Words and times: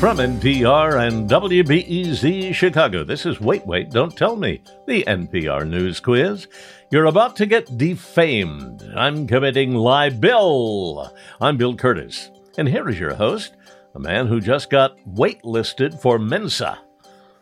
From 0.00 0.16
NPR 0.16 1.06
and 1.06 1.28
WBEZ 1.28 2.54
Chicago, 2.54 3.04
this 3.04 3.26
is 3.26 3.38
Wait, 3.38 3.66
Wait, 3.66 3.90
Don't 3.90 4.16
Tell 4.16 4.34
Me, 4.34 4.62
the 4.86 5.04
NPR 5.06 5.68
News 5.68 6.00
Quiz. 6.00 6.48
You're 6.90 7.04
about 7.04 7.36
to 7.36 7.44
get 7.44 7.76
defamed. 7.76 8.82
I'm 8.96 9.26
committing 9.26 9.74
libel. 9.74 11.14
I'm 11.38 11.58
Bill 11.58 11.76
Kurtis. 11.76 12.30
and 12.56 12.66
here 12.66 12.88
is 12.88 12.98
your 12.98 13.12
host, 13.12 13.52
a 13.94 14.00
man 14.00 14.26
who 14.26 14.40
just 14.40 14.70
got 14.70 14.96
waitlisted 15.06 16.00
for 16.00 16.18
Mensa. 16.18 16.78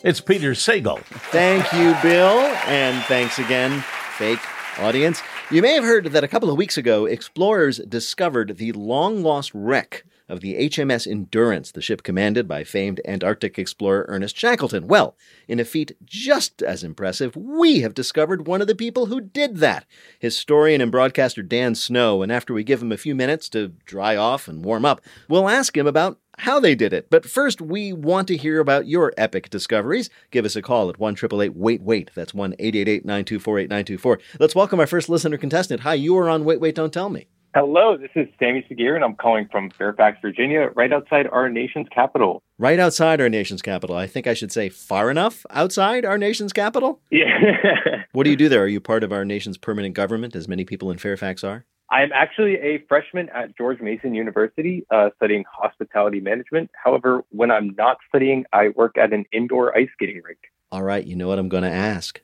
It's 0.02 0.20
Peter 0.20 0.50
Sagal. 0.50 0.98
Thank 1.30 1.72
you, 1.72 1.94
Bill, 2.02 2.40
and 2.66 3.04
thanks 3.04 3.38
again, 3.38 3.84
fake 4.16 4.40
audience. 4.80 5.22
You 5.52 5.62
may 5.62 5.74
have 5.74 5.84
heard 5.84 6.06
that 6.06 6.24
a 6.24 6.28
couple 6.28 6.50
of 6.50 6.56
weeks 6.56 6.76
ago, 6.76 7.06
explorers 7.06 7.78
discovered 7.78 8.56
the 8.56 8.72
long 8.72 9.22
lost 9.22 9.52
wreck 9.54 10.04
of 10.28 10.40
the 10.40 10.54
HMS 10.68 11.06
Endurance, 11.06 11.72
the 11.72 11.80
ship 11.80 12.02
commanded 12.02 12.46
by 12.46 12.64
famed 12.64 13.00
Antarctic 13.06 13.58
explorer 13.58 14.04
Ernest 14.08 14.36
Shackleton. 14.36 14.86
Well, 14.86 15.16
in 15.46 15.58
a 15.58 15.64
feat 15.64 15.96
just 16.04 16.62
as 16.62 16.84
impressive, 16.84 17.34
we 17.36 17.80
have 17.80 17.94
discovered 17.94 18.46
one 18.46 18.60
of 18.60 18.66
the 18.66 18.74
people 18.74 19.06
who 19.06 19.20
did 19.20 19.56
that 19.58 19.86
historian 20.18 20.80
and 20.80 20.92
broadcaster 20.92 21.42
Dan 21.42 21.74
Snow. 21.74 22.22
And 22.22 22.30
after 22.30 22.52
we 22.52 22.64
give 22.64 22.82
him 22.82 22.92
a 22.92 22.98
few 22.98 23.14
minutes 23.14 23.48
to 23.50 23.68
dry 23.86 24.16
off 24.16 24.48
and 24.48 24.64
warm 24.64 24.84
up, 24.84 25.00
we'll 25.28 25.48
ask 25.48 25.76
him 25.76 25.86
about 25.86 26.18
how 26.38 26.60
they 26.60 26.74
did 26.74 26.92
it. 26.92 27.10
But 27.10 27.26
first, 27.26 27.60
we 27.60 27.92
want 27.92 28.28
to 28.28 28.36
hear 28.36 28.60
about 28.60 28.86
your 28.86 29.12
epic 29.16 29.50
discoveries. 29.50 30.08
Give 30.30 30.44
us 30.44 30.56
a 30.56 30.62
call 30.62 30.88
at 30.88 30.98
1 30.98 31.16
Wait 31.54 31.82
Wait. 31.82 32.10
That's 32.14 32.34
1 32.34 32.54
888 32.58 33.04
924 33.04 33.58
8924. 33.60 34.20
Let's 34.38 34.54
welcome 34.54 34.80
our 34.80 34.86
first 34.86 35.08
listener 35.08 35.36
contestant. 35.36 35.80
Hi, 35.80 35.94
you 35.94 36.16
are 36.16 36.28
on 36.28 36.44
Wait 36.44 36.60
Wait 36.60 36.74
Don't 36.74 36.92
Tell 36.92 37.10
Me. 37.10 37.26
Hello, 37.60 37.96
this 37.96 38.10
is 38.14 38.28
Sammy 38.38 38.64
Segir, 38.70 38.94
and 38.94 39.02
I'm 39.02 39.16
calling 39.16 39.48
from 39.50 39.68
Fairfax, 39.70 40.18
Virginia, 40.22 40.70
right 40.76 40.92
outside 40.92 41.26
our 41.26 41.48
nation's 41.48 41.88
capital. 41.92 42.40
Right 42.56 42.78
outside 42.78 43.20
our 43.20 43.28
nation's 43.28 43.62
capital. 43.62 43.96
I 43.96 44.06
think 44.06 44.28
I 44.28 44.34
should 44.34 44.52
say 44.52 44.68
far 44.68 45.10
enough 45.10 45.44
outside 45.50 46.04
our 46.04 46.18
nation's 46.18 46.52
capital. 46.52 47.00
Yeah. 47.10 48.04
what 48.12 48.22
do 48.22 48.30
you 48.30 48.36
do 48.36 48.48
there? 48.48 48.62
Are 48.62 48.68
you 48.68 48.78
part 48.78 49.02
of 49.02 49.10
our 49.10 49.24
nation's 49.24 49.58
permanent 49.58 49.96
government, 49.96 50.36
as 50.36 50.46
many 50.46 50.64
people 50.64 50.92
in 50.92 50.98
Fairfax 50.98 51.42
are? 51.42 51.64
I'm 51.90 52.12
actually 52.14 52.58
a 52.58 52.78
freshman 52.88 53.28
at 53.30 53.56
George 53.56 53.80
Mason 53.80 54.14
University 54.14 54.86
uh, 54.92 55.10
studying 55.16 55.44
hospitality 55.52 56.20
management. 56.20 56.70
However, 56.80 57.24
when 57.30 57.50
I'm 57.50 57.74
not 57.76 57.96
studying, 58.08 58.44
I 58.52 58.68
work 58.68 58.96
at 58.96 59.12
an 59.12 59.24
indoor 59.32 59.76
ice 59.76 59.88
skating 59.94 60.22
rink. 60.24 60.38
All 60.70 60.84
right, 60.84 61.04
you 61.04 61.16
know 61.16 61.26
what 61.26 61.40
I'm 61.40 61.48
going 61.48 61.64
to 61.64 61.72
ask. 61.72 62.20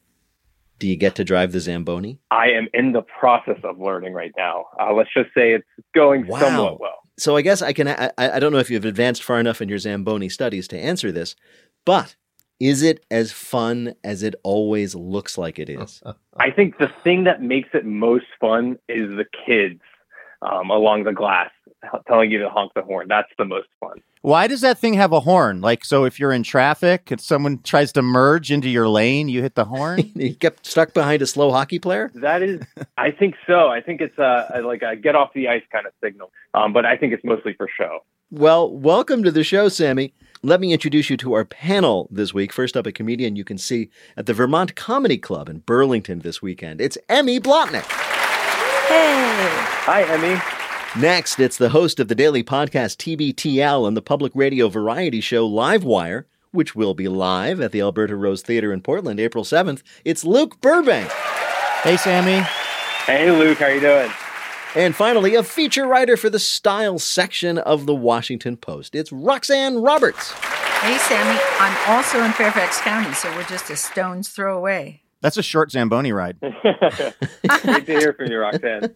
Do 0.78 0.88
you 0.88 0.96
get 0.96 1.14
to 1.16 1.24
drive 1.24 1.52
the 1.52 1.60
Zamboni? 1.60 2.18
I 2.30 2.50
am 2.50 2.68
in 2.74 2.92
the 2.92 3.02
process 3.02 3.58
of 3.62 3.78
learning 3.78 4.12
right 4.12 4.32
now. 4.36 4.66
Uh, 4.80 4.92
let's 4.92 5.10
just 5.14 5.30
say 5.34 5.52
it's 5.52 5.66
going 5.94 6.26
wow. 6.26 6.40
somewhat 6.40 6.80
well. 6.80 6.98
So 7.16 7.36
I 7.36 7.42
guess 7.42 7.62
I 7.62 7.72
can. 7.72 7.88
I, 7.88 8.10
I 8.18 8.38
don't 8.40 8.52
know 8.52 8.58
if 8.58 8.70
you've 8.70 8.84
advanced 8.84 9.22
far 9.22 9.38
enough 9.38 9.62
in 9.62 9.68
your 9.68 9.78
Zamboni 9.78 10.28
studies 10.28 10.66
to 10.68 10.78
answer 10.78 11.12
this, 11.12 11.36
but 11.84 12.16
is 12.60 12.82
it 12.82 13.04
as 13.10 13.30
fun 13.32 13.94
as 14.02 14.22
it 14.22 14.34
always 14.42 14.94
looks 14.94 15.38
like 15.38 15.58
it 15.58 15.68
is? 15.68 16.02
I 16.36 16.50
think 16.50 16.78
the 16.78 16.90
thing 17.02 17.24
that 17.24 17.42
makes 17.42 17.68
it 17.72 17.84
most 17.84 18.26
fun 18.40 18.78
is 18.88 19.10
the 19.10 19.26
kids 19.46 19.80
um, 20.42 20.70
along 20.70 21.04
the 21.04 21.12
glass 21.12 21.50
telling 22.06 22.30
you 22.30 22.38
to 22.38 22.48
honk 22.48 22.72
the 22.74 22.82
horn. 22.82 23.06
That's 23.08 23.28
the 23.38 23.44
most 23.44 23.68
fun. 23.80 24.02
Why 24.22 24.46
does 24.46 24.62
that 24.62 24.78
thing 24.78 24.94
have 24.94 25.12
a 25.12 25.20
horn? 25.20 25.60
Like, 25.60 25.84
so 25.84 26.04
if 26.04 26.18
you're 26.18 26.32
in 26.32 26.42
traffic 26.42 27.10
and 27.10 27.20
someone 27.20 27.60
tries 27.62 27.92
to 27.92 28.02
merge 28.02 28.50
into 28.50 28.70
your 28.70 28.88
lane, 28.88 29.28
you 29.28 29.42
hit 29.42 29.54
the 29.54 29.66
horn? 29.66 30.12
you 30.14 30.30
get 30.30 30.64
stuck 30.64 30.94
behind 30.94 31.20
a 31.20 31.26
slow 31.26 31.50
hockey 31.50 31.78
player? 31.78 32.10
That 32.14 32.42
is, 32.42 32.62
I 32.96 33.10
think 33.10 33.34
so. 33.46 33.68
I 33.68 33.80
think 33.82 34.00
it's 34.00 34.16
a, 34.18 34.62
like 34.64 34.82
a 34.82 34.96
get 34.96 35.14
off 35.14 35.34
the 35.34 35.48
ice 35.48 35.62
kind 35.70 35.86
of 35.86 35.92
signal. 36.02 36.30
Um, 36.54 36.72
but 36.72 36.86
I 36.86 36.96
think 36.96 37.12
it's 37.12 37.24
mostly 37.24 37.52
for 37.52 37.68
show. 37.78 38.00
Well, 38.30 38.74
welcome 38.74 39.22
to 39.24 39.30
the 39.30 39.44
show, 39.44 39.68
Sammy. 39.68 40.14
Let 40.42 40.60
me 40.60 40.72
introduce 40.72 41.08
you 41.08 41.16
to 41.18 41.34
our 41.34 41.44
panel 41.44 42.08
this 42.10 42.34
week. 42.34 42.52
First 42.52 42.76
up, 42.76 42.86
a 42.86 42.92
comedian 42.92 43.36
you 43.36 43.44
can 43.44 43.58
see 43.58 43.90
at 44.16 44.26
the 44.26 44.34
Vermont 44.34 44.74
Comedy 44.74 45.18
Club 45.18 45.48
in 45.48 45.58
Burlington 45.60 46.20
this 46.20 46.42
weekend. 46.42 46.80
It's 46.80 46.98
Emmy 47.08 47.40
Blotnick. 47.40 47.84
Hey. 48.88 49.48
Hi, 49.86 50.02
Emmy. 50.04 50.63
Next, 50.96 51.40
it's 51.40 51.58
the 51.58 51.70
host 51.70 51.98
of 51.98 52.06
the 52.06 52.14
daily 52.14 52.44
podcast 52.44 52.98
TBTL 52.98 53.88
and 53.88 53.96
the 53.96 54.02
public 54.02 54.30
radio 54.32 54.68
variety 54.68 55.20
show 55.20 55.48
Livewire, 55.48 56.26
which 56.52 56.76
will 56.76 56.94
be 56.94 57.08
live 57.08 57.60
at 57.60 57.72
the 57.72 57.80
Alberta 57.80 58.14
Rose 58.14 58.42
Theatre 58.42 58.72
in 58.72 58.80
Portland 58.80 59.18
April 59.18 59.42
7th. 59.42 59.82
It's 60.04 60.24
Luke 60.24 60.60
Burbank. 60.60 61.10
Hey, 61.82 61.96
Sammy. 61.96 62.46
Hey, 63.06 63.28
Luke. 63.32 63.58
How 63.58 63.66
you 63.66 63.80
doing? 63.80 64.08
And 64.76 64.94
finally, 64.94 65.34
a 65.34 65.42
feature 65.42 65.88
writer 65.88 66.16
for 66.16 66.30
the 66.30 66.38
style 66.38 67.00
section 67.00 67.58
of 67.58 67.86
the 67.86 67.94
Washington 67.94 68.56
Post. 68.56 68.94
It's 68.94 69.10
Roxanne 69.10 69.78
Roberts. 69.78 70.30
Hey, 70.30 70.96
Sammy. 70.98 71.40
I'm 71.58 71.90
also 71.90 72.22
in 72.22 72.30
Fairfax 72.32 72.80
County, 72.82 73.12
so 73.14 73.34
we're 73.34 73.42
just 73.44 73.68
a 73.68 73.74
stone's 73.74 74.28
throw 74.28 74.56
away. 74.56 75.03
That's 75.24 75.38
a 75.38 75.42
short 75.42 75.70
Zamboni 75.70 76.12
ride. 76.12 76.38
Great 76.40 77.86
to 77.86 77.98
hear 77.98 78.12
from 78.12 78.30
you, 78.30 78.36
Roxanne. 78.36 78.94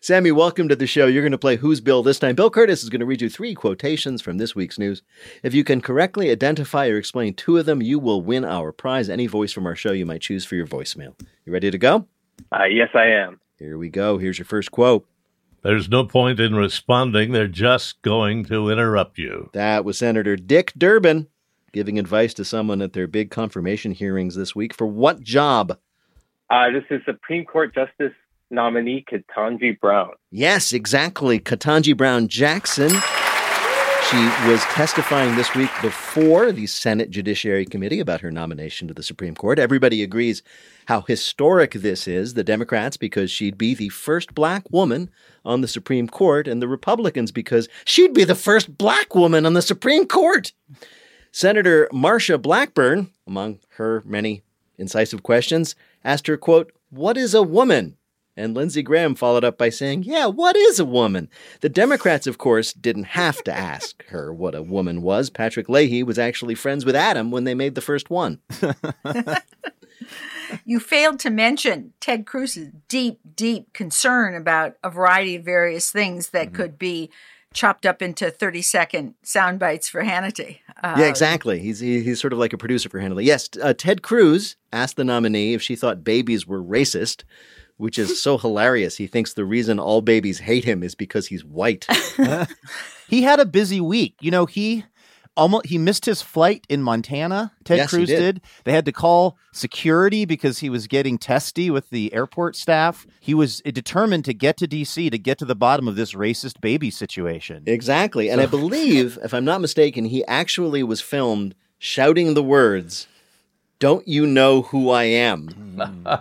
Sammy, 0.00 0.30
welcome 0.30 0.68
to 0.68 0.76
the 0.76 0.86
show. 0.86 1.08
You're 1.08 1.24
going 1.24 1.32
to 1.32 1.38
play 1.38 1.56
Who's 1.56 1.80
Bill 1.80 2.04
this 2.04 2.20
time. 2.20 2.36
Bill 2.36 2.52
Kurtis 2.52 2.84
is 2.84 2.88
going 2.88 3.00
to 3.00 3.04
read 3.04 3.20
you 3.20 3.28
three 3.28 3.52
quotations 3.52 4.22
from 4.22 4.38
this 4.38 4.54
week's 4.54 4.78
news. 4.78 5.02
If 5.42 5.54
you 5.54 5.64
can 5.64 5.80
correctly 5.80 6.30
identify 6.30 6.86
or 6.86 6.96
explain 6.96 7.34
two 7.34 7.58
of 7.58 7.66
them, 7.66 7.82
you 7.82 7.98
will 7.98 8.22
win 8.22 8.44
our 8.44 8.70
prize. 8.70 9.10
Any 9.10 9.26
voice 9.26 9.50
from 9.50 9.66
our 9.66 9.74
show 9.74 9.90
you 9.90 10.06
might 10.06 10.20
choose 10.20 10.44
for 10.44 10.54
your 10.54 10.68
voicemail. 10.68 11.20
You 11.44 11.52
ready 11.52 11.72
to 11.72 11.78
go? 11.78 12.06
Uh, 12.52 12.66
yes, 12.66 12.90
I 12.94 13.06
am. 13.06 13.40
Here 13.58 13.76
we 13.76 13.88
go. 13.88 14.18
Here's 14.18 14.38
your 14.38 14.46
first 14.46 14.70
quote. 14.70 15.04
There's 15.62 15.88
no 15.88 16.04
point 16.04 16.38
in 16.38 16.54
responding. 16.54 17.32
They're 17.32 17.48
just 17.48 18.02
going 18.02 18.44
to 18.44 18.70
interrupt 18.70 19.18
you. 19.18 19.50
That 19.52 19.84
was 19.84 19.98
Senator 19.98 20.36
Dick 20.36 20.74
Durbin 20.78 21.26
giving 21.76 21.98
advice 21.98 22.32
to 22.32 22.42
someone 22.42 22.80
at 22.80 22.94
their 22.94 23.06
big 23.06 23.30
confirmation 23.30 23.92
hearings 23.92 24.34
this 24.34 24.56
week. 24.56 24.72
For 24.72 24.86
what 24.86 25.20
job? 25.20 25.76
Uh, 26.48 26.70
this 26.70 26.84
is 26.88 27.02
Supreme 27.04 27.44
Court 27.44 27.74
Justice 27.74 28.14
nominee 28.50 29.04
Ketanji 29.12 29.78
Brown. 29.78 30.12
Yes, 30.30 30.72
exactly. 30.72 31.38
Ketanji 31.38 31.94
Brown 31.94 32.28
Jackson. 32.28 32.88
She 32.88 34.16
was 34.48 34.62
testifying 34.70 35.36
this 35.36 35.54
week 35.54 35.68
before 35.82 36.50
the 36.50 36.66
Senate 36.66 37.10
Judiciary 37.10 37.66
Committee 37.66 38.00
about 38.00 38.22
her 38.22 38.30
nomination 38.30 38.88
to 38.88 38.94
the 38.94 39.02
Supreme 39.02 39.34
Court. 39.34 39.58
Everybody 39.58 40.02
agrees 40.02 40.42
how 40.86 41.02
historic 41.02 41.72
this 41.72 42.08
is. 42.08 42.32
The 42.32 42.44
Democrats, 42.44 42.96
because 42.96 43.30
she'd 43.30 43.58
be 43.58 43.74
the 43.74 43.90
first 43.90 44.34
black 44.34 44.70
woman 44.70 45.10
on 45.44 45.60
the 45.60 45.68
Supreme 45.68 46.08
Court, 46.08 46.48
and 46.48 46.62
the 46.62 46.68
Republicans, 46.68 47.32
because 47.32 47.68
she'd 47.84 48.14
be 48.14 48.24
the 48.24 48.34
first 48.34 48.78
black 48.78 49.14
woman 49.14 49.44
on 49.44 49.52
the 49.52 49.60
Supreme 49.60 50.06
Court. 50.06 50.52
Senator 51.36 51.86
Marsha 51.92 52.40
Blackburn, 52.40 53.10
among 53.26 53.58
her 53.74 54.02
many 54.06 54.42
incisive 54.78 55.22
questions, 55.22 55.74
asked 56.02 56.28
her, 56.28 56.38
quote, 56.38 56.72
What 56.88 57.18
is 57.18 57.34
a 57.34 57.42
woman? 57.42 57.98
And 58.38 58.54
Lindsey 58.54 58.82
Graham 58.82 59.14
followed 59.14 59.44
up 59.44 59.58
by 59.58 59.68
saying, 59.68 60.04
Yeah, 60.04 60.28
what 60.28 60.56
is 60.56 60.80
a 60.80 60.86
woman? 60.86 61.28
The 61.60 61.68
Democrats, 61.68 62.26
of 62.26 62.38
course, 62.38 62.72
didn't 62.72 63.08
have 63.08 63.44
to 63.44 63.52
ask 63.52 64.02
her 64.06 64.32
what 64.32 64.54
a 64.54 64.62
woman 64.62 65.02
was. 65.02 65.28
Patrick 65.28 65.68
Leahy 65.68 66.02
was 66.02 66.18
actually 66.18 66.54
friends 66.54 66.86
with 66.86 66.96
Adam 66.96 67.30
when 67.30 67.44
they 67.44 67.54
made 67.54 67.74
the 67.74 67.82
first 67.82 68.08
one. 68.08 68.40
you 70.64 70.80
failed 70.80 71.20
to 71.20 71.28
mention 71.28 71.92
Ted 72.00 72.24
Cruz's 72.24 72.70
deep, 72.88 73.20
deep 73.34 73.74
concern 73.74 74.34
about 74.34 74.76
a 74.82 74.88
variety 74.88 75.36
of 75.36 75.44
various 75.44 75.90
things 75.90 76.30
that 76.30 76.46
mm-hmm. 76.46 76.56
could 76.56 76.78
be 76.78 77.10
chopped 77.54 77.86
up 77.86 78.02
into 78.02 78.30
30 78.30 78.62
second 78.62 79.14
sound 79.22 79.58
bites 79.58 79.88
for 79.88 80.02
Hannity. 80.02 80.58
Uh, 80.82 80.96
yeah, 80.98 81.06
exactly. 81.06 81.58
He's 81.58 81.80
he, 81.80 82.02
he's 82.02 82.20
sort 82.20 82.32
of 82.32 82.38
like 82.38 82.52
a 82.52 82.58
producer 82.58 82.88
for 82.88 83.00
Hannity. 83.00 83.24
Yes, 83.24 83.48
uh, 83.62 83.72
Ted 83.72 84.02
Cruz 84.02 84.56
asked 84.72 84.96
the 84.96 85.04
nominee 85.04 85.54
if 85.54 85.62
she 85.62 85.76
thought 85.76 86.04
babies 86.04 86.46
were 86.46 86.62
racist 86.62 87.24
which 87.76 87.98
is 87.98 88.22
so 88.22 88.38
hilarious. 88.38 88.96
He 88.96 89.06
thinks 89.06 89.34
the 89.34 89.44
reason 89.44 89.78
all 89.78 90.00
babies 90.00 90.38
hate 90.38 90.64
him 90.64 90.82
is 90.82 90.94
because 90.94 91.26
he's 91.26 91.44
white. 91.44 91.86
he 93.08 93.22
had 93.22 93.40
a 93.40 93.46
busy 93.46 93.80
week. 93.80 94.16
You 94.20 94.30
know, 94.30 94.46
he 94.46 94.84
almost 95.36 95.66
he 95.66 95.78
missed 95.78 96.04
his 96.04 96.22
flight 96.22 96.64
in 96.68 96.82
Montana. 96.82 97.52
Ted 97.64 97.78
yes, 97.78 97.90
Cruz 97.90 98.08
did. 98.08 98.18
did. 98.18 98.40
They 98.64 98.72
had 98.72 98.84
to 98.86 98.92
call 98.92 99.36
security 99.52 100.24
because 100.24 100.58
he 100.58 100.70
was 100.70 100.86
getting 100.86 101.18
testy 101.18 101.70
with 101.70 101.90
the 101.90 102.12
airport 102.12 102.56
staff. 102.56 103.06
He 103.20 103.34
was 103.34 103.60
determined 103.60 104.24
to 104.26 104.34
get 104.34 104.56
to 104.58 104.68
DC 104.68 105.10
to 105.10 105.18
get 105.18 105.38
to 105.38 105.44
the 105.44 105.54
bottom 105.54 105.88
of 105.88 105.96
this 105.96 106.14
racist 106.14 106.60
baby 106.60 106.90
situation. 106.90 107.64
Exactly. 107.66 108.28
And 108.30 108.40
I 108.40 108.46
believe, 108.46 109.18
if 109.22 109.34
I'm 109.34 109.44
not 109.44 109.60
mistaken, 109.60 110.06
he 110.06 110.24
actually 110.26 110.82
was 110.82 111.00
filmed 111.00 111.54
shouting 111.78 112.34
the 112.34 112.42
words 112.42 113.06
don't 113.78 114.06
you 114.08 114.26
know 114.26 114.62
who 114.62 114.90
I 114.90 115.04
am? 115.04 115.78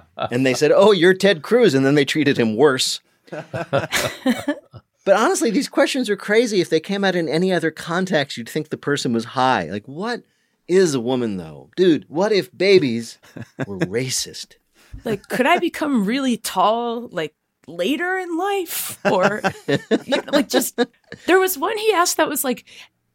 and 0.17 0.45
they 0.45 0.53
said, 0.53 0.71
Oh, 0.73 0.91
you're 0.91 1.13
Ted 1.13 1.41
Cruz. 1.41 1.73
And 1.73 1.85
then 1.85 1.95
they 1.95 2.05
treated 2.05 2.37
him 2.37 2.55
worse. 2.55 2.99
but 5.05 5.15
honestly, 5.15 5.49
these 5.51 5.69
questions 5.69 6.09
are 6.09 6.17
crazy. 6.17 6.59
If 6.61 6.69
they 6.69 6.79
came 6.81 7.03
out 7.03 7.15
in 7.15 7.29
any 7.29 7.53
other 7.53 7.71
context, 7.71 8.35
you'd 8.37 8.49
think 8.49 8.69
the 8.69 8.77
person 8.77 9.13
was 9.13 9.23
high. 9.25 9.69
Like, 9.71 9.87
what 9.87 10.23
is 10.67 10.93
a 10.93 10.99
woman, 10.99 11.37
though? 11.37 11.69
Dude, 11.77 12.05
what 12.09 12.31
if 12.31 12.55
babies 12.55 13.17
were 13.65 13.77
racist? 13.99 14.55
Like, 15.03 15.27
could 15.29 15.45
I 15.45 15.59
become 15.59 16.05
really 16.05 16.37
tall, 16.37 17.07
like, 17.09 17.33
later 17.67 18.17
in 18.17 18.37
life? 18.37 18.97
Or, 19.05 19.41
you 19.67 19.77
know, 20.07 20.21
like, 20.31 20.49
just, 20.49 20.79
there 21.27 21.39
was 21.39 21.57
one 21.57 21.77
he 21.77 21.93
asked 21.93 22.17
that 22.17 22.29
was 22.29 22.43
like, 22.43 22.65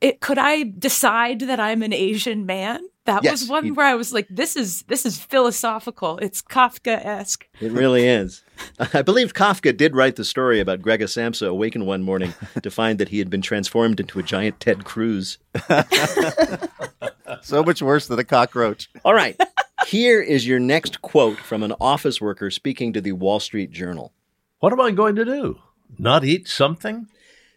it, 0.01 0.21
could 0.21 0.39
I 0.39 0.63
decide 0.79 1.41
that 1.41 1.61
I'm 1.61 1.83
an 1.83 1.93
Asian 1.93 2.47
man? 2.47 2.81
That 3.07 3.25
Yes, 3.25 3.41
was 3.43 3.49
one 3.51 3.67
you- 3.67 3.75
where 3.75 3.87
I 3.87 3.95
was 3.95 4.13
like, 4.13 4.29
this 4.31 4.57
is 4.57 4.83
this 4.83 5.05
is 5.05 5.19
philosophical. 5.19 6.19
It's 6.19 6.41
Kafka 6.43 7.05
esque. 7.05 7.49
It 7.61 7.73
really 7.73 8.07
is. 8.07 8.43
I 8.95 9.03
believe 9.03 9.35
Kafka 9.35 9.77
did 9.77 9.95
write 9.95 10.17
the 10.17 10.25
story 10.25 10.61
about 10.61 10.83
Gregor 10.83 11.07
Samsa 11.07 11.49
awakened 11.49 11.87
one 11.87 12.03
morning 12.03 12.35
to 12.63 12.71
find 12.71 12.99
that 12.99 13.09
he 13.11 13.19
had 13.19 13.31
been 13.31 13.43
transformed 13.43 14.01
into 14.01 14.19
a 14.19 14.23
giant 14.23 14.61
Ted 14.61 14.85
Cruz. 14.85 15.39
So 17.43 17.63
much 17.63 17.81
worse 17.81 18.07
than 18.07 18.19
a 18.19 18.25
cockroach. 18.25 18.91
All 19.05 19.15
right. 19.15 19.41
Here 19.87 20.21
is 20.21 20.47
your 20.47 20.61
next 20.61 21.01
quote 21.03 21.39
from 21.39 21.63
an 21.63 21.75
office 21.81 22.21
worker 22.21 22.51
speaking 22.51 22.93
to 22.93 23.01
the 23.01 23.13
Wall 23.13 23.41
Street 23.41 23.71
Journal. 23.71 24.13
What 24.59 24.73
am 24.73 24.81
I 24.81 24.91
going 24.91 25.17
to 25.17 25.25
do? 25.25 25.59
Not 25.99 26.25
eat 26.25 26.49
something? 26.49 27.09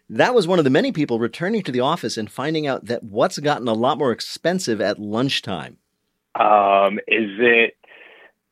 That 0.08 0.34
was 0.34 0.46
one 0.46 0.58
of 0.58 0.64
the 0.64 0.70
many 0.70 0.92
people 0.92 1.18
returning 1.18 1.62
to 1.62 1.72
the 1.72 1.80
office 1.80 2.16
and 2.16 2.30
finding 2.30 2.66
out 2.66 2.86
that 2.86 3.02
what's 3.02 3.38
gotten 3.38 3.68
a 3.68 3.72
lot 3.72 3.98
more 3.98 4.12
expensive 4.12 4.80
at 4.80 4.98
lunchtime. 4.98 5.78
Um, 6.34 6.98
is 7.06 7.30
it? 7.38 7.76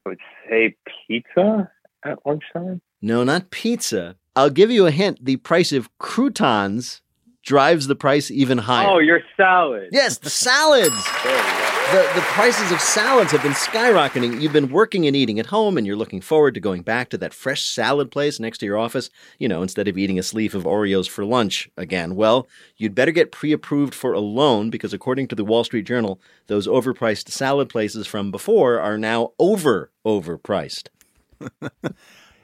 I 0.05 0.09
would 0.11 0.19
say 0.49 0.77
pizza 1.07 1.71
at 2.05 2.19
lunchtime. 2.27 2.81
No, 3.01 3.25
not 3.25 3.51
pizza. 3.51 4.17
I'll 4.35 4.51
give 4.51 4.71
you 4.71 4.87
a 4.87 4.91
hint. 4.91 5.25
The 5.25 5.37
price 5.37 5.73
of 5.73 5.91
croutons 5.99 7.03
drives 7.43 7.87
the 7.89 7.97
price 7.97 8.31
even 8.31 8.59
higher. 8.59 8.89
Oh, 8.89 8.99
your 8.99 9.21
salad. 9.37 9.89
yes, 9.93 10.19
the 10.19 10.31
salads. 10.31 10.95
There 11.25 11.37
we 11.37 11.43
go. 11.43 11.73
The, 11.93 11.99
the 12.15 12.21
prices 12.23 12.73
of 12.73 12.81
salads 12.81 13.33
have 13.33 13.43
been 13.43 13.53
skyrocketing. 13.53 14.41
You've 14.41 14.53
been 14.53 14.71
working 14.71 15.07
and 15.07 15.15
eating 15.15 15.39
at 15.39 15.47
home, 15.47 15.77
and 15.77 15.87
you're 15.87 15.97
looking 15.97 16.23
forward 16.23 16.55
to 16.55 16.61
going 16.61 16.81
back 16.81 17.11
to 17.11 17.19
that 17.19 17.35
fresh 17.35 17.65
salad 17.65 18.11
place 18.11 18.41
next 18.41 18.59
to 18.59 18.67
your 18.67 18.79
office, 18.79 19.11
you 19.39 19.47
know, 19.47 19.61
instead 19.61 19.89
of 19.89 19.99
eating 19.99 20.19
a 20.19 20.23
sleeve 20.23 20.55
of 20.55 20.65
Oreos 20.65 21.07
for 21.07 21.23
lunch 21.23 21.69
again. 21.77 22.15
Well, 22.15 22.49
you'd 22.79 22.95
better 22.95 23.11
get 23.11 23.31
pre 23.31 23.53
approved 23.53 23.95
for 23.95 24.15
a 24.15 24.21
loan 24.21 24.71
because, 24.71 24.95
according 24.95 25.29
to 25.29 25.35
the 25.35 25.45
Wall 25.45 25.65
Street 25.65 25.85
Journal, 25.85 26.19
those 26.47 26.67
overpriced 26.67 27.29
salad 27.29 27.69
places 27.69 28.07
from 28.07 28.31
before 28.31 28.81
are 28.81 28.97
now 28.97 29.33
over 29.39 29.91
overpriced. 30.07 30.89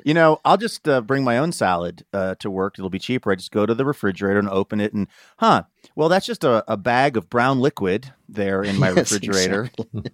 You 0.05 0.15
know, 0.15 0.41
I'll 0.45 0.57
just 0.57 0.89
uh, 0.89 1.01
bring 1.01 1.25
my 1.25 1.39
own 1.39 1.53
salad 1.53 2.05
uh, 2.13 2.37
to 2.37 2.51
work. 2.51 2.79
It'll 2.79 2.91
be 2.91 2.99
cheaper. 2.99 3.33
I 3.33 3.35
just 3.35 3.51
go 3.51 3.67
to 3.67 3.75
the 3.75 3.85
refrigerator 3.85 4.39
and 4.39 4.49
open 4.49 4.81
it, 4.81 4.93
and 4.93 5.09
huh? 5.39 5.65
Well, 5.97 6.09
that's 6.09 6.27
just 6.27 6.45
a, 6.45 6.65
a 6.71 6.77
bag 6.77 7.17
of 7.17 7.29
brown 7.29 7.61
liquid 7.61 8.13
there 8.29 8.63
in 8.63 8.79
my 8.79 8.89
Yes, 8.95 9.13
refrigerator. 9.13 9.71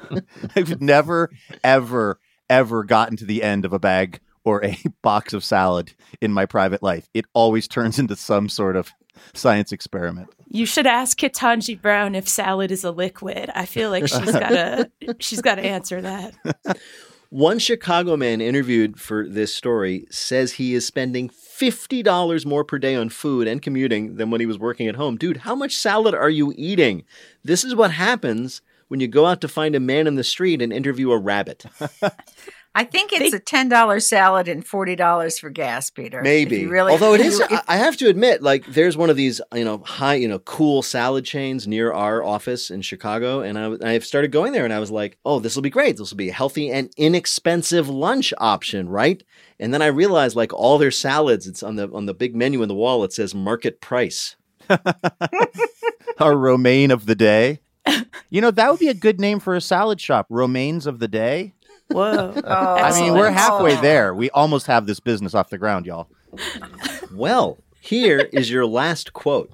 I've 0.56 0.80
never, 0.80 1.30
ever, 1.62 2.18
ever 2.48 2.84
gotten 2.84 3.16
to 3.18 3.24
the 3.24 3.42
end 3.42 3.64
of 3.64 3.72
a 3.72 3.78
bag 3.78 4.20
or 4.42 4.64
a 4.64 4.76
box 5.02 5.32
of 5.32 5.44
salad 5.44 5.92
in 6.20 6.32
my 6.32 6.46
private 6.46 6.82
life. 6.82 7.08
It 7.14 7.26
always 7.34 7.68
turns 7.68 7.98
into 7.98 8.16
some 8.16 8.48
sort 8.48 8.76
of 8.76 8.90
science 9.32 9.70
experiment. 9.70 10.28
You 10.48 10.66
should 10.66 10.86
ask 10.86 11.18
Ketanji 11.18 11.80
Brown 11.80 12.14
if 12.14 12.28
salad 12.28 12.70
is 12.70 12.84
a 12.84 12.90
liquid. 12.90 13.50
I 13.54 13.66
feel 13.66 13.90
like 13.90 14.08
she's 14.08 14.32
gotta 14.32 14.90
she's 15.20 15.40
gotta 15.40 15.62
answer 15.62 16.00
that. 16.02 16.34
One 17.34 17.58
Chicago 17.58 18.16
man 18.16 18.40
interviewed 18.40 19.00
for 19.00 19.28
this 19.28 19.52
story 19.52 20.06
says 20.08 20.52
he 20.52 20.72
is 20.72 20.86
spending 20.86 21.28
$50 21.28 22.46
more 22.46 22.62
per 22.62 22.78
day 22.78 22.94
on 22.94 23.08
food 23.08 23.48
and 23.48 23.60
commuting 23.60 24.18
than 24.18 24.30
when 24.30 24.40
he 24.40 24.46
was 24.46 24.56
working 24.56 24.86
at 24.86 24.94
home. 24.94 25.16
Dude, 25.16 25.38
how 25.38 25.56
much 25.56 25.76
salad 25.76 26.14
are 26.14 26.30
you 26.30 26.54
eating? 26.56 27.02
This 27.42 27.64
is 27.64 27.74
what 27.74 27.90
happens 27.90 28.62
when 28.86 29.00
you 29.00 29.08
go 29.08 29.26
out 29.26 29.40
to 29.40 29.48
find 29.48 29.74
a 29.74 29.80
man 29.80 30.06
in 30.06 30.14
the 30.14 30.22
street 30.22 30.62
and 30.62 30.72
interview 30.72 31.10
a 31.10 31.18
rabbit. 31.18 31.64
I 32.76 32.82
think 32.84 33.12
it's 33.12 33.32
a 33.32 33.38
ten 33.38 33.68
dollar 33.68 34.00
salad 34.00 34.48
and 34.48 34.66
forty 34.66 34.96
dollars 34.96 35.38
for 35.38 35.48
gas, 35.48 35.90
Peter. 35.90 36.22
Maybe. 36.22 36.66
really, 36.66 36.90
Although 36.90 37.14
it 37.14 37.20
if 37.20 37.26
is, 37.28 37.38
you- 37.38 37.46
I 37.50 37.62
I 37.68 37.76
have 37.76 37.96
to 37.98 38.08
admit, 38.08 38.42
like 38.42 38.66
there's 38.66 38.96
one 38.96 39.10
of 39.10 39.16
these, 39.16 39.40
you 39.54 39.64
know, 39.64 39.78
high, 39.78 40.14
you 40.14 40.26
know, 40.26 40.40
cool 40.40 40.82
salad 40.82 41.24
chains 41.24 41.68
near 41.68 41.92
our 41.92 42.24
office 42.24 42.70
in 42.70 42.82
Chicago, 42.82 43.40
and 43.40 43.58
I, 43.58 43.92
I've 43.94 44.04
started 44.04 44.32
going 44.32 44.52
there, 44.52 44.64
and 44.64 44.72
I 44.72 44.80
was 44.80 44.90
like, 44.90 45.18
oh, 45.24 45.38
this 45.38 45.54
will 45.54 45.62
be 45.62 45.70
great. 45.70 45.96
This 45.96 46.10
will 46.10 46.16
be 46.16 46.30
a 46.30 46.32
healthy 46.32 46.70
and 46.70 46.90
inexpensive 46.96 47.88
lunch 47.88 48.34
option, 48.38 48.88
right? 48.88 49.22
And 49.60 49.72
then 49.72 49.80
I 49.82 49.86
realized, 49.86 50.34
like 50.34 50.52
all 50.52 50.78
their 50.78 50.90
salads, 50.90 51.46
it's 51.46 51.62
on 51.62 51.76
the 51.76 51.88
on 51.92 52.06
the 52.06 52.14
big 52.14 52.34
menu 52.34 52.60
in 52.62 52.68
the 52.68 52.74
wall. 52.74 53.04
It 53.04 53.12
says 53.12 53.34
market 53.36 53.80
price. 53.80 54.34
Our 56.20 56.36
romaine 56.36 56.90
of 56.90 57.06
the 57.06 57.14
day. 57.14 57.60
You 58.30 58.40
know, 58.40 58.50
that 58.50 58.70
would 58.70 58.80
be 58.80 58.88
a 58.88 58.94
good 58.94 59.20
name 59.20 59.40
for 59.40 59.54
a 59.54 59.60
salad 59.60 60.00
shop. 60.00 60.26
Romaines 60.30 60.86
of 60.86 60.98
the 60.98 61.08
day. 61.08 61.54
Whoa. 61.88 62.32
Oh, 62.44 62.74
I 62.76 62.98
mean, 63.00 63.14
we're 63.14 63.30
halfway 63.30 63.76
there. 63.76 64.14
We 64.14 64.30
almost 64.30 64.66
have 64.66 64.86
this 64.86 65.00
business 65.00 65.34
off 65.34 65.50
the 65.50 65.58
ground, 65.58 65.86
y'all. 65.86 66.08
Well, 67.12 67.58
here 67.80 68.28
is 68.32 68.50
your 68.50 68.66
last 68.66 69.12
quote. 69.12 69.52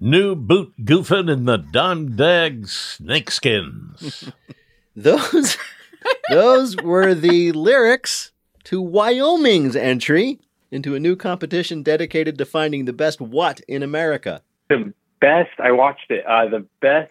New 0.00 0.34
boot 0.34 0.72
goofing 0.82 1.32
in 1.32 1.44
the 1.44 1.56
Don 1.56 2.16
Dag 2.16 2.64
snakeskins. 2.64 4.32
Those 4.96 5.56
those 6.30 6.76
were 6.76 7.14
the 7.14 7.50
lyrics 7.52 8.30
to 8.64 8.80
Wyoming's 8.80 9.74
entry 9.74 10.38
into 10.70 10.94
a 10.94 11.00
new 11.00 11.16
competition 11.16 11.82
dedicated 11.82 12.38
to 12.38 12.44
finding 12.44 12.84
the 12.84 12.92
best 12.92 13.20
what 13.20 13.60
in 13.66 13.82
America. 13.82 14.42
The 14.68 14.92
best. 15.20 15.58
I 15.58 15.72
watched 15.72 16.10
it. 16.10 16.24
Uh, 16.26 16.46
the 16.48 16.66
best 16.80 17.10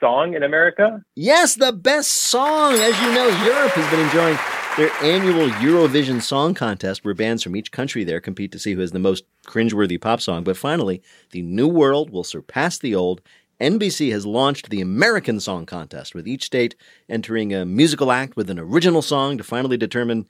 song 0.00 0.34
in 0.34 0.42
America. 0.42 1.02
Yes, 1.14 1.54
the 1.54 1.72
best 1.72 2.10
song. 2.10 2.74
As 2.74 2.98
you 3.00 3.12
know, 3.14 3.28
Europe 3.44 3.72
has 3.72 3.90
been 3.90 4.00
enjoying 4.00 4.38
their 4.76 4.90
annual 5.04 5.48
Eurovision 5.60 6.22
Song 6.22 6.54
Contest, 6.54 7.04
where 7.04 7.14
bands 7.14 7.42
from 7.42 7.54
each 7.54 7.70
country 7.70 8.02
there 8.02 8.20
compete 8.20 8.50
to 8.52 8.58
see 8.58 8.72
who 8.72 8.80
has 8.80 8.92
the 8.92 8.98
most 8.98 9.24
cringeworthy 9.46 10.00
pop 10.00 10.20
song. 10.20 10.42
But 10.42 10.56
finally, 10.56 11.02
the 11.32 11.42
new 11.42 11.68
world 11.68 12.10
will 12.10 12.24
surpass 12.24 12.78
the 12.78 12.94
old. 12.94 13.20
NBC 13.60 14.10
has 14.12 14.24
launched 14.24 14.70
the 14.70 14.80
American 14.80 15.38
Song 15.38 15.66
Contest, 15.66 16.14
with 16.14 16.26
each 16.26 16.44
state 16.44 16.74
entering 17.08 17.52
a 17.52 17.66
musical 17.66 18.10
act 18.10 18.36
with 18.36 18.48
an 18.48 18.58
original 18.58 19.02
song 19.02 19.36
to 19.36 19.44
finally 19.44 19.76
determine. 19.76 20.26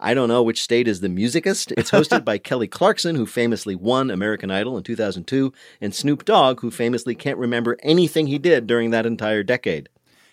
I 0.00 0.14
don't 0.14 0.28
know 0.28 0.42
which 0.42 0.62
state 0.62 0.86
is 0.86 1.00
the 1.00 1.08
musicist. 1.08 1.72
It's 1.76 1.90
hosted 1.90 2.24
by 2.24 2.38
Kelly 2.38 2.68
Clarkson, 2.68 3.16
who 3.16 3.26
famously 3.26 3.74
won 3.74 4.10
American 4.10 4.50
Idol 4.50 4.76
in 4.76 4.84
2002, 4.84 5.52
and 5.80 5.94
Snoop 5.94 6.24
Dogg, 6.24 6.60
who 6.60 6.70
famously 6.70 7.14
can't 7.14 7.38
remember 7.38 7.76
anything 7.82 8.28
he 8.28 8.38
did 8.38 8.66
during 8.66 8.90
that 8.90 9.06
entire 9.06 9.42
decade. 9.42 9.88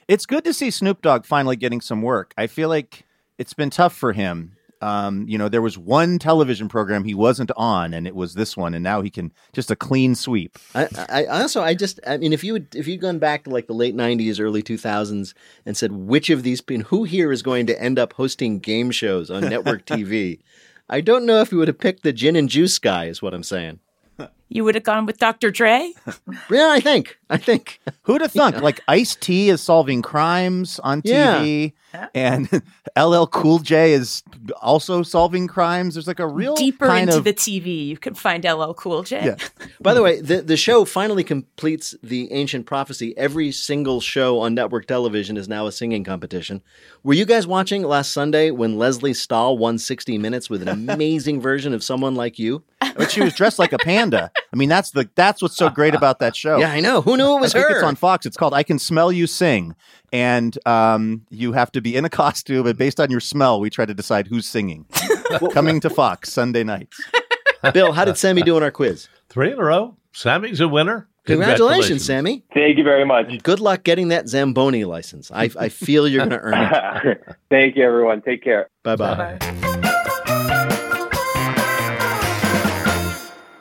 It's 0.07 0.27
good 0.27 0.43
to 0.43 0.53
see 0.53 0.69
Snoop 0.69 1.01
Dogg 1.01 1.25
finally 1.25 1.55
getting 1.55 1.81
some 1.81 2.03
work. 2.03 2.33
I 2.37 2.45
feel 2.45 2.69
like 2.69 3.05
it's 3.39 3.53
been 3.53 3.71
tough 3.71 3.95
for 3.95 4.13
him. 4.13 4.54
Um, 4.85 5.25
you 5.27 5.39
know, 5.39 5.49
there 5.49 5.63
was 5.63 5.79
one 5.79 6.19
television 6.19 6.69
program 6.69 7.05
he 7.05 7.15
wasn't 7.15 7.49
on, 7.57 7.91
and 7.91 8.05
it 8.05 8.13
was 8.13 8.35
this 8.35 8.55
one, 8.55 8.75
and 8.75 8.83
now 8.83 9.01
he 9.01 9.09
can 9.09 9.33
just 9.51 9.71
a 9.71 9.75
clean 9.75 10.13
sweep. 10.13 10.59
I, 10.75 10.87
I 11.09 11.25
I 11.25 11.41
also 11.41 11.63
I 11.63 11.73
just 11.73 11.99
I 12.05 12.17
mean 12.17 12.33
if 12.33 12.43
you 12.43 12.53
would 12.53 12.75
if 12.75 12.87
you'd 12.87 13.01
gone 13.01 13.17
back 13.17 13.45
to 13.45 13.49
like 13.49 13.65
the 13.65 13.73
late 13.73 13.95
'90s, 13.95 14.39
early 14.39 14.61
2000s, 14.61 15.33
and 15.65 15.75
said 15.75 15.91
which 15.91 16.29
of 16.29 16.43
these 16.43 16.61
and 16.69 16.83
who 16.83 17.03
here 17.03 17.31
is 17.31 17.41
going 17.41 17.65
to 17.65 17.81
end 17.81 17.97
up 17.97 18.13
hosting 18.13 18.59
game 18.59 18.91
shows 18.91 19.31
on 19.31 19.49
network 19.49 19.85
TV, 19.87 20.41
I 20.87 21.01
don't 21.01 21.25
know 21.25 21.41
if 21.41 21.51
you 21.51 21.57
would 21.57 21.67
have 21.67 21.79
picked 21.79 22.03
the 22.03 22.13
gin 22.13 22.35
and 22.35 22.47
juice 22.47 22.77
guy. 22.77 23.05
Is 23.05 23.23
what 23.23 23.33
I'm 23.33 23.43
saying. 23.43 23.79
You 24.47 24.63
would 24.63 24.75
have 24.75 24.83
gone 24.83 25.07
with 25.07 25.17
Dr. 25.17 25.49
Dre? 25.49 25.91
Yeah, 26.51 26.69
I 26.69 26.79
think 26.79 27.17
I 27.31 27.37
think 27.37 27.81
Who'd 28.03 28.21
have 28.21 28.31
thunk? 28.31 28.61
Like 28.61 28.81
Ice 28.87 29.15
T 29.15 29.49
is 29.49 29.59
solving 29.59 30.03
crimes 30.03 30.79
on 30.83 31.01
TV, 31.01 31.73
and 32.15 32.49
LL 32.97 33.25
Cool 33.25 33.59
J 33.59 33.93
is 33.93 34.23
also 34.61 35.03
solving 35.03 35.47
crimes. 35.47 35.95
There's 35.95 36.07
like 36.07 36.19
a 36.19 36.27
real 36.27 36.55
Deeper 36.55 36.87
kind 36.87 37.09
into 37.09 37.17
of 37.17 37.23
the 37.23 37.33
TV, 37.33 37.87
you 37.87 37.97
can 37.97 38.13
find 38.13 38.43
LL 38.43 38.73
Cool 38.73 39.03
J. 39.03 39.25
Yeah. 39.25 39.35
By 39.81 39.93
the 39.93 40.01
way, 40.01 40.21
the, 40.21 40.41
the 40.41 40.57
show 40.57 40.85
finally 40.85 41.23
completes 41.23 41.95
the 42.01 42.31
ancient 42.31 42.65
prophecy. 42.65 43.17
Every 43.17 43.51
single 43.51 44.01
show 44.01 44.39
on 44.39 44.55
network 44.55 44.87
television 44.87 45.37
is 45.37 45.47
now 45.47 45.67
a 45.67 45.71
singing 45.71 46.03
competition. 46.03 46.61
Were 47.03 47.13
you 47.13 47.25
guys 47.25 47.47
watching 47.47 47.83
last 47.83 48.11
Sunday 48.11 48.51
when 48.51 48.77
Lesley 48.77 49.13
Stahl 49.13 49.57
won 49.57 49.77
60 49.77 50.17
Minutes 50.17 50.49
with 50.49 50.67
an 50.67 50.69
amazing 50.89 51.41
version 51.41 51.73
of 51.73 51.83
Someone 51.83 52.15
Like 52.15 52.39
You? 52.39 52.63
but 52.95 53.11
she 53.11 53.21
was 53.21 53.33
dressed 53.35 53.59
like 53.59 53.73
a 53.73 53.77
panda. 53.77 54.31
I 54.55 54.57
mean, 54.57 54.69
that's 54.69 54.91
the 54.91 55.09
that's 55.15 55.41
what's 55.41 55.57
so 55.57 55.69
great 55.69 55.93
about 55.93 56.19
that 56.19 56.33
show. 56.33 56.57
Yeah, 56.57 56.71
I 56.71 56.79
know. 56.79 57.01
Who 57.01 57.17
knew 57.17 57.35
it 57.35 57.41
was 57.41 57.53
I 57.53 57.59
think 57.59 57.71
her? 57.71 57.75
it's 57.75 57.83
on 57.83 57.97
Fox. 57.97 58.25
It's 58.25 58.37
called 58.37 58.53
"I 58.53 58.63
Can 58.63 58.79
Smell 58.79 59.11
You 59.11 59.27
Sing," 59.27 59.75
and 60.13 60.57
um, 60.65 61.25
you 61.29 61.51
have 61.51 61.73
to 61.73 61.81
be 61.81 61.93
in 61.93 62.05
a 62.05 62.09
costume. 62.23 62.65
And 62.65 62.77
based 62.77 63.01
on 63.01 63.11
your 63.11 63.19
smell, 63.19 63.59
we 63.59 63.69
try 63.69 63.85
to 63.85 63.93
decide 63.93 64.27
who's 64.27 64.47
singing. 64.47 64.85
Coming 65.51 65.81
to 65.81 65.89
Fox 65.89 66.31
Sunday 66.31 66.63
nights. 66.63 66.97
Bill, 67.73 67.91
how 67.91 68.05
did 68.05 68.17
Sammy 68.17 68.43
do 68.43 68.55
in 68.55 68.63
our 68.63 68.71
quiz? 68.71 69.09
Three 69.27 69.51
in 69.51 69.59
a 69.59 69.63
row. 69.63 69.97
Sammy's 70.13 70.61
a 70.61 70.69
winner. 70.69 71.09
Congratulations, 71.25 72.05
Sammy. 72.05 72.45
Thank 72.53 72.77
you 72.77 72.85
very 72.85 73.03
much. 73.03 73.43
Good 73.43 73.59
luck 73.59 73.83
getting 73.83 74.07
that 74.07 74.29
Zamboni 74.29 74.85
license. 74.85 75.31
I, 75.33 75.49
I 75.59 75.67
feel 75.67 76.07
you're 76.07 76.25
going 76.25 76.29
to 76.29 76.39
earn 76.39 77.01
it. 77.03 77.35
Thank 77.49 77.75
you, 77.75 77.83
everyone. 77.83 78.21
Take 78.21 78.41
care. 78.41 78.69
Bye 78.83 78.95
bye. 78.95 79.81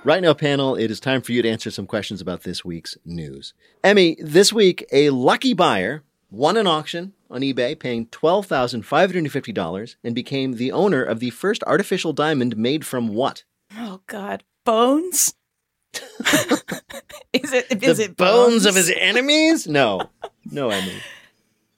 Right 0.04 0.22
now, 0.22 0.34
panel, 0.34 0.76
it 0.76 0.90
is 0.90 1.00
time 1.00 1.22
for 1.22 1.32
you 1.32 1.40
to 1.40 1.48
answer 1.48 1.70
some 1.70 1.86
questions 1.86 2.20
about 2.20 2.42
this 2.42 2.62
week's 2.62 2.98
news. 3.06 3.54
Emmy, 3.82 4.16
this 4.20 4.52
week, 4.52 4.84
a 4.92 5.08
lucky 5.10 5.54
buyer 5.54 6.02
won 6.30 6.58
an 6.58 6.66
auction 6.66 7.14
on 7.30 7.40
eBay 7.40 7.78
paying 7.78 8.06
$12,550 8.08 9.96
and 10.04 10.14
became 10.14 10.56
the 10.56 10.72
owner 10.72 11.02
of 11.02 11.20
the 11.20 11.30
first 11.30 11.64
artificial 11.66 12.12
diamond 12.12 12.54
made 12.56 12.84
from 12.84 13.08
what? 13.08 13.44
Oh 13.78 14.02
God, 14.06 14.44
bones. 14.64 15.34
is 17.32 17.52
it 17.52 17.82
is 17.82 17.96
the 17.98 18.04
it 18.04 18.16
bones 18.16 18.66
of 18.66 18.74
his 18.74 18.92
enemies? 18.98 19.66
No, 19.66 20.10
no, 20.50 20.68
Emmy. 20.68 20.96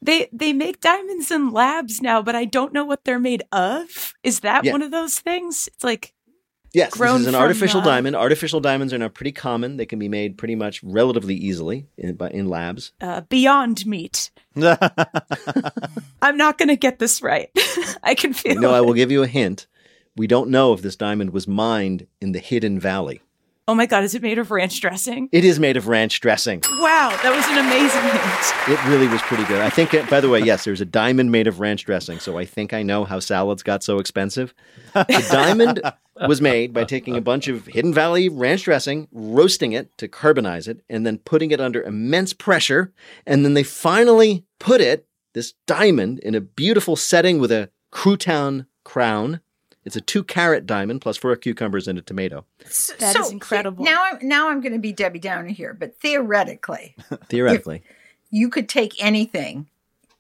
They 0.03 0.29
they 0.33 0.53
make 0.53 0.81
diamonds 0.81 1.31
in 1.31 1.51
labs 1.51 2.01
now, 2.03 2.23
but 2.23 2.35
I 2.35 2.45
don't 2.47 2.73
know 2.73 2.85
what 2.85 3.05
they're 3.05 3.19
made 3.21 3.43
of. 3.53 4.15
Is 4.23 4.41
that 4.41 4.65
Yeah. 4.65 4.73
one 4.73 4.83
of 4.83 4.91
those 4.91 5.19
things? 5.21 5.69
It's 5.73 5.85
like 5.85 6.15
Yes, 6.77 6.91
Grown 6.93 7.21
this 7.21 7.29
is 7.29 7.29
an 7.29 7.41
artificial 7.41 7.81
uh, 7.81 7.85
diamond. 7.85 8.17
Artificial 8.17 8.61
diamonds 8.61 8.93
are 8.93 8.99
now 8.99 9.09
pretty 9.09 9.33
common. 9.33 9.79
They 9.79 9.87
can 9.87 9.99
be 9.99 10.11
made 10.11 10.37
pretty 10.37 10.55
much 10.55 10.83
relatively 10.83 11.35
easily 11.35 11.87
in, 11.97 12.19
in 12.33 12.49
labs. 12.51 12.93
uh, 13.01 13.23
beyond 13.23 13.87
meat. 13.87 14.31
I'm 16.21 16.37
not 16.37 16.59
going 16.59 16.69
to 16.69 16.77
get 16.77 16.99
this 16.99 17.23
right. 17.23 17.49
I 18.03 18.15
can 18.15 18.35
feel. 18.35 18.53
You 18.53 18.61
know, 18.61 18.75
I 18.75 18.83
will 18.83 18.93
give 18.93 19.11
you 19.11 19.23
a 19.23 19.27
hint. 19.27 19.67
We 20.19 20.27
don't 20.27 20.51
know 20.51 20.75
if 20.75 20.83
this 20.83 20.97
diamond 20.97 21.31
was 21.31 21.49
mined 21.49 22.09
in 22.21 22.33
the 22.33 22.41
Hidden 22.41 22.79
Valley. 22.79 23.23
Oh 23.69 23.75
my 23.75 23.87
god, 23.87 24.05
is 24.05 24.15
it 24.15 24.23
made 24.23 24.39
of 24.39 24.53
ranch 24.53 24.81
dressing? 24.81 25.29
It 25.33 25.45
is 25.45 25.59
made 25.59 25.77
of 25.77 25.89
ranch 25.89 26.21
dressing. 26.21 26.63
Wow, 26.79 27.19
that 27.25 27.35
was 27.35 27.45
an 27.49 27.59
amazing 27.59 28.01
hint. 28.01 28.79
It 28.79 28.89
really 28.89 29.09
was 29.09 29.21
pretty 29.23 29.43
good. 29.47 29.61
I 29.61 29.71
think, 29.71 29.93
uh, 29.93 30.07
by 30.09 30.21
the 30.21 30.29
way, 30.29 30.39
yes, 30.39 30.63
there's 30.65 30.81
a 30.81 30.85
diamond 30.85 31.33
made 31.33 31.49
of 31.49 31.59
ranch 31.59 31.85
dressing. 31.85 32.21
So 32.21 32.39
I 32.39 32.45
think 32.45 32.73
I 32.73 32.85
know 32.85 33.05
how 33.05 33.19
salads 33.19 33.65
got 33.65 33.83
so 33.83 33.99
expensive. 33.99 34.55
The 34.95 35.27
diamond 35.33 35.81
was 36.29 36.41
made 36.41 36.73
by 36.73 36.85
taking 36.85 37.17
a 37.17 37.21
bunch 37.21 37.49
of 37.49 37.67
Hidden 37.67 37.93
Valley 37.93 38.29
ranch 38.29 38.63
dressing, 38.63 39.09
roasting 39.11 39.73
it 39.73 39.99
to 39.99 40.07
carbonize 40.07 40.69
it, 40.69 40.85
and 40.89 41.05
then 41.05 41.19
putting 41.19 41.51
it 41.51 41.61
under 41.61 41.83
immense 41.83 42.33
pressure. 42.33 42.93
And 43.27 43.45
then 43.45 43.55
they 43.55 43.65
finally 43.65 44.45
put 44.61 44.81
it, 44.81 45.09
this 45.35 45.55
diamond, 45.67 46.21
in 46.21 46.37
a 46.37 46.41
beautiful 46.41 46.95
setting 46.95 47.41
with 47.41 47.51
a 47.51 47.71
crouton 47.93 48.67
crown. 48.85 49.41
It's 49.87 49.95
a 49.95 50.01
two 50.01 50.25
carat 50.25 50.67
diamond 50.67 51.01
plus 51.01 51.17
four 51.17 51.35
cucumbers 51.37 51.87
and 51.87 51.97
a 51.97 52.03
tomato. 52.03 52.45
So, 52.69 52.93
That 52.99 53.15
is 53.17 53.31
incredible. 53.31 53.85
Now 53.85 54.03
I'm 54.05 54.19
now 54.21 54.51
I'm 54.51 54.61
going 54.61 54.73
to 54.73 54.81
be 54.81 54.93
Debbie 54.93 55.21
Downer 55.21 55.49
here, 55.49 55.73
but 55.73 55.97
theoretically, 56.01 56.97
Theoretically. 57.29 57.85
you 58.29 58.51
could 58.51 58.69
take 58.69 59.03
anything, 59.03 59.69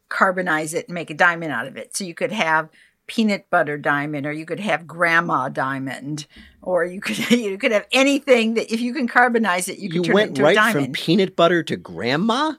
carbonize 0.08 0.73
it, 0.73 0.87
and 0.87 0.94
make 0.94 1.11
a 1.11 1.14
diamond 1.14 1.50
out 1.52 1.66
of 1.66 1.76
it. 1.76 1.96
So 1.96 2.04
you 2.04 2.14
could 2.14 2.30
have 2.30 2.68
peanut 3.08 3.50
butter 3.50 3.76
diamond, 3.76 4.25
or 4.25 4.32
you 4.32 4.46
could 4.46 4.61
have 4.61 4.87
grandma 4.87 5.49
diamond, 5.49 6.26
or 6.62 6.85
you 6.85 7.00
could 7.00 7.18
you 7.32 7.58
could 7.58 7.73
have 7.73 7.88
anything 7.90 8.54
that 8.54 8.73
if 8.73 8.80
you 8.80 8.94
can 8.94 9.08
carbonize 9.08 9.68
it, 9.68 9.80
you 9.80 9.88
can 9.88 9.96
you 9.96 10.02
turn 10.04 10.12
it 10.12 10.14
went 10.14 10.28
into 10.28 10.42
right 10.44 10.56
a 10.56 10.73
from 10.73 10.92
peanut 10.92 11.35
butter 11.35 11.64
to 11.64 11.76
grandma? 11.76 12.52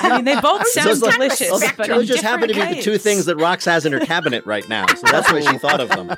I 0.00 0.16
mean, 0.16 0.24
they 0.24 0.40
both 0.40 0.66
sound 0.70 1.00
like- 1.02 1.14
delicious, 1.14 1.48
those- 1.48 1.72
but 1.76 1.88
those 1.88 2.08
just 2.08 2.22
happen 2.22 2.48
to 2.48 2.54
be 2.54 2.74
the 2.76 2.82
two 2.82 2.98
things 2.98 3.26
that 3.26 3.36
Rox 3.36 3.64
has 3.66 3.84
in 3.86 3.92
her 3.92 4.00
cabinet 4.00 4.44
right 4.46 4.68
now. 4.68 4.86
So 4.86 5.06
that's 5.10 5.30
why 5.32 5.40
she 5.40 5.58
thought 5.58 5.80
of 5.80 5.88
them. 5.88 6.16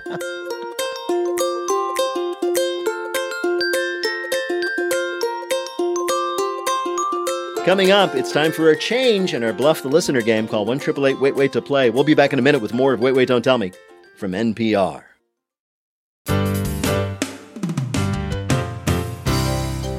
Coming 7.65 7.91
up, 7.93 8.15
it's 8.15 8.31
time 8.31 8.53
for 8.53 8.69
a 8.69 8.77
change 8.79 9.33
in 9.33 9.43
our 9.43 9.53
Bluff 9.55 9.81
the 9.81 9.89
Listener 9.89 10.21
game 10.21 10.47
called 10.47 10.69
1 10.69 10.81
Wait 10.99 11.35
Wait 11.35 11.53
to 11.55 11.63
Play. 11.63 11.89
We'll 11.89 12.05
be 12.05 12.13
back 12.15 12.35
in 12.35 12.39
a 12.39 12.43
minute 12.43 12.61
with 12.61 12.75
more 12.75 12.93
of 12.93 13.01
Wait 13.01 13.15
Wait 13.15 13.27
Don't 13.27 13.41
Tell 13.43 13.57
Me 13.57 13.73
from 14.17 14.33
NPR. 14.33 15.03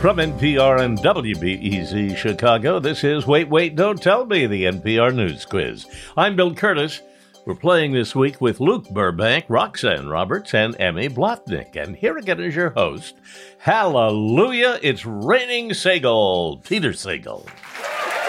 From 0.05 0.17
NPR 0.17 0.81
and 0.81 1.00
WBEZ 1.00 2.15
Chicago, 2.15 2.77
this 2.77 3.03
is 3.03 3.25
Wait, 3.25 3.50
Wait, 3.50 3.75
Don't 3.75 4.00
Tell 4.00 4.24
Me, 4.24 4.45
the 4.45 4.65
NPR 4.65 5.12
News 5.12 5.45
Quiz. 5.45 5.88
I'm 6.15 6.35
Bill 6.35 6.53
Kurtis. 6.53 7.01
We're 7.47 7.55
playing 7.55 7.91
this 7.91 8.13
week 8.13 8.39
with 8.39 8.59
Luke 8.59 8.88
Burbank, 8.91 9.45
Roxanne 9.50 10.07
Roberts, 10.07 10.53
and 10.53 10.79
Emmy 10.79 11.09
Blotnick. 11.09 11.75
And 11.75 11.95
here 11.95 12.19
again 12.19 12.39
is 12.39 12.55
your 12.55 12.69
host. 12.69 13.15
Hallelujah, 13.57 14.77
it's 14.83 15.07
raining 15.07 15.71
Sagal, 15.71 16.63
Peter 16.63 16.91
Sagal. 16.91 17.50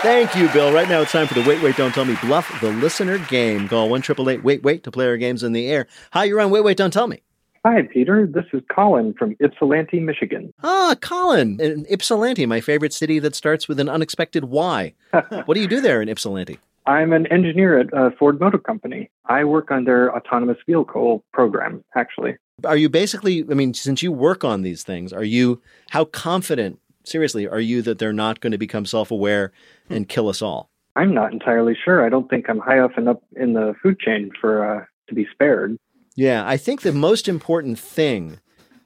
Thank 0.00 0.34
you, 0.34 0.48
Bill. 0.54 0.72
Right 0.72 0.88
now 0.88 1.02
it's 1.02 1.12
time 1.12 1.26
for 1.26 1.34
the 1.34 1.46
Wait 1.46 1.62
Wait 1.62 1.76
Don't 1.76 1.92
Tell 1.92 2.06
Me 2.06 2.16
Bluff 2.22 2.58
the 2.62 2.70
Listener 2.70 3.18
game. 3.18 3.68
Call 3.68 3.90
1 3.90 4.02
Wait 4.42 4.62
Wait 4.62 4.82
to 4.84 4.90
play 4.90 5.08
our 5.08 5.18
games 5.18 5.42
in 5.42 5.52
the 5.52 5.68
air. 5.68 5.86
Hi, 6.12 6.24
you're 6.24 6.40
on 6.40 6.48
Wait 6.48 6.64
Wait 6.64 6.78
Don't 6.78 6.90
Tell 6.90 7.06
Me. 7.06 7.20
Hi, 7.68 7.82
Peter. 7.82 8.28
This 8.28 8.44
is 8.52 8.62
Colin 8.72 9.12
from 9.14 9.34
Ypsilanti, 9.40 9.98
Michigan. 9.98 10.54
Ah, 10.62 10.94
Colin, 11.00 11.58
in 11.60 11.84
Ypsilanti, 11.90 12.46
my 12.46 12.60
favorite 12.60 12.92
city 12.92 13.18
that 13.18 13.34
starts 13.34 13.66
with 13.66 13.80
an 13.80 13.88
unexpected 13.88 14.44
Y. 14.44 14.94
what 15.10 15.54
do 15.54 15.60
you 15.60 15.66
do 15.66 15.80
there 15.80 16.00
in 16.00 16.08
Ypsilanti? 16.08 16.60
I'm 16.86 17.12
an 17.12 17.26
engineer 17.26 17.80
at 17.80 17.92
uh, 17.92 18.10
Ford 18.16 18.38
Motor 18.38 18.58
Company. 18.58 19.10
I 19.24 19.42
work 19.42 19.72
on 19.72 19.82
their 19.82 20.14
autonomous 20.14 20.58
vehicle 20.64 21.24
program, 21.32 21.82
actually. 21.96 22.36
Are 22.62 22.76
you 22.76 22.88
basically, 22.88 23.44
I 23.50 23.54
mean, 23.54 23.74
since 23.74 24.00
you 24.00 24.12
work 24.12 24.44
on 24.44 24.62
these 24.62 24.84
things, 24.84 25.12
are 25.12 25.24
you, 25.24 25.60
how 25.90 26.04
confident, 26.04 26.78
seriously, 27.02 27.48
are 27.48 27.58
you 27.58 27.82
that 27.82 27.98
they're 27.98 28.12
not 28.12 28.38
going 28.38 28.52
to 28.52 28.58
become 28.58 28.86
self 28.86 29.10
aware 29.10 29.50
and 29.90 30.08
kill 30.08 30.28
us 30.28 30.40
all? 30.40 30.70
I'm 30.94 31.12
not 31.12 31.32
entirely 31.32 31.76
sure. 31.84 32.06
I 32.06 32.10
don't 32.10 32.30
think 32.30 32.48
I'm 32.48 32.60
high 32.60 32.76
enough 32.76 32.96
up 33.08 33.24
in 33.34 33.54
the 33.54 33.74
food 33.82 33.98
chain 33.98 34.30
for 34.40 34.64
uh, 34.64 34.84
to 35.08 35.14
be 35.16 35.26
spared. 35.32 35.76
Yeah, 36.16 36.46
I 36.46 36.56
think 36.56 36.80
the 36.80 36.92
most 36.92 37.28
important 37.28 37.78
thing 37.78 38.40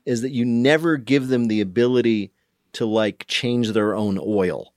is 0.05 0.21
that 0.23 0.31
you 0.33 0.45
never 0.45 0.97
give 0.97 1.29
them 1.29 1.47
the 1.47 1.61
ability 1.61 2.33
to 2.73 2.85
like 2.85 3.25
change 3.29 3.73
their 3.73 3.95
own 3.95 4.19
oil. 4.21 4.75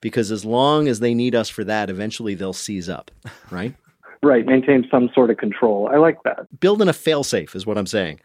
Because 0.00 0.30
as 0.30 0.44
long 0.44 0.86
as 0.86 1.00
they 1.00 1.14
need 1.14 1.34
us 1.34 1.48
for 1.48 1.64
that, 1.64 1.88
eventually 1.88 2.34
they'll 2.34 2.52
seize 2.52 2.88
up, 2.88 3.10
right? 3.50 3.74
Right, 4.22 4.46
maintain 4.46 4.88
some 4.90 5.10
sort 5.14 5.28
of 5.28 5.36
control. 5.36 5.90
I 5.92 5.98
like 5.98 6.22
that. 6.22 6.46
building 6.58 6.88
a 6.88 6.92
failsafe 6.92 7.54
is 7.54 7.66
what 7.66 7.76
I'm 7.76 7.86
saying. 7.86 8.20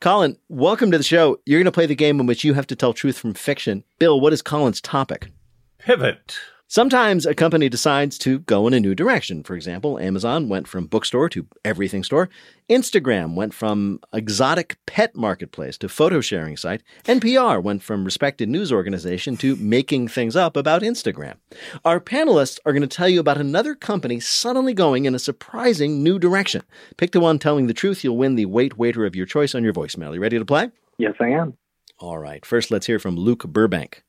Colin, 0.00 0.36
welcome 0.48 0.90
to 0.90 0.98
the 0.98 1.04
show. 1.04 1.38
You're 1.46 1.60
going 1.60 1.66
to 1.66 1.70
play 1.70 1.86
the 1.86 1.94
game 1.94 2.18
in 2.18 2.26
which 2.26 2.42
you 2.42 2.54
have 2.54 2.66
to 2.66 2.74
tell 2.74 2.92
truth 2.92 3.16
from 3.16 3.34
fiction. 3.34 3.84
Bill, 4.00 4.20
what 4.20 4.32
is 4.32 4.42
Colin's 4.42 4.80
topic? 4.80 5.28
Pivot. 5.78 6.36
Sometimes 6.66 7.26
a 7.26 7.34
company 7.34 7.68
decides 7.68 8.16
to 8.18 8.38
go 8.40 8.66
in 8.66 8.72
a 8.72 8.80
new 8.80 8.94
direction. 8.94 9.42
For 9.42 9.54
example, 9.54 9.98
Amazon 9.98 10.48
went 10.48 10.66
from 10.66 10.86
bookstore 10.86 11.28
to 11.28 11.46
everything 11.62 12.02
store. 12.02 12.30
Instagram 12.70 13.34
went 13.34 13.52
from 13.52 14.00
exotic 14.14 14.78
pet 14.86 15.14
marketplace 15.14 15.76
to 15.78 15.90
photo 15.90 16.22
sharing 16.22 16.56
site. 16.56 16.82
NPR 17.04 17.62
went 17.62 17.82
from 17.82 18.04
respected 18.04 18.48
news 18.48 18.72
organization 18.72 19.36
to 19.36 19.56
making 19.56 20.08
things 20.08 20.36
up 20.36 20.56
about 20.56 20.80
Instagram. 20.80 21.34
Our 21.84 22.00
panelists 22.00 22.58
are 22.64 22.72
going 22.72 22.80
to 22.80 22.88
tell 22.88 23.10
you 23.10 23.20
about 23.20 23.38
another 23.38 23.74
company 23.74 24.18
suddenly 24.18 24.72
going 24.72 25.04
in 25.04 25.14
a 25.14 25.18
surprising 25.18 26.02
new 26.02 26.18
direction. 26.18 26.62
Pick 26.96 27.12
the 27.12 27.20
one 27.20 27.38
telling 27.38 27.66
the 27.66 27.74
truth. 27.74 28.02
You'll 28.02 28.16
win 28.16 28.36
the 28.36 28.46
wait 28.46 28.78
waiter 28.78 29.04
of 29.04 29.14
your 29.14 29.26
choice 29.26 29.54
on 29.54 29.64
your 29.64 29.74
voicemail. 29.74 30.14
You 30.14 30.20
ready 30.20 30.38
to 30.38 30.44
play? 30.46 30.70
Yes, 30.96 31.14
I 31.20 31.28
am. 31.28 31.58
All 31.98 32.18
right. 32.18 32.44
First, 32.44 32.70
let's 32.70 32.86
hear 32.86 32.98
from 32.98 33.16
Luke 33.16 33.44
Burbank. 33.44 34.02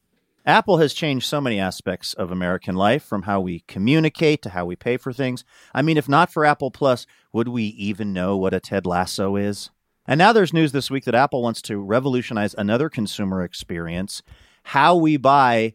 Apple 0.47 0.77
has 0.77 0.93
changed 0.93 1.27
so 1.27 1.41
many 1.41 1.59
aspects 1.59 2.13
of 2.13 2.31
American 2.31 2.75
life, 2.75 3.03
from 3.03 3.23
how 3.23 3.41
we 3.41 3.61
communicate 3.61 4.43
to 4.43 4.51
how 4.51 4.63
we 4.63 4.75
pay 4.75 4.95
for 4.95 5.11
things. 5.11 5.43
I 5.73 5.81
mean, 5.81 5.97
if 5.97 6.07
not 6.07 6.31
for 6.31 6.45
Apple 6.45 6.69
Plus, 6.69 7.07
would 7.33 7.47
we 7.47 7.63
even 7.63 8.13
know 8.13 8.37
what 8.37 8.53
a 8.53 8.59
Ted 8.59 8.85
Lasso 8.85 9.35
is? 9.35 9.71
And 10.07 10.19
now 10.19 10.31
there's 10.31 10.53
news 10.53 10.71
this 10.71 10.91
week 10.91 11.05
that 11.05 11.15
Apple 11.15 11.41
wants 11.41 11.63
to 11.63 11.79
revolutionize 11.79 12.53
another 12.53 12.89
consumer 12.89 13.43
experience 13.43 14.21
how 14.69 14.95
we 14.95 15.17
buy 15.17 15.73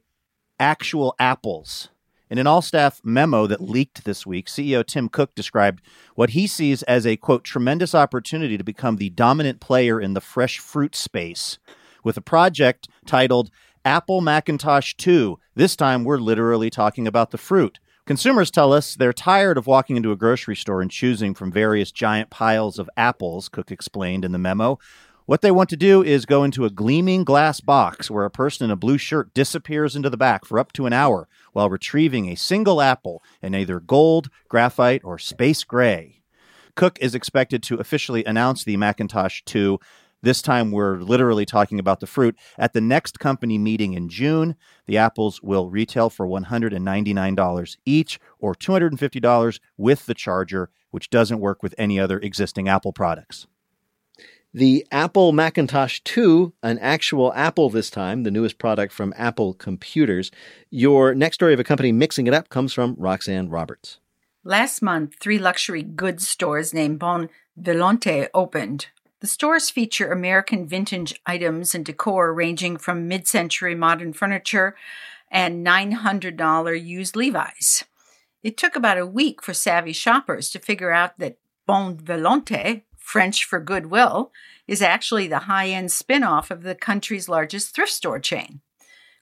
actual 0.61 1.17
apples. 1.19 1.89
In 2.29 2.39
an 2.39 2.47
all 2.47 2.63
staff 2.63 3.01
memo 3.03 3.49
that 3.49 3.61
leaked 3.61 4.05
this 4.05 4.25
week, 4.25 4.47
CEO 4.47 4.87
Tim 4.87 5.09
Cook 5.09 5.35
described 5.35 5.83
what 6.15 6.31
he 6.31 6.47
sees 6.47 6.85
as 6.85 7.05
a 7.05 7.17
quote, 7.17 7.43
tremendous 7.43 7.93
opportunity 7.93 8.57
to 8.57 8.63
become 8.63 8.97
the 8.97 9.11
dominant 9.11 9.61
player 9.61 10.01
in 10.01 10.15
the 10.15 10.21
fresh 10.21 10.59
fruit 10.59 10.95
space 10.95 11.59
with 12.05 12.17
a 12.17 12.23
project 12.23 12.89
titled 13.05 13.51
Apple 13.85 14.21
Macintosh 14.21 14.93
2. 14.99 15.39
This 15.55 15.75
time 15.75 16.05
we're 16.05 16.19
literally 16.19 16.69
talking 16.69 17.07
about 17.07 17.31
the 17.31 17.39
fruit. 17.39 17.79
Consumers 18.05 18.51
tell 18.51 18.75
us 18.75 18.95
they're 18.95 19.13
tired 19.15 19.57
of 19.57 19.67
walking 19.67 19.97
into 19.97 20.13
a 20.13 20.17
grocery 20.17 20.57
store 20.57 20.83
and 20.83 20.91
choosing 20.91 21.33
from 21.33 21.51
various 21.51 21.91
giant 21.91 22.29
piles 22.29 22.79
of 22.79 22.91
apples, 22.95 23.49
Cook 23.49 23.71
explained 23.71 24.23
in 24.23 24.33
the 24.33 24.39
memo. 24.39 24.79
What 25.25 25.41
they 25.41 25.51
want 25.51 25.71
to 25.71 25.79
do 25.79 26.03
is 26.03 26.27
go 26.27 26.45
into 26.45 26.67
a 26.67 26.71
gleaming 26.71 27.25
glass 27.25 27.61
box 27.61 28.11
where 28.11 28.27
a 28.27 28.31
person 28.31 28.67
in 28.67 28.71
a 28.71 28.77
blue 28.77 28.99
shirt 28.99 29.33
disappears 29.33 29.97
into 29.97 30.11
the 30.11 30.17
back 30.19 30.45
for 30.45 30.59
up 30.59 30.73
to 30.73 30.85
an 30.85 30.93
hour 30.93 31.27
while 31.55 31.71
retrieving 31.71 32.29
a 32.29 32.37
single 32.37 32.83
apple 32.83 33.23
in 33.41 33.55
either 33.55 33.81
gold, 33.81 34.29
graphite, 34.51 35.03
or 35.05 35.19
space 35.19 35.65
gray. 35.65 36.21
Cook 36.75 36.99
is 37.01 37.15
expected 37.15 37.63
to 37.65 37.77
officially 37.77 38.25
announce 38.25 38.65
the 38.65 38.77
Macintosh 38.77 39.43
2 39.47 39.79
this 40.23 40.43
time, 40.43 40.71
we're 40.71 40.99
literally 40.99 41.47
talking 41.47 41.79
about 41.79 42.01
the 42.01 42.07
fruit. 42.07 42.37
At 42.59 42.73
the 42.73 42.81
next 42.81 43.19
company 43.19 43.59
meeting 43.59 43.95
in 43.95 44.09
June, 44.09 44.57
the 44.87 44.99
apples 44.99 45.43
will 45.43 45.71
retail 45.71 46.11
for 46.11 46.27
$199 46.27 47.77
each 47.87 48.21
or 48.39 48.55
$250 48.55 49.61
with 49.77 50.07
the 50.07 50.15
charger, 50.15 50.71
which 50.91 51.11
doesn't 51.11 51.41
work 51.41 51.63
with 51.63 51.75
any 51.79 51.99
other 51.99 52.19
existing 52.19 52.69
Apple 52.69 52.93
products. 52.93 53.47
The 54.53 54.85
Apple 54.91 55.31
Macintosh 55.31 56.01
2, 56.01 56.53
an 56.65 56.81
actual 56.81 57.33
Apple 57.35 57.71
this 57.71 57.89
time, 57.89 58.25
the 58.25 58.33
newest 58.33 58.59
product 58.59 58.93
from 58.93 59.15
Apple 59.17 59.55
Computers. 59.55 60.33
Your 60.71 61.15
next 61.15 61.37
story 61.37 61.55
of 61.55 61.61
a 61.61 61.65
company 61.65 61.93
mixing 61.93 62.27
it 62.27 62.35
up 62.35 62.49
comes 62.49 62.73
from 62.73 62.97
Roxanne 62.99 63.49
Roberts. 63.49 64.01
Last 64.43 64.83
month, 64.83 65.15
three 65.21 65.39
luxury 65.39 65.85
goods 65.85 66.27
stores 66.27 66.75
named 66.75 66.99
Bon 66.99 67.29
Volonté 67.61 68.27
opened. 68.35 68.89
The 69.21 69.27
stores 69.27 69.69
feature 69.69 70.11
American 70.11 70.67
vintage 70.67 71.21
items 71.27 71.75
and 71.75 71.85
decor 71.85 72.33
ranging 72.33 72.79
from 72.79 73.07
mid 73.07 73.27
century 73.29 73.75
modern 73.75 74.15
furniture 74.15 74.77
and 75.31 75.65
$900 75.65 76.85
used 76.85 77.17
Levi's. 77.17 77.85
It 78.43 78.57
took 78.57 78.75
about 78.77 78.97
a 78.97 79.07
week 79.07 79.43
for 79.43 79.53
savvy 79.53 79.93
shoppers 79.93 80.49
to 80.51 80.59
figure 80.59 80.91
out 80.91 81.19
that 81.19 81.37
bon 81.67 81.99
Volonté, 81.99 82.83
French 82.97 83.45
for 83.45 83.61
goodwill, 83.61 84.33
is 84.67 84.81
actually 84.81 85.29
the 85.29 85.41
high 85.41 85.69
end 85.69 85.93
spin 85.93 86.25
off 86.25 86.51
of 86.51 86.63
the 86.63 86.75
country's 86.75 87.29
largest 87.29 87.75
thrift 87.75 87.93
store 87.93 88.21
chain. 88.21 88.63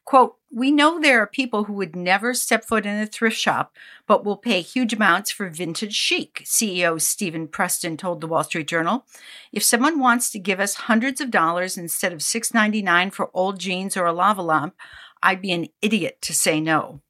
Quote, 0.04 0.37
we 0.50 0.70
know 0.70 0.98
there 0.98 1.20
are 1.20 1.26
people 1.26 1.64
who 1.64 1.74
would 1.74 1.94
never 1.94 2.32
step 2.32 2.64
foot 2.64 2.86
in 2.86 2.98
a 2.98 3.06
thrift 3.06 3.36
shop, 3.36 3.76
but 4.06 4.24
will 4.24 4.36
pay 4.36 4.60
huge 4.62 4.94
amounts 4.94 5.30
for 5.30 5.48
vintage 5.50 5.94
chic, 5.94 6.42
CEO 6.44 7.00
Stephen 7.00 7.48
Preston 7.48 7.96
told 7.96 8.20
the 8.20 8.26
Wall 8.26 8.44
Street 8.44 8.66
Journal. 8.66 9.04
If 9.52 9.62
someone 9.62 9.98
wants 9.98 10.30
to 10.30 10.38
give 10.38 10.58
us 10.58 10.74
hundreds 10.74 11.20
of 11.20 11.30
dollars 11.30 11.76
instead 11.76 12.12
of 12.12 12.20
$6.99 12.20 13.12
for 13.12 13.30
old 13.34 13.58
jeans 13.58 13.96
or 13.96 14.06
a 14.06 14.12
lava 14.12 14.42
lamp, 14.42 14.74
I'd 15.22 15.42
be 15.42 15.52
an 15.52 15.68
idiot 15.82 16.18
to 16.22 16.32
say 16.32 16.60
no. 16.60 17.00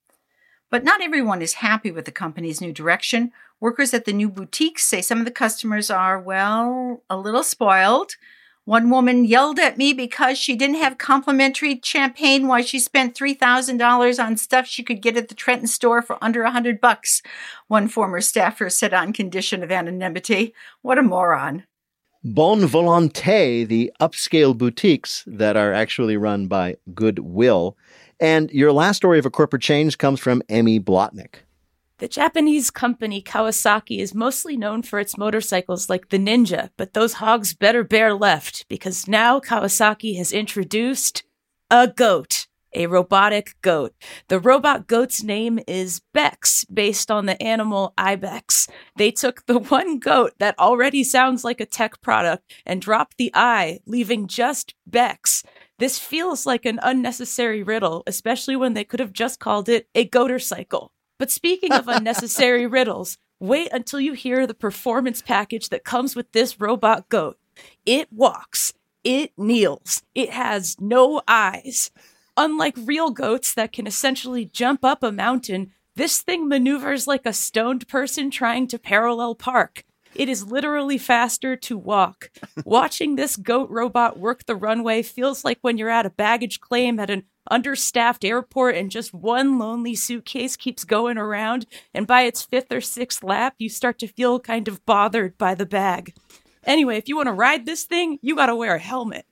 But 0.71 0.85
not 0.85 1.01
everyone 1.01 1.41
is 1.41 1.55
happy 1.55 1.91
with 1.93 2.05
the 2.05 2.13
company's 2.13 2.61
new 2.61 2.73
direction. 2.73 3.33
Workers 3.61 3.95
at 3.95 4.05
the 4.05 4.13
new 4.13 4.29
boutiques 4.29 4.85
say 4.85 5.01
some 5.01 5.19
of 5.19 5.25
the 5.25 5.31
customers 5.31 5.91
are, 5.91 6.21
well, 6.21 7.03
a 7.09 7.17
little 7.17 7.43
spoiled. 7.43 8.17
One 8.69 8.91
woman 8.91 9.25
yelled 9.25 9.59
at 9.59 9.79
me 9.79 9.95
because 9.95 10.37
she 10.37 10.55
didn't 10.55 10.77
have 10.77 10.99
complimentary 10.99 11.81
champagne 11.83 12.47
while 12.47 12.63
she 12.63 12.79
spent 12.79 13.17
$3,000 13.17 14.23
on 14.23 14.37
stuff 14.37 14.67
she 14.67 14.83
could 14.83 15.01
get 15.01 15.17
at 15.17 15.31
the 15.31 15.35
Trenton 15.35 15.69
store 15.69 16.03
for 16.03 16.23
under 16.23 16.43
a 16.43 16.53
100 16.53 16.79
bucks. 16.79 17.23
One 17.69 17.89
former 17.89 18.21
staffer 18.21 18.69
said 18.69 18.93
on 18.93 19.15
condition 19.15 19.63
of 19.63 19.73
anonymity. 19.73 20.53
What 20.83 20.99
a 20.99 21.03
moron. 21.03 21.65
Bon 22.23 22.61
Volonté, 22.61 23.67
the 23.67 23.91
upscale 24.03 24.55
boutiques 24.55 25.25
that 25.27 25.57
are 25.57 25.73
actually 25.73 26.19
run 26.19 26.47
by 26.47 26.77
Goodwill. 26.93 27.75
And 28.21 28.51
your 28.51 28.73
last 28.73 28.99
story 28.99 29.19
of 29.19 29.25
a 29.25 29.31
corporate 29.31 29.63
change 29.63 29.97
comes 29.97 30.21
from 30.21 30.43
Emmy 30.51 30.79
Blotnick. 30.79 31.37
The 31.99 32.07
Japanese 32.07 32.71
company 32.71 33.21
Kawasaki 33.21 33.99
is 33.99 34.15
mostly 34.15 34.57
known 34.57 34.83
for 34.83 35.01
its 35.01 35.19
motorcycles 35.19 35.91
like 35.91 36.11
the 36.11 36.19
Ninja, 36.19 36.71
but 36.77 36.93
those 36.93 37.15
hogs 37.15 37.55
better 37.55 37.83
bear 37.83 38.15
left 38.15 38.69
because 38.69 39.09
now 39.09 39.41
Kawasaki 39.41 40.17
has 40.17 40.31
introduced 40.31 41.25
a 41.73 41.89
goat, 41.89 42.47
a 42.73 42.87
robotic 42.87 43.57
goat. 43.63 43.95
The 44.29 44.39
robot 44.39 44.87
goat's 44.87 45.25
name 45.25 45.59
is 45.67 46.01
Bex, 46.15 46.65
based 46.67 47.11
on 47.11 47.27
the 47.27 47.43
animal 47.43 47.95
ibex. 47.99 48.69
They 48.95 49.11
took 49.11 49.47
the 49.47 49.59
one 49.59 49.99
goat 49.99 50.35
that 50.39 50.57
already 50.57 51.03
sounds 51.03 51.43
like 51.43 51.61
a 51.61 51.67
tech 51.67 52.01
product 52.01 52.53
and 52.65 52.81
dropped 52.81 53.17
the 53.19 53.33
I, 53.35 53.81
leaving 53.87 54.29
just 54.29 54.73
Bex. 54.87 55.43
This 55.81 55.99
feels 55.99 56.47
like 56.47 56.65
an 56.65 56.79
unnecessary 56.81 57.65
riddle, 57.65 58.05
especially 58.07 58.55
when 58.55 58.75
they 58.75 58.85
could 58.85 59.01
have 59.01 59.13
just 59.13 59.41
called 59.41 59.69
it 59.69 59.89
a 59.97 60.09
goatercycle. 60.09 60.91
But 61.19 61.31
speaking 61.31 61.73
of 61.73 61.89
unnecessary 61.89 62.67
riddles, 62.69 63.19
wait 63.41 63.71
until 63.73 64.01
you 64.01 64.13
hear 64.13 64.47
the 64.47 64.55
performance 64.55 65.23
package 65.23 65.69
that 65.69 65.85
comes 65.85 66.17
with 66.17 66.33
this 66.33 66.61
robot 66.61 67.09
goat. 67.09 67.39
It 67.85 68.13
walks, 68.13 68.73
it 69.05 69.33
kneels, 69.37 70.03
it 70.15 70.31
has 70.31 70.77
no 70.81 71.23
eyes. 71.27 71.91
Unlike 72.37 72.77
real 72.85 73.11
goats 73.11 73.53
that 73.55 73.73
can 73.73 73.87
essentially 73.87 74.45
jump 74.45 74.85
up 74.85 75.03
a 75.03 75.11
mountain, 75.11 75.73
this 75.97 76.23
thing 76.23 76.49
maneuvers 76.49 77.09
like 77.09 77.27
a 77.27 77.33
stoned 77.33 77.89
person 77.89 78.31
trying 78.31 78.69
to 78.69 78.79
parallel 78.79 79.35
park. 79.35 79.83
It 80.15 80.29
is 80.29 80.45
literally 80.45 80.99
faster 80.99 81.57
to 81.57 81.77
walk. 81.77 82.31
Watching 82.65 83.17
this 83.17 83.37
goat 83.37 83.69
robot 83.71 84.19
work 84.19 84.47
the 84.47 84.57
runway 84.57 85.03
feels 85.03 85.45
like 85.45 85.59
when 85.63 85.77
you're 85.79 85.91
at 85.91 86.07
a 86.07 86.11
baggage 86.11 86.61
claim 86.61 87.01
at 87.01 87.11
an 87.11 87.25
understaffed 87.51 88.25
airport 88.25 88.77
and 88.77 88.91
just 88.91 89.13
one 89.15 89.59
lonely 89.59 89.95
suitcase 89.95 90.57
keeps 90.57 90.85
going 90.85 91.19
around. 91.19 91.67
And 91.95 92.07
by 92.07 92.23
its 92.23 92.43
fifth 92.43 92.73
or 92.73 92.81
sixth 92.81 93.23
lap, 93.23 93.55
you 93.59 93.69
start 93.69 93.99
to 94.01 94.09
feel 94.09 94.41
kind 94.41 94.69
of 94.69 94.85
bothered 94.87 95.37
by 95.39 95.55
the 95.55 95.67
bag. 95.67 96.15
Anyway, 96.65 96.97
if 96.99 97.09
you 97.09 97.17
want 97.17 97.29
to 97.29 97.33
ride 97.33 97.67
this 97.67 97.85
thing, 97.85 98.19
you 98.23 98.37
got 98.37 98.47
to 98.47 98.57
wear 98.57 98.75
a 98.75 98.79
helmet. 98.79 99.27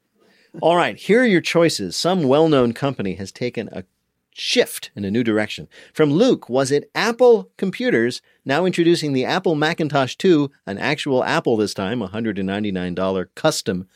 All 0.63 0.77
right, 0.77 0.97
here 0.97 1.21
are 1.23 1.27
your 1.27 1.43
choices. 1.43 1.97
Some 1.97 2.23
well 2.25 2.49
known 2.49 2.73
company 2.73 3.15
has 3.17 3.31
taken 3.31 3.69
a 3.73 3.85
shift 4.33 4.91
in 4.95 5.05
a 5.05 5.11
new 5.11 5.23
direction. 5.23 5.69
From 5.93 6.11
Luke, 6.11 6.49
was 6.49 6.71
it 6.71 6.91
Apple 6.95 7.51
Computers 7.57 8.23
now 8.45 8.65
introducing 8.65 9.13
the 9.13 9.25
Apple 9.25 9.55
Macintosh 9.55 10.15
2, 10.17 10.51
an 10.67 10.79
actual 10.79 11.25
Apple 11.25 11.57
this 11.57 11.75
time, 11.75 12.01
$199 12.01 13.27
custom 13.35 13.89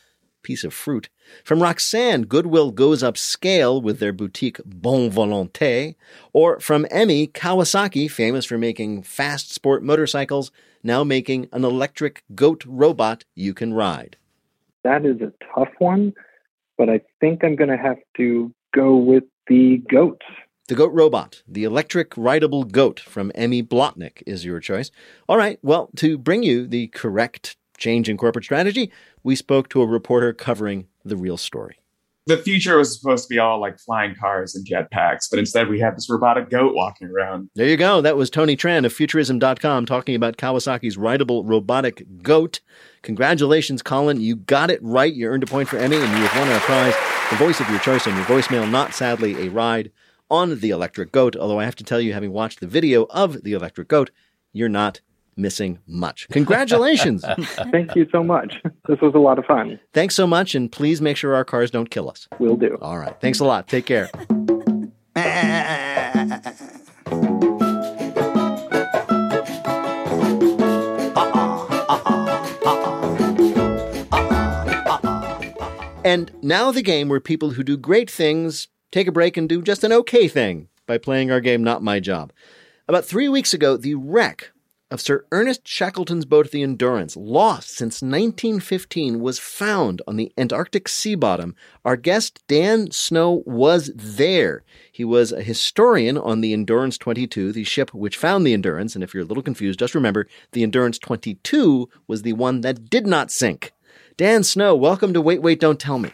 piece 0.43 0.63
of 0.63 0.73
fruit. 0.73 1.09
From 1.43 1.61
Roxanne, 1.61 2.23
Goodwill 2.23 2.71
goes 2.71 3.03
upscale 3.03 3.81
with 3.81 3.99
their 3.99 4.13
boutique 4.13 4.59
Bonne 4.65 5.09
Volonté. 5.09 5.95
Or 6.33 6.59
from 6.59 6.85
Emmy, 6.91 7.27
Kawasaki, 7.27 8.09
famous 8.09 8.45
for 8.45 8.57
making 8.57 9.03
fast 9.03 9.53
sport 9.53 9.83
motorcycles, 9.83 10.51
now 10.83 11.03
making 11.03 11.47
an 11.51 11.63
electric 11.63 12.23
goat 12.35 12.63
robot 12.65 13.25
you 13.35 13.53
can 13.53 13.73
ride. 13.73 14.17
That 14.83 15.05
is 15.05 15.21
a 15.21 15.31
tough 15.53 15.73
one, 15.79 16.13
but 16.77 16.89
I 16.89 17.01
think 17.19 17.43
I'm 17.43 17.55
going 17.55 17.69
to 17.69 17.77
have 17.77 17.99
to 18.17 18.51
go 18.73 18.95
with 18.95 19.23
the 19.47 19.77
goat. 19.89 20.21
The 20.67 20.75
Goat 20.75 20.93
Robot, 20.93 21.43
the 21.47 21.65
electric 21.65 22.15
rideable 22.15 22.63
goat 22.63 22.99
from 22.99 23.31
Emmy 23.35 23.61
Blotnick 23.61 24.23
is 24.25 24.45
your 24.45 24.61
choice. 24.61 24.89
All 25.27 25.35
right, 25.35 25.59
well, 25.61 25.89
to 25.97 26.17
bring 26.17 26.43
you 26.43 26.65
the 26.65 26.87
correct 26.87 27.57
change 27.81 28.07
in 28.07 28.15
corporate 28.15 28.45
strategy, 28.45 28.91
we 29.23 29.35
spoke 29.35 29.67
to 29.69 29.81
a 29.81 29.85
reporter 29.85 30.31
covering 30.31 30.87
the 31.03 31.17
real 31.17 31.37
story. 31.37 31.81
The 32.27 32.37
future 32.37 32.77
was 32.77 32.97
supposed 32.97 33.27
to 33.27 33.29
be 33.33 33.39
all 33.39 33.59
like 33.59 33.79
flying 33.79 34.13
cars 34.13 34.55
and 34.55 34.65
jetpacks, 34.65 35.27
but 35.29 35.39
instead 35.39 35.67
we 35.67 35.79
have 35.79 35.95
this 35.95 36.07
robotic 36.07 36.51
goat 36.51 36.75
walking 36.75 37.07
around. 37.07 37.49
There 37.55 37.67
you 37.67 37.77
go. 37.77 37.99
That 37.99 38.15
was 38.15 38.29
Tony 38.29 38.55
Tran 38.55 38.85
of 38.85 38.93
Futurism.com 38.93 39.87
talking 39.87 40.13
about 40.13 40.37
Kawasaki's 40.37 40.97
rideable 40.97 41.43
robotic 41.43 42.05
goat. 42.21 42.59
Congratulations, 43.01 43.81
Colin. 43.81 44.21
You 44.21 44.35
got 44.35 44.69
it 44.69 44.79
right. 44.83 45.11
You 45.11 45.29
earned 45.29 45.41
a 45.41 45.47
point 45.47 45.67
for 45.67 45.77
Emmy, 45.77 45.95
and 45.95 46.05
you 46.05 46.23
have 46.23 46.37
won 46.39 46.49
our 46.49 46.59
prize, 46.59 46.93
the 47.31 47.37
voice 47.37 47.59
of 47.59 47.67
your 47.69 47.79
choice 47.79 48.05
on 48.05 48.15
your 48.15 48.25
voicemail, 48.25 48.69
not 48.69 48.93
sadly 48.93 49.47
a 49.47 49.49
ride 49.49 49.91
on 50.29 50.59
the 50.59 50.69
electric 50.69 51.11
goat. 51.11 51.35
Although 51.35 51.59
I 51.59 51.65
have 51.65 51.75
to 51.77 51.83
tell 51.83 51.99
you, 51.99 52.13
having 52.13 52.31
watched 52.31 52.59
the 52.59 52.67
video 52.67 53.07
of 53.09 53.41
the 53.41 53.53
electric 53.53 53.87
goat, 53.87 54.11
you're 54.53 54.69
not 54.69 55.01
missing 55.35 55.79
much. 55.87 56.27
Congratulations. 56.31 57.23
Thank 57.71 57.95
you 57.95 58.07
so 58.11 58.23
much. 58.23 58.55
This 58.87 58.99
was 59.01 59.13
a 59.15 59.19
lot 59.19 59.39
of 59.39 59.45
fun. 59.45 59.79
Thanks 59.93 60.15
so 60.15 60.27
much, 60.27 60.55
and 60.55 60.71
please 60.71 61.01
make 61.01 61.17
sure 61.17 61.35
our 61.35 61.45
cars 61.45 61.71
don't 61.71 61.89
kill 61.89 62.09
us. 62.09 62.27
We'll 62.39 62.57
do. 62.57 62.77
All 62.81 62.97
right. 62.97 63.19
Thanks 63.21 63.39
a 63.39 63.45
lot. 63.45 63.67
Take 63.67 63.85
care. 63.85 64.09
And 76.03 76.31
now 76.41 76.71
the 76.71 76.81
game 76.81 77.07
where 77.07 77.19
people 77.19 77.51
who 77.51 77.63
do 77.63 77.77
great 77.77 78.09
things 78.09 78.67
take 78.91 79.07
a 79.07 79.11
break 79.11 79.37
and 79.37 79.47
do 79.47 79.61
just 79.61 79.83
an 79.83 79.93
okay 79.93 80.27
thing 80.27 80.67
by 80.85 80.97
playing 80.97 81.31
our 81.31 81.39
game 81.39 81.63
Not 81.63 81.81
My 81.81 81.99
Job. 81.99 82.33
About 82.87 83.05
three 83.05 83.29
weeks 83.29 83.53
ago, 83.53 83.77
the 83.77 83.95
wreck 83.95 84.51
of 84.91 84.99
Sir 84.99 85.25
Ernest 85.31 85.65
Shackleton's 85.65 86.25
boat, 86.25 86.51
the 86.51 86.61
Endurance, 86.61 87.15
lost 87.15 87.69
since 87.69 88.01
1915, 88.01 89.21
was 89.21 89.39
found 89.39 90.01
on 90.05 90.17
the 90.17 90.31
Antarctic 90.37 90.89
sea 90.89 91.15
bottom. 91.15 91.55
Our 91.85 91.95
guest, 91.95 92.43
Dan 92.47 92.91
Snow, 92.91 93.41
was 93.45 93.91
there. 93.95 94.63
He 94.91 95.05
was 95.05 95.31
a 95.31 95.41
historian 95.41 96.17
on 96.17 96.41
the 96.41 96.51
Endurance 96.51 96.97
22, 96.97 97.53
the 97.53 97.63
ship 97.63 97.93
which 97.93 98.17
found 98.17 98.45
the 98.45 98.53
Endurance. 98.53 98.93
And 98.93 99.03
if 99.03 99.13
you're 99.13 99.23
a 99.23 99.27
little 99.27 99.41
confused, 99.41 99.79
just 99.79 99.95
remember 99.95 100.27
the 100.51 100.61
Endurance 100.61 100.99
22 100.99 101.89
was 102.07 102.23
the 102.23 102.33
one 102.33 102.61
that 102.61 102.89
did 102.89 103.07
not 103.07 103.31
sink. 103.31 103.71
Dan 104.17 104.43
Snow, 104.43 104.75
welcome 104.75 105.13
to 105.13 105.21
Wait, 105.21 105.41
Wait, 105.41 105.61
Don't 105.61 105.79
Tell 105.79 105.99
Me. 105.99 106.11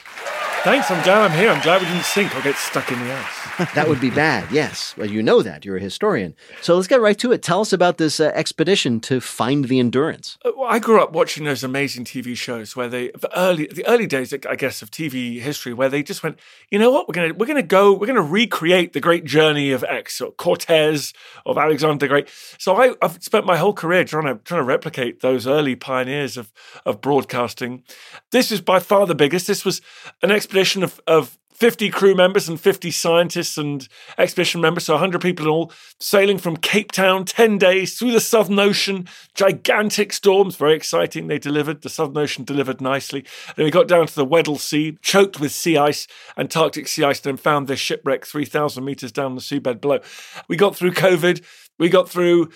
Thanks, 0.63 0.91
I'm 0.91 1.03
glad 1.03 1.31
I'm 1.31 1.37
here. 1.37 1.49
I'm 1.49 1.63
glad 1.63 1.81
we 1.81 1.87
didn't 1.87 2.05
sink 2.05 2.35
or 2.35 2.41
get 2.41 2.55
stuck 2.55 2.91
in 2.91 2.99
the 2.99 3.11
ice. 3.11 3.46
That 3.75 3.87
would 3.87 3.99
be 3.99 4.09
bad, 4.09 4.49
yes. 4.51 4.95
Well, 4.97 5.09
you 5.09 5.21
know 5.21 5.41
that. 5.41 5.65
You're 5.65 5.77
a 5.77 5.81
historian. 5.81 6.35
So 6.61 6.75
let's 6.75 6.87
get 6.87 7.01
right 7.01 7.17
to 7.19 7.31
it. 7.31 7.41
Tell 7.41 7.61
us 7.61 7.73
about 7.73 7.97
this 7.97 8.19
uh, 8.19 8.31
expedition 8.33 8.99
to 9.01 9.19
find 9.19 9.65
the 9.65 9.79
Endurance. 9.79 10.37
Uh, 10.45 10.51
well, 10.55 10.69
I 10.69 10.79
grew 10.79 11.01
up 11.01 11.11
watching 11.11 11.43
those 11.43 11.63
amazing 11.63 12.05
TV 12.05 12.35
shows 12.37 12.75
where 12.75 12.87
they, 12.87 13.09
the 13.09 13.29
early, 13.37 13.67
the 13.67 13.85
early 13.85 14.07
days, 14.07 14.33
I 14.33 14.55
guess, 14.55 14.81
of 14.81 14.91
TV 14.91 15.41
history, 15.41 15.73
where 15.73 15.89
they 15.89 16.03
just 16.03 16.23
went, 16.23 16.39
you 16.71 16.79
know 16.79 16.91
what, 16.91 17.07
we're 17.07 17.13
gonna, 17.13 17.33
we're 17.33 17.45
gonna 17.45 17.63
go, 17.63 17.91
we're 17.93 18.07
gonna 18.07 18.21
recreate 18.21 18.93
the 18.93 19.01
great 19.01 19.25
journey 19.25 19.71
of 19.71 19.83
X 19.83 20.21
or 20.21 20.31
Cortez 20.31 21.13
of 21.45 21.57
Alexander 21.57 21.97
the 21.97 22.07
Great. 22.07 22.29
So 22.57 22.75
I, 22.75 22.93
I've 23.01 23.21
spent 23.23 23.45
my 23.45 23.57
whole 23.57 23.73
career 23.73 24.03
trying 24.03 24.25
to 24.25 24.41
trying 24.43 24.59
to 24.59 24.65
replicate 24.65 25.21
those 25.21 25.47
early 25.47 25.75
pioneers 25.75 26.37
of 26.37 26.51
of 26.85 27.01
broadcasting. 27.01 27.83
This 28.31 28.51
is 28.51 28.61
by 28.61 28.79
far 28.79 29.05
the 29.05 29.15
biggest. 29.15 29.47
This 29.47 29.65
was 29.65 29.81
an 30.21 30.31
expedition 30.31 30.83
of 30.83 31.01
of 31.07 31.37
50 31.57 31.89
crew 31.89 32.13
members 32.13 32.47
and 32.47 32.61
50 32.61 32.91
scientists 32.91 33.57
and 33.57 33.87
expedition 34.19 34.61
members, 34.61 34.85
so 34.85 34.93
100 34.93 35.19
people 35.19 35.47
in 35.47 35.51
all, 35.51 35.71
sailing 35.99 36.37
from 36.37 36.55
Cape 36.55 36.91
Town 36.91 37.25
10 37.25 37.57
days 37.57 37.97
through 37.97 38.11
the 38.11 38.21
Southern 38.21 38.59
Ocean, 38.59 39.07
gigantic 39.33 40.13
storms, 40.13 40.55
very 40.55 40.75
exciting. 40.75 41.25
They 41.25 41.39
delivered, 41.39 41.81
the 41.81 41.89
Southern 41.89 42.19
Ocean 42.19 42.43
delivered 42.43 42.79
nicely. 42.79 43.25
Then 43.55 43.65
we 43.65 43.71
got 43.71 43.87
down 43.87 44.05
to 44.05 44.15
the 44.15 44.23
Weddell 44.23 44.59
Sea, 44.59 44.99
choked 45.01 45.39
with 45.39 45.51
sea 45.51 45.77
ice, 45.77 46.07
Antarctic 46.37 46.87
sea 46.87 47.05
ice, 47.05 47.21
then 47.21 47.37
found 47.37 47.67
this 47.67 47.79
shipwreck 47.79 48.23
3,000 48.23 48.85
meters 48.85 49.11
down 49.11 49.33
the 49.33 49.41
seabed 49.41 49.81
below. 49.81 49.99
We 50.47 50.57
got 50.57 50.75
through 50.75 50.91
COVID, 50.91 51.43
we 51.79 51.89
got 51.89 52.07
through 52.07 52.51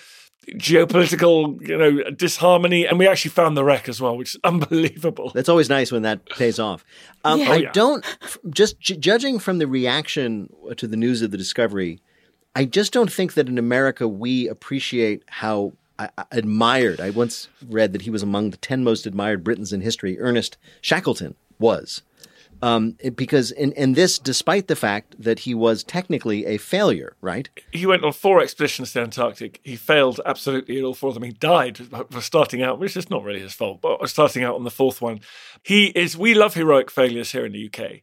geopolitical, 0.48 1.60
you 1.66 1.76
know, 1.76 2.10
disharmony, 2.10 2.86
and 2.86 2.98
we 2.98 3.06
actually 3.06 3.30
found 3.30 3.56
the 3.56 3.64
wreck 3.64 3.88
as 3.88 4.00
well, 4.00 4.16
which 4.16 4.34
is 4.34 4.40
unbelievable. 4.44 5.30
That's 5.34 5.48
always 5.48 5.68
nice 5.68 5.92
when 5.92 6.02
that 6.02 6.24
pays 6.26 6.58
off. 6.58 6.84
Um, 7.24 7.40
Yeah. 7.40 7.50
I 7.50 7.52
Oh, 7.52 7.58
yeah. 7.58 7.70
don't, 7.72 8.04
just 8.50 8.80
j- 8.80 8.96
judging 8.96 9.38
from 9.38 9.58
the 9.58 9.66
reaction 9.66 10.52
to 10.76 10.86
the 10.86 10.96
news 10.96 11.22
of 11.22 11.30
the 11.30 11.36
discovery, 11.38 12.00
I 12.54 12.64
just 12.64 12.92
don't 12.92 13.10
think 13.12 13.34
that 13.34 13.48
in 13.48 13.58
America 13.58 14.06
we 14.08 14.48
appreciate 14.48 15.22
how 15.28 15.72
uh, 15.98 16.08
admired. 16.32 17.00
I 17.00 17.10
once 17.10 17.48
read 17.68 17.92
that 17.92 18.02
he 18.02 18.10
was 18.10 18.22
among 18.22 18.50
the 18.50 18.56
10 18.56 18.82
most 18.84 19.06
admired 19.06 19.44
Britons 19.44 19.72
in 19.72 19.80
history. 19.80 20.18
Ernest 20.18 20.56
Shackleton 20.80 21.34
was. 21.58 22.02
Um, 22.62 22.96
because, 23.16 23.50
and, 23.50 23.76
and 23.76 23.96
this 23.96 24.20
despite 24.20 24.68
the 24.68 24.76
fact 24.76 25.16
that 25.18 25.40
he 25.40 25.52
was 25.52 25.82
technically 25.82 26.46
a 26.46 26.58
failure, 26.58 27.16
right? 27.20 27.48
He 27.72 27.86
went 27.86 28.04
on 28.04 28.12
four 28.12 28.40
expeditions 28.40 28.92
to 28.92 29.00
Antarctic. 29.00 29.60
He 29.64 29.74
failed 29.74 30.20
absolutely 30.24 30.78
at 30.78 30.84
all 30.84 30.94
four 30.94 31.08
of 31.08 31.14
them. 31.14 31.24
He 31.24 31.32
died 31.32 31.78
for 32.10 32.20
starting 32.20 32.62
out, 32.62 32.78
which 32.78 32.96
is 32.96 33.10
not 33.10 33.24
really 33.24 33.40
his 33.40 33.52
fault, 33.52 33.80
but 33.82 34.08
starting 34.08 34.44
out 34.44 34.54
on 34.54 34.62
the 34.62 34.70
fourth 34.70 35.02
one. 35.02 35.20
He 35.64 35.86
is, 35.86 36.16
we 36.16 36.34
love 36.34 36.54
heroic 36.54 36.88
failures 36.88 37.32
here 37.32 37.44
in 37.44 37.52
the 37.52 37.66
UK. 37.66 38.02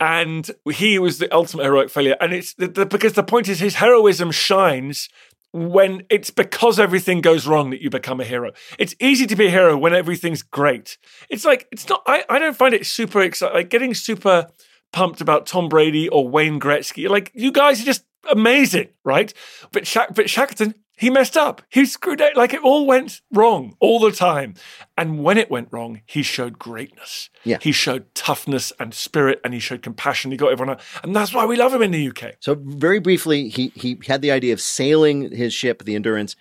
And 0.00 0.50
he 0.72 0.98
was 0.98 1.18
the 1.18 1.32
ultimate 1.32 1.64
heroic 1.64 1.90
failure. 1.90 2.16
And 2.20 2.32
it's 2.32 2.54
the, 2.54 2.66
the, 2.66 2.86
because 2.86 3.12
the 3.12 3.22
point 3.22 3.48
is 3.48 3.60
his 3.60 3.76
heroism 3.76 4.32
shines 4.32 5.08
when 5.52 6.02
it's 6.10 6.30
because 6.30 6.78
everything 6.78 7.20
goes 7.20 7.46
wrong 7.46 7.70
that 7.70 7.80
you 7.80 7.90
become 7.90 8.20
a 8.20 8.24
hero. 8.24 8.52
It's 8.78 8.94
easy 9.00 9.26
to 9.26 9.36
be 9.36 9.46
a 9.46 9.50
hero 9.50 9.76
when 9.76 9.94
everything's 9.94 10.42
great. 10.42 10.96
It's 11.28 11.44
like, 11.44 11.66
it's 11.72 11.88
not, 11.88 12.02
I, 12.06 12.24
I 12.28 12.38
don't 12.38 12.56
find 12.56 12.74
it 12.74 12.86
super 12.86 13.20
exciting, 13.20 13.56
like 13.56 13.70
getting 13.70 13.94
super 13.94 14.48
pumped 14.92 15.20
about 15.20 15.46
Tom 15.46 15.68
Brady 15.68 16.08
or 16.08 16.28
Wayne 16.28 16.60
Gretzky. 16.60 17.08
Like, 17.08 17.32
you 17.34 17.50
guys 17.52 17.80
are 17.82 17.84
just 17.84 18.04
amazing, 18.30 18.88
right? 19.04 19.32
But, 19.72 19.86
Sha- 19.86 20.10
but 20.14 20.30
Shackleton, 20.30 20.74
he 21.00 21.08
messed 21.08 21.34
up. 21.34 21.62
He 21.70 21.86
screwed 21.86 22.20
it. 22.20 22.36
Like, 22.36 22.52
it 22.52 22.62
all 22.62 22.84
went 22.84 23.22
wrong 23.32 23.74
all 23.80 23.98
the 24.00 24.12
time. 24.12 24.54
And 24.98 25.24
when 25.24 25.38
it 25.38 25.50
went 25.50 25.68
wrong, 25.70 26.02
he 26.04 26.22
showed 26.22 26.58
greatness. 26.58 27.30
Yeah. 27.42 27.56
He 27.58 27.72
showed 27.72 28.14
toughness 28.14 28.70
and 28.78 28.92
spirit 28.92 29.40
and 29.42 29.54
he 29.54 29.60
showed 29.60 29.80
compassion. 29.82 30.30
He 30.30 30.36
got 30.36 30.52
everyone 30.52 30.76
out. 30.76 30.82
And 31.02 31.16
that's 31.16 31.32
why 31.32 31.46
we 31.46 31.56
love 31.56 31.72
him 31.72 31.80
in 31.80 31.90
the 31.90 32.08
UK. 32.08 32.34
So 32.40 32.54
very 32.54 33.00
briefly, 33.00 33.48
he 33.48 33.72
he 33.74 33.98
had 34.06 34.20
the 34.20 34.30
idea 34.30 34.52
of 34.52 34.60
sailing 34.60 35.30
his 35.30 35.54
ship, 35.54 35.84
the 35.84 35.94
Endurance, 35.94 36.36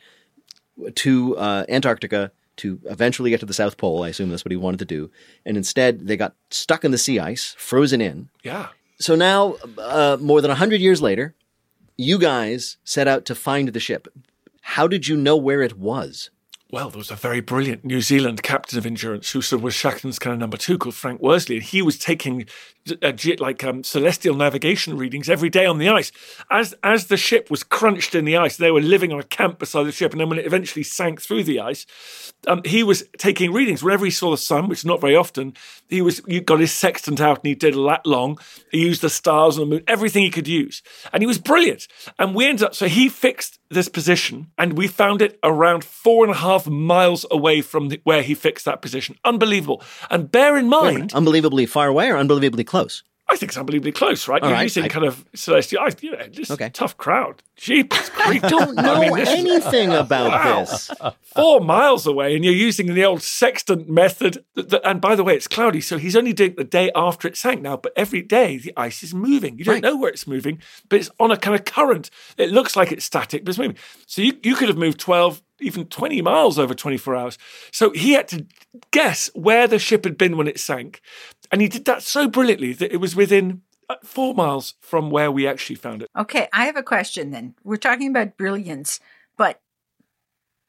to 0.95 1.37
uh, 1.37 1.65
Antarctica 1.69 2.33
to 2.57 2.81
eventually 2.83 3.29
get 3.29 3.39
to 3.39 3.45
the 3.45 3.53
South 3.53 3.77
Pole. 3.77 4.03
I 4.03 4.09
assume 4.09 4.29
that's 4.29 4.43
what 4.43 4.51
he 4.51 4.57
wanted 4.57 4.79
to 4.79 4.85
do, 4.85 5.09
and 5.45 5.55
instead 5.55 6.05
they 6.05 6.17
got 6.17 6.35
stuck 6.51 6.83
in 6.83 6.91
the 6.91 6.97
sea 6.97 7.17
ice, 7.17 7.55
frozen 7.57 8.01
in. 8.01 8.27
Yeah. 8.43 8.67
So 8.99 9.15
now, 9.15 9.55
uh, 9.77 10.17
more 10.19 10.41
than 10.41 10.51
hundred 10.51 10.81
years 10.81 11.01
later, 11.01 11.33
you 11.95 12.19
guys 12.19 12.75
set 12.83 13.07
out 13.07 13.23
to 13.25 13.35
find 13.35 13.69
the 13.69 13.79
ship. 13.79 14.09
How 14.61 14.87
did 14.87 15.07
you 15.07 15.15
know 15.17 15.35
where 15.37 15.61
it 15.61 15.77
was? 15.77 16.29
Well, 16.71 16.91
there 16.91 16.99
was 16.99 17.09
a 17.09 17.15
very 17.15 17.39
brilliant 17.39 17.83
New 17.83 17.99
Zealand 17.99 18.43
captain 18.43 18.77
of 18.77 18.85
endurance 18.85 19.31
who 19.31 19.39
was 19.57 19.73
Shackleton's 19.73 20.19
kind 20.19 20.35
of 20.35 20.39
number 20.39 20.55
two 20.55 20.77
called 20.77 20.93
Frank 20.93 21.19
Worsley. 21.19 21.55
And 21.55 21.65
he 21.65 21.81
was 21.81 21.97
taking 21.97 22.45
uh, 23.01 23.13
like 23.39 23.63
um, 23.63 23.83
celestial 23.83 24.35
navigation 24.35 24.97
readings 24.97 25.29
every 25.29 25.49
day 25.49 25.65
on 25.65 25.79
the 25.79 25.89
ice. 25.89 26.11
As 26.51 26.75
as 26.83 27.07
the 27.07 27.17
ship 27.17 27.49
was 27.49 27.63
crunched 27.63 28.13
in 28.13 28.25
the 28.25 28.37
ice, 28.37 28.57
they 28.57 28.71
were 28.71 28.81
living 28.81 29.11
on 29.11 29.19
a 29.19 29.23
camp 29.23 29.57
beside 29.59 29.85
the 29.85 29.91
ship. 29.91 30.11
And 30.11 30.21
then 30.21 30.29
when 30.29 30.39
it 30.39 30.45
eventually 30.45 30.83
sank 30.83 31.21
through 31.21 31.43
the 31.43 31.59
ice, 31.59 31.87
um, 32.47 32.61
he 32.65 32.83
was 32.83 33.03
taking 33.17 33.51
readings. 33.51 33.83
Whenever 33.83 34.05
he 34.05 34.11
saw 34.11 34.31
the 34.31 34.37
sun, 34.37 34.69
which 34.69 34.79
is 34.79 34.85
not 34.85 35.01
very 35.01 35.15
often, 35.15 35.53
he 35.87 36.01
was 36.01 36.21
you 36.27 36.41
got 36.41 36.59
his 36.59 36.71
sextant 36.71 37.19
out 37.19 37.39
and 37.39 37.47
he 37.47 37.55
did 37.55 37.75
a 37.75 37.81
lat 37.81 38.05
long. 38.05 38.37
He 38.71 38.81
used 38.81 39.01
the 39.01 39.09
stars 39.09 39.57
and 39.57 39.65
the 39.65 39.75
moon, 39.75 39.83
everything 39.87 40.23
he 40.23 40.29
could 40.29 40.47
use. 40.47 40.81
And 41.11 41.21
he 41.21 41.27
was 41.27 41.37
brilliant. 41.37 41.87
And 42.17 42.35
we 42.35 42.45
ended 42.45 42.63
up, 42.63 42.75
so 42.75 42.87
he 42.87 43.09
fixed 43.09 43.59
this 43.69 43.89
position 43.89 44.51
and 44.57 44.77
we 44.77 44.87
found 44.87 45.21
it 45.21 45.37
around 45.43 45.83
four 45.83 46.25
and 46.25 46.33
a 46.33 46.37
half 46.37 46.58
miles 46.67 47.25
away 47.31 47.61
from 47.61 47.89
the, 47.89 48.01
where 48.03 48.21
he 48.23 48.33
fixed 48.35 48.65
that 48.65 48.81
position. 48.81 49.15
Unbelievable. 49.23 49.81
And 50.09 50.31
bear 50.31 50.57
in 50.57 50.67
mind, 50.69 51.13
Unbelievably 51.13 51.67
far 51.67 51.87
away 51.87 52.09
or 52.09 52.17
unbelievably 52.17 52.63
close? 52.63 53.03
I 53.31 53.35
think 53.35 53.51
it's 53.51 53.59
unbelievably 53.59 53.91
close, 53.91 54.27
right? 54.27 54.41
All 54.41 54.49
You're 54.49 54.55
right. 54.57 54.63
using 54.63 54.85
I- 54.85 54.87
kind 54.87 55.05
of 55.05 55.23
celestial, 55.35 55.81
I- 55.83 55.91
you 56.01 56.13
know, 56.13 56.27
just 56.29 56.49
Okay. 56.49 56.71
tough 56.71 56.97
crowd. 56.97 57.43
Jeepers 57.57 58.09
I 58.17 58.39
don't 58.39 58.73
know 58.75 58.99
mean, 59.01 59.13
this 59.13 59.29
is- 59.29 59.35
anything 59.35 59.91
about 59.91 60.31
Wow. 60.31 60.59
this. 60.61 60.89
four 61.35 61.61
miles 61.61 62.07
away 62.07 62.35
and 62.35 62.43
you're 62.43 62.55
using 62.55 62.95
the 62.95 63.05
old 63.05 63.21
sextant 63.21 63.87
method. 63.87 64.43
Th- 64.55 64.67
th- 64.67 64.81
And 64.83 64.99
by 64.99 65.13
the 65.15 65.23
way, 65.23 65.35
it's 65.35 65.47
cloudy, 65.47 65.79
so 65.79 65.99
he's 65.99 66.15
only 66.15 66.33
doing 66.33 66.51
it 66.51 66.57
the 66.57 66.63
day 66.63 66.89
after 66.95 67.27
it 67.27 67.37
sank 67.37 67.61
now. 67.61 67.77
But 67.77 67.93
every 67.95 68.23
day 68.23 68.57
the 68.57 68.73
ice 68.75 69.03
is 69.03 69.13
moving. 69.13 69.59
You 69.59 69.63
don't 69.65 69.75
Right. 69.75 69.83
know 69.83 69.95
where 69.95 70.09
it's 70.09 70.25
moving, 70.25 70.57
but 70.89 70.97
it's 70.99 71.11
on 71.19 71.29
a 71.29 71.37
kind 71.37 71.53
of 71.53 71.65
current. 71.65 72.09
It 72.35 72.49
looks 72.49 72.75
like 72.75 72.91
it's 72.91 73.05
static, 73.05 73.45
but 73.45 73.49
it's 73.49 73.59
moving. 73.59 73.77
So 74.07 74.23
you, 74.23 74.33
you 74.41 74.55
could 74.55 74.69
have 74.69 74.77
moved 74.77 74.99
12, 74.99 75.43
even 75.61 75.85
20 75.85 76.21
miles 76.21 76.59
over 76.59 76.73
24 76.73 77.15
hours. 77.15 77.37
So 77.71 77.91
he 77.91 78.13
had 78.13 78.27
to 78.29 78.45
guess 78.91 79.29
where 79.33 79.67
the 79.67 79.79
ship 79.79 80.03
had 80.03 80.17
been 80.17 80.37
when 80.37 80.47
it 80.47 80.59
sank. 80.59 81.01
And 81.51 81.61
he 81.61 81.67
did 81.67 81.85
that 81.85 82.03
so 82.03 82.27
brilliantly 82.27 82.73
that 82.73 82.91
it 82.91 82.97
was 82.97 83.15
within 83.15 83.61
uh, 83.89 83.95
four 84.03 84.33
miles 84.33 84.75
from 84.79 85.09
where 85.09 85.31
we 85.31 85.47
actually 85.47 85.75
found 85.75 86.03
it. 86.03 86.09
Okay, 86.17 86.47
I 86.53 86.65
have 86.65 86.77
a 86.77 86.83
question 86.83 87.31
then. 87.31 87.55
We're 87.63 87.77
talking 87.77 88.09
about 88.09 88.37
brilliance, 88.37 88.99
but 89.37 89.61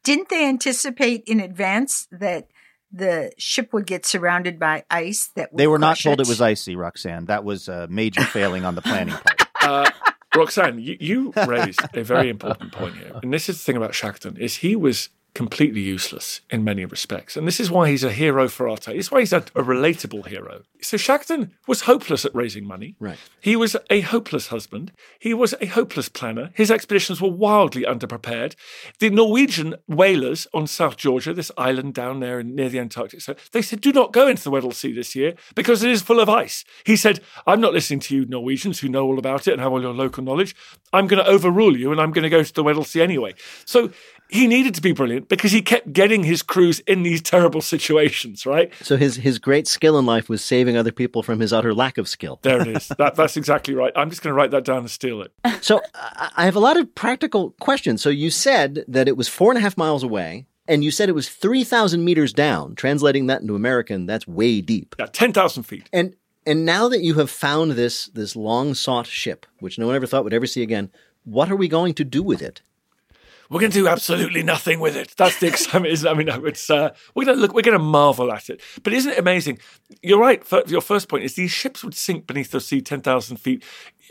didn't 0.05 0.29
they 0.29 0.49
anticipate 0.49 1.25
in 1.27 1.41
advance 1.41 2.09
that 2.11 2.49
the 2.93 3.33
ship 3.39 3.73
would 3.73 3.87
get 3.87 4.05
surrounded 4.05 4.59
by 4.59 4.85
ice 4.91 5.31
that 5.37 5.53
would 5.53 5.59
They 5.59 5.67
were 5.67 5.79
not 5.79 5.97
crush 5.97 6.03
told 6.05 6.21
it 6.21 6.29
was 6.29 6.41
icy, 6.41 6.77
Roxanne. 6.77 7.27
That 7.27 7.45
was 7.45 7.69
a 7.69 7.87
major 7.89 8.23
failing 8.23 8.65
on 8.65 8.75
the 8.75 8.83
planning 8.83 9.15
part. 9.15 9.47
uh, 9.63 9.91
Roxanne, 10.35 10.79
you, 10.79 10.97
you 11.01 11.33
raised 11.47 11.81
a 11.95 12.03
very 12.03 12.29
important 12.29 12.73
point 12.73 12.97
here, 12.97 13.19
and 13.23 13.33
this 13.33 13.49
is 13.49 13.59
the 13.59 13.65
thing 13.65 13.77
about 13.77 13.95
Shackleton: 13.95 14.37
is 14.37 14.57
he 14.57 14.77
was 14.77 15.09
completely 15.35 15.81
useless 15.81 16.41
in 16.51 16.65
many 16.65 16.85
respects, 16.85 17.37
and 17.37 17.47
this 17.47 17.61
is 17.61 17.71
why 17.71 17.89
he's 17.89 18.05
a 18.05 18.13
hero 18.13 18.49
for 18.49 18.69
our 18.69 18.77
time. 18.77 18.97
This 18.97 19.07
is 19.07 19.13
why 19.13 19.21
he's 19.21 19.33
a, 19.33 19.39
a 19.39 19.63
relatable 19.63 20.27
hero. 20.27 20.63
So 20.81 20.97
Shackleton 20.97 21.53
was 21.67 21.83
hopeless 21.83 22.25
at 22.25 22.35
raising 22.35 22.67
money. 22.67 22.97
Right. 22.99 23.19
He 23.41 23.55
was 23.57 23.77
a 23.91 24.01
hopeless 24.01 24.49
husband. 24.49 24.93
He 25.19 25.35
was 25.35 25.55
a 25.61 25.67
hopeless 25.67 26.09
planner. 26.09 26.51
His 26.55 26.71
expeditions 26.71 27.21
were 27.21 27.31
wildly 27.31 27.83
underprepared. 27.83 28.55
The 28.99 29.11
Norwegian 29.11 29.77
whalers 29.87 30.47
on 30.53 30.67
South 30.67 30.97
Georgia, 30.97 31.33
this 31.33 31.53
island 31.57 31.95
down 31.95 32.21
there 32.21 32.43
near 32.43 32.69
the 32.69 32.79
Antarctic, 32.79 33.21
so 33.21 33.35
they 33.53 33.63
said, 33.63 33.81
do 33.81 33.93
not 33.93 34.13
go 34.13 34.27
into 34.27 34.43
the 34.43 34.51
Weddell 34.51 34.73
Sea 34.73 34.93
this 34.93 35.15
year 35.15 35.35
because 35.55 35.83
it 35.83 35.91
is 35.91 36.03
full 36.03 36.21
of 36.21 36.29
ice. 36.29 36.65
He 36.85 36.97
said, 36.97 37.21
I'm 37.47 37.61
not 37.61 37.73
listening 37.73 38.01
to 38.01 38.17
you 38.17 38.27
Norwegians 38.27 38.81
who 38.81 38.89
know 38.89 39.05
all 39.05 39.19
about 39.19 39.47
it 39.47 39.53
and 39.53 39.61
have 39.61 39.73
all 39.73 39.83
your 39.83 39.95
local 39.95 40.25
knowledge. 40.25 40.55
I'm 40.93 41.07
going 41.07 41.23
to 41.23 41.31
overrule 41.31 41.77
you 41.77 41.93
and 41.93 42.01
I'm 42.01 42.11
going 42.11 42.25
to 42.25 42.31
go 42.31 42.43
to 42.43 42.53
the 42.53 42.63
Weddell 42.65 42.85
Sea 42.85 43.03
anyway. 43.03 43.35
So 43.65 43.91
he 44.31 44.47
needed 44.47 44.75
to 44.77 44.81
be 44.81 44.93
brilliant 44.93 45.29
because 45.29 45.53
he 45.53 45.63
kept 45.63 45.93
getting 45.93 46.23
his 46.25 46.43
crews 46.43 46.81
in 46.81 47.03
these 47.03 47.21
terrible 47.21 47.61
situations, 47.61 48.47
right? 48.47 48.73
So 48.83 48.97
his 48.97 49.17
his 49.17 49.39
great 49.39 49.67
skill 49.67 49.99
in 49.99 50.07
life 50.07 50.29
was 50.29 50.43
saving 50.43 50.77
other 50.77 50.93
people 50.93 51.23
from 51.23 51.41
his 51.41 51.53
utter 51.53 51.75
lack 51.75 51.99
of 51.99 52.09
skill. 52.09 52.39
There 52.43 52.61
it 52.61 52.69
is. 52.69 52.89
that, 52.99 53.15
that's 53.15 53.37
exactly 53.37 53.75
right. 53.75 53.93
I'm 53.97 54.11
just 54.11 54.23
going 54.23 54.33
to 54.33 54.37
write 54.37 54.51
that 54.53 54.65
down 54.65 54.79
and 54.79 54.91
steal 54.91 55.23
it. 55.23 55.33
So 55.61 55.81
I 55.95 56.45
have 56.45 56.57
a 56.57 56.61
lot 56.61 56.77
of 56.77 56.95
practical 56.95 57.51
questions. 57.61 58.03
So 58.03 58.11
you 58.11 58.31
said 58.31 58.85
that 58.89 59.09
it 59.09 59.17
was 59.17 59.29
four 59.29 59.51
and 59.51 59.59
a 59.59 59.61
half 59.61 59.77
miles 59.77 60.03
away, 60.03 60.47
and 60.69 60.85
you 60.85 60.91
said 60.91 61.09
it 61.09 61.15
was 61.15 61.29
three 61.29 61.65
thousand 61.65 62.05
meters 62.05 62.33
down. 62.33 62.75
Translating 62.75 63.27
that 63.27 63.41
into 63.41 63.55
American, 63.55 64.07
that's 64.07 64.27
way 64.27 64.61
deep. 64.61 64.95
Yeah, 64.99 65.07
10,000 65.07 65.65
feet. 65.65 65.89
And 65.93 66.15
and 66.47 66.65
now 66.65 66.89
that 66.89 67.01
you 67.03 67.15
have 67.15 67.31
found 67.31 67.73
this 67.73 68.07
this 68.07 68.35
long 68.37 68.75
sought 68.75 69.07
ship, 69.07 69.47
which 69.59 69.79
no 69.79 69.87
one 69.87 69.97
ever 69.97 70.07
thought 70.07 70.25
would 70.25 70.33
ever 70.35 70.47
see 70.47 70.63
again, 70.63 70.91
what 71.25 71.51
are 71.51 71.57
we 71.57 71.69
going 71.69 71.95
to 71.95 72.05
do 72.05 72.23
with 72.23 72.43
it? 72.43 72.63
We're 73.51 73.59
going 73.59 73.73
to 73.73 73.79
do 73.81 73.89
absolutely 73.89 74.45
nothing 74.45 74.79
with 74.79 74.97
it. 74.97 75.15
That's 75.17 75.41
the 75.41 75.47
excitement. 75.49 76.07
I 76.07 76.15
mean, 76.15 76.29
it's 76.47 76.71
uh, 76.71 76.95
we're 77.15 77.25
going 77.25 77.37
to 77.37 77.43
look. 77.43 77.53
We're 77.53 77.63
going 77.63 77.77
to 77.77 77.83
marvel 77.85 78.33
at 78.33 78.49
it. 78.49 78.61
But 78.85 78.93
isn't 78.93 79.13
it 79.13 79.19
amazing? 79.19 79.59
You're 80.03 80.21
right. 80.21 80.43
Your 80.69 80.81
first 80.81 81.09
point 81.09 81.25
is 81.25 81.35
these 81.35 81.51
ships 81.51 81.83
would 81.83 81.95
sink 81.95 82.29
beneath 82.29 82.53
the 82.53 82.61
sea 82.61 82.81
ten 82.81 83.01
thousand 83.01 83.39
feet. 83.39 83.65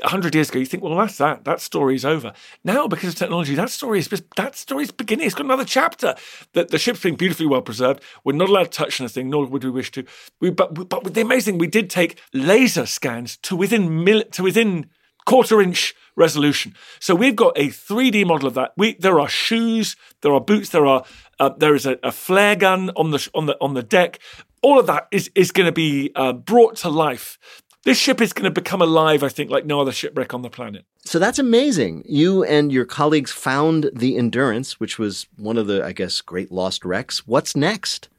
hundred 0.03 0.35
years 0.35 0.49
ago, 0.49 0.59
you 0.59 0.65
think, 0.65 0.83
well, 0.83 0.97
that's 0.97 1.17
that. 1.19 1.45
That 1.45 1.61
story's 1.61 2.03
over. 2.03 2.33
Now, 2.65 2.87
because 2.87 3.09
of 3.09 3.15
technology, 3.15 3.55
that 3.55 3.69
story 3.69 3.99
is 3.99 4.09
that 4.35 4.55
story's 4.57 4.91
beginning. 4.91 5.25
It's 5.25 5.35
got 5.35 5.45
another 5.45 5.65
chapter. 5.65 6.15
That 6.51 6.71
the 6.71 6.77
ship's 6.77 7.01
being 7.01 7.15
beautifully 7.15 7.47
well 7.47 7.61
preserved. 7.61 8.03
We're 8.25 8.33
not 8.33 8.49
allowed 8.49 8.71
to 8.71 8.77
touch 8.77 8.99
anything, 8.99 9.29
nor 9.29 9.45
would 9.45 9.63
we 9.63 9.69
wish 9.69 9.91
to. 9.91 10.03
We, 10.41 10.49
but 10.49 10.89
but 10.89 11.13
the 11.13 11.21
amazing, 11.21 11.57
we 11.57 11.67
did 11.67 11.89
take 11.89 12.19
laser 12.33 12.85
scans 12.85 13.37
to 13.37 13.55
within 13.55 14.03
mil, 14.03 14.23
to 14.23 14.43
within 14.43 14.89
quarter 15.25 15.61
inch 15.61 15.95
resolution. 16.19 16.75
So 16.99 17.15
we've 17.15 17.35
got 17.35 17.57
a 17.57 17.69
3D 17.69 18.27
model 18.27 18.47
of 18.47 18.53
that. 18.53 18.73
We 18.77 18.93
there 18.99 19.19
are 19.19 19.29
shoes, 19.29 19.95
there 20.21 20.33
are 20.33 20.41
boots, 20.41 20.69
there 20.69 20.85
are 20.85 21.03
uh, 21.39 21.49
there 21.57 21.73
is 21.73 21.85
a, 21.85 21.97
a 22.03 22.11
flare 22.11 22.55
gun 22.55 22.91
on 22.95 23.11
the 23.11 23.29
on 23.33 23.47
the 23.47 23.57
on 23.59 23.73
the 23.73 23.83
deck. 23.83 24.19
All 24.61 24.79
of 24.79 24.85
that 24.87 25.07
is 25.11 25.31
is 25.33 25.51
going 25.51 25.67
to 25.67 25.71
be 25.71 26.11
uh, 26.15 26.33
brought 26.33 26.75
to 26.77 26.89
life 26.89 27.39
this 27.83 27.97
ship 27.97 28.21
is 28.21 28.33
going 28.33 28.43
to 28.43 28.61
become 28.61 28.81
alive. 28.81 29.23
I 29.23 29.29
think 29.29 29.49
like 29.49 29.65
no 29.65 29.81
other 29.81 29.91
shipwreck 29.91 30.33
on 30.33 30.41
the 30.41 30.49
planet. 30.49 30.85
So 31.05 31.17
that's 31.17 31.39
amazing. 31.39 32.03
You 32.05 32.43
and 32.43 32.71
your 32.71 32.85
colleagues 32.85 33.31
found 33.31 33.89
the 33.93 34.17
Endurance, 34.17 34.79
which 34.79 34.99
was 34.99 35.27
one 35.37 35.57
of 35.57 35.67
the, 35.67 35.83
I 35.83 35.93
guess, 35.93 36.21
great 36.21 36.51
lost 36.51 36.83
wrecks. 36.83 37.25
What's 37.25 37.55
next? 37.55 38.09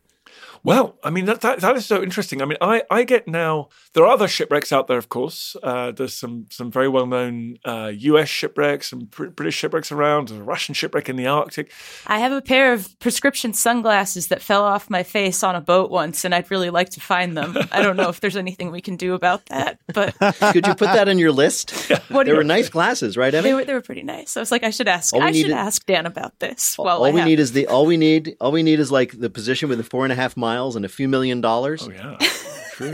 Well, 0.63 0.97
I 1.03 1.11
mean 1.11 1.25
that, 1.25 1.41
that 1.41 1.61
that 1.61 1.77
is 1.77 1.87
so 1.87 2.03
interesting. 2.03 2.43
I 2.43 2.45
mean, 2.45 2.59
I 2.61 2.83
I 2.91 3.05
get 3.05 3.27
now 3.27 3.69
there 3.95 4.05
are 4.05 4.13
other 4.13 4.29
shipwrecks 4.29 4.73
out 4.73 4.87
there, 4.89 4.99
of 4.99 5.09
course. 5.09 5.57
Uh, 5.63 5.91
there's 5.93 6.15
some 6.15 6.47
some 6.51 6.71
very 6.71 6.89
well 6.89 7.07
known 7.07 7.57
uh, 7.65 7.91
U.S. 7.95 8.29
shipwrecks, 8.29 8.91
some 8.91 9.09
British 9.11 9.55
shipwrecks 9.57 9.91
around. 9.91 10.29
There's 10.29 10.41
a 10.41 10.45
Russian 10.45 10.75
shipwreck 10.75 11.09
in 11.09 11.17
the 11.17 11.27
Arctic. 11.27 11.73
I 12.07 12.19
have 12.19 12.33
a 12.33 12.43
pair 12.43 12.73
of 12.75 12.99
prescription 12.99 13.55
sunglasses 13.55 14.29
that 14.29 14.43
fell 14.43 14.63
off 14.63 14.91
my 14.91 15.03
face 15.03 15.43
on 15.43 15.55
a 15.57 15.61
boat 15.63 15.91
once, 15.91 16.25
and 16.27 16.35
I'd 16.35 16.51
really 16.51 16.71
like 16.71 16.91
to 16.91 17.01
find 17.01 17.37
them. 17.37 17.57
I 17.73 17.81
don't 17.83 17.97
know 17.97 18.11
if 18.11 18.21
there's 18.21 18.37
anything 18.37 18.71
we 18.71 18.83
can 18.83 18.97
do 18.97 19.15
about 19.15 19.47
that, 19.47 19.79
but 19.95 20.15
Could 20.53 20.67
you 20.67 20.75
put 20.75 20.93
that 20.93 21.09
on 21.09 21.19
your 21.19 21.33
list? 21.33 21.71
what 22.09 22.27
They 22.27 22.35
were 22.35 22.45
nice 22.45 22.69
glasses, 22.69 23.17
right, 23.17 23.33
Emmy? 23.35 23.49
They 23.49 23.55
were 23.55 23.65
they 23.65 23.73
were 23.75 23.81
pretty 23.81 24.03
nice. 24.03 24.37
I 24.37 24.41
was 24.41 24.51
like, 24.53 24.63
I 24.65 24.71
should 24.71 24.89
ask. 24.89 25.15
I 25.15 25.19
should 25.29 25.33
needed- 25.33 25.53
ask 25.53 25.87
Dan 25.87 26.05
about 26.05 26.39
this. 26.39 26.77
While 26.77 26.99
all 26.99 27.05
I 27.07 27.11
we 27.13 27.21
have- 27.21 27.29
need 27.29 27.41
is 27.41 27.53
the 27.53 27.67
all 27.67 27.87
we 27.87 27.97
need 27.97 28.37
all 28.41 28.53
we 28.53 28.63
need 28.63 28.79
is 28.79 28.93
like 28.93 29.19
the 29.19 29.31
position 29.31 29.69
within 29.71 29.85
four 29.85 30.05
and 30.05 30.13
a 30.13 30.17
half 30.17 30.37
miles 30.37 30.50
and 30.59 30.85
a 30.85 30.89
few 30.89 31.09
million 31.09 31.41
dollars. 31.41 31.87
Oh 31.87 31.91
yeah. 31.91 32.17
True. 32.73 32.93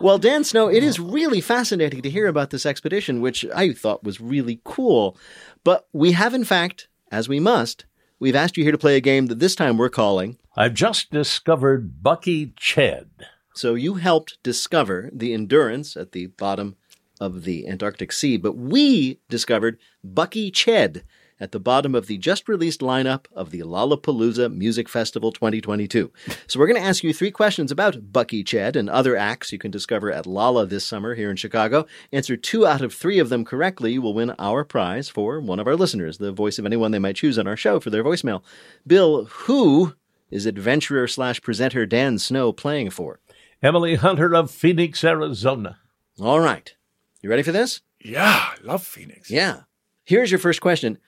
well, 0.00 0.18
Dan 0.18 0.44
Snow, 0.44 0.68
it 0.68 0.84
is 0.84 1.00
really 1.00 1.40
fascinating 1.40 2.02
to 2.02 2.10
hear 2.10 2.26
about 2.26 2.50
this 2.50 2.64
expedition, 2.64 3.20
which 3.20 3.44
I 3.54 3.72
thought 3.72 4.04
was 4.04 4.20
really 4.20 4.60
cool. 4.64 5.16
But 5.64 5.88
we 5.92 6.12
have, 6.12 6.32
in 6.32 6.44
fact, 6.44 6.88
as 7.10 7.28
we 7.28 7.40
must, 7.40 7.86
we've 8.20 8.36
asked 8.36 8.56
you 8.56 8.62
here 8.62 8.72
to 8.72 8.78
play 8.78 8.96
a 8.96 9.00
game 9.00 9.26
that 9.26 9.40
this 9.40 9.56
time 9.56 9.76
we're 9.76 9.88
calling. 9.88 10.38
I've 10.56 10.74
just 10.74 11.10
discovered 11.10 12.02
Bucky 12.02 12.48
Ched. 12.48 13.08
So 13.54 13.74
you 13.74 13.94
helped 13.94 14.38
discover 14.42 15.10
the 15.12 15.34
endurance 15.34 15.96
at 15.96 16.12
the 16.12 16.26
bottom 16.26 16.76
of 17.20 17.44
the 17.44 17.68
Antarctic 17.68 18.12
Sea, 18.12 18.36
but 18.36 18.56
we 18.56 19.20
discovered 19.28 19.78
Bucky 20.02 20.50
Ched 20.50 21.02
at 21.40 21.52
the 21.52 21.58
bottom 21.58 21.94
of 21.94 22.06
the 22.06 22.18
just 22.18 22.48
released 22.48 22.80
lineup 22.80 23.24
of 23.32 23.50
the 23.50 23.60
Lollapalooza 23.60 24.54
Music 24.54 24.88
Festival 24.88 25.32
2022. 25.32 26.12
So 26.46 26.60
we're 26.60 26.66
going 26.66 26.80
to 26.80 26.86
ask 26.86 27.02
you 27.02 27.12
three 27.14 27.30
questions 27.30 27.72
about 27.72 28.12
Bucky 28.12 28.44
Chad 28.44 28.76
and 28.76 28.90
other 28.90 29.16
acts 29.16 29.50
you 29.50 29.58
can 29.58 29.70
discover 29.70 30.12
at 30.12 30.26
Lolla 30.26 30.66
this 30.66 30.84
summer 30.84 31.14
here 31.14 31.30
in 31.30 31.36
Chicago. 31.36 31.86
Answer 32.12 32.36
two 32.36 32.66
out 32.66 32.82
of 32.82 32.92
three 32.92 33.18
of 33.18 33.30
them 33.30 33.44
correctly, 33.44 33.92
you 33.94 34.02
will 34.02 34.14
win 34.14 34.34
our 34.38 34.64
prize 34.64 35.08
for 35.08 35.40
one 35.40 35.58
of 35.58 35.66
our 35.66 35.76
listeners, 35.76 36.18
the 36.18 36.32
voice 36.32 36.58
of 36.58 36.66
anyone 36.66 36.90
they 36.90 36.98
might 36.98 37.16
choose 37.16 37.38
on 37.38 37.46
our 37.46 37.56
show 37.56 37.80
for 37.80 37.90
their 37.90 38.04
voicemail. 38.04 38.42
Bill, 38.86 39.24
who 39.24 39.94
is 40.30 40.46
adventurer 40.46 41.08
slash 41.08 41.40
presenter 41.40 41.86
Dan 41.86 42.18
Snow 42.18 42.52
playing 42.52 42.90
for? 42.90 43.20
Emily 43.62 43.96
Hunter 43.96 44.34
of 44.34 44.50
Phoenix, 44.50 45.02
Arizona. 45.04 45.78
All 46.20 46.40
right. 46.40 46.74
You 47.22 47.28
ready 47.28 47.42
for 47.42 47.52
this? 47.52 47.80
Yeah, 48.02 48.22
I 48.24 48.56
love 48.62 48.82
Phoenix. 48.82 49.30
Yeah. 49.30 49.62
Here's 50.04 50.30
your 50.30 50.38
first 50.38 50.60
question. 50.60 50.98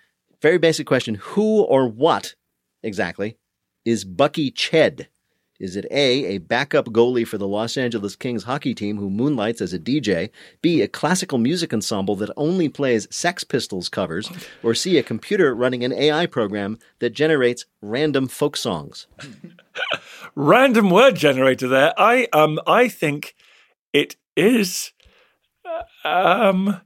Very 0.43 0.59
basic 0.59 0.87
question. 0.89 1.15
Who 1.15 1.63
or 1.63 1.87
what 1.87 2.35
exactly 2.83 3.37
is 3.85 4.05
Bucky 4.05 4.51
Ched? 4.51 5.07
Is 5.61 5.77
it 5.77 5.87
A, 5.93 6.25
a 6.25 6.39
backup 6.39 6.87
goalie 6.87 7.27
for 7.27 7.39
the 7.39 7.47
Los 7.47 7.77
Angeles 7.77 8.17
Kings 8.17 8.43
hockey 8.43 8.75
team 8.75 8.97
who 8.97 9.09
moonlights 9.09 9.61
as 9.61 9.73
a 9.73 9.79
DJ, 9.79 10.31
B, 10.61 10.83
a 10.83 10.89
classical 10.89 11.39
music 11.39 11.73
ensemble 11.73 12.17
that 12.17 12.33
only 12.37 12.69
plays 12.69 13.07
Sex 13.15 13.45
Pistols 13.45 13.89
covers, 13.89 14.29
or 14.65 14.75
C, 14.75 14.99
a 14.99 15.05
computer 15.05 15.55
running 15.55 15.85
an 15.85 15.93
AI 15.93 16.27
program 16.27 16.79
that 16.99 17.11
generates 17.11 17.65
random 17.81 18.27
folk 18.27 18.57
songs? 18.57 19.07
Random 20.35 20.91
word 20.91 21.15
generator 21.15 21.69
there. 21.69 21.95
I 21.97 22.27
um 22.33 22.59
I 22.67 22.89
think 22.89 23.37
it 23.93 24.17
is 24.37 24.93
uh, 25.65 26.09
um 26.09 26.81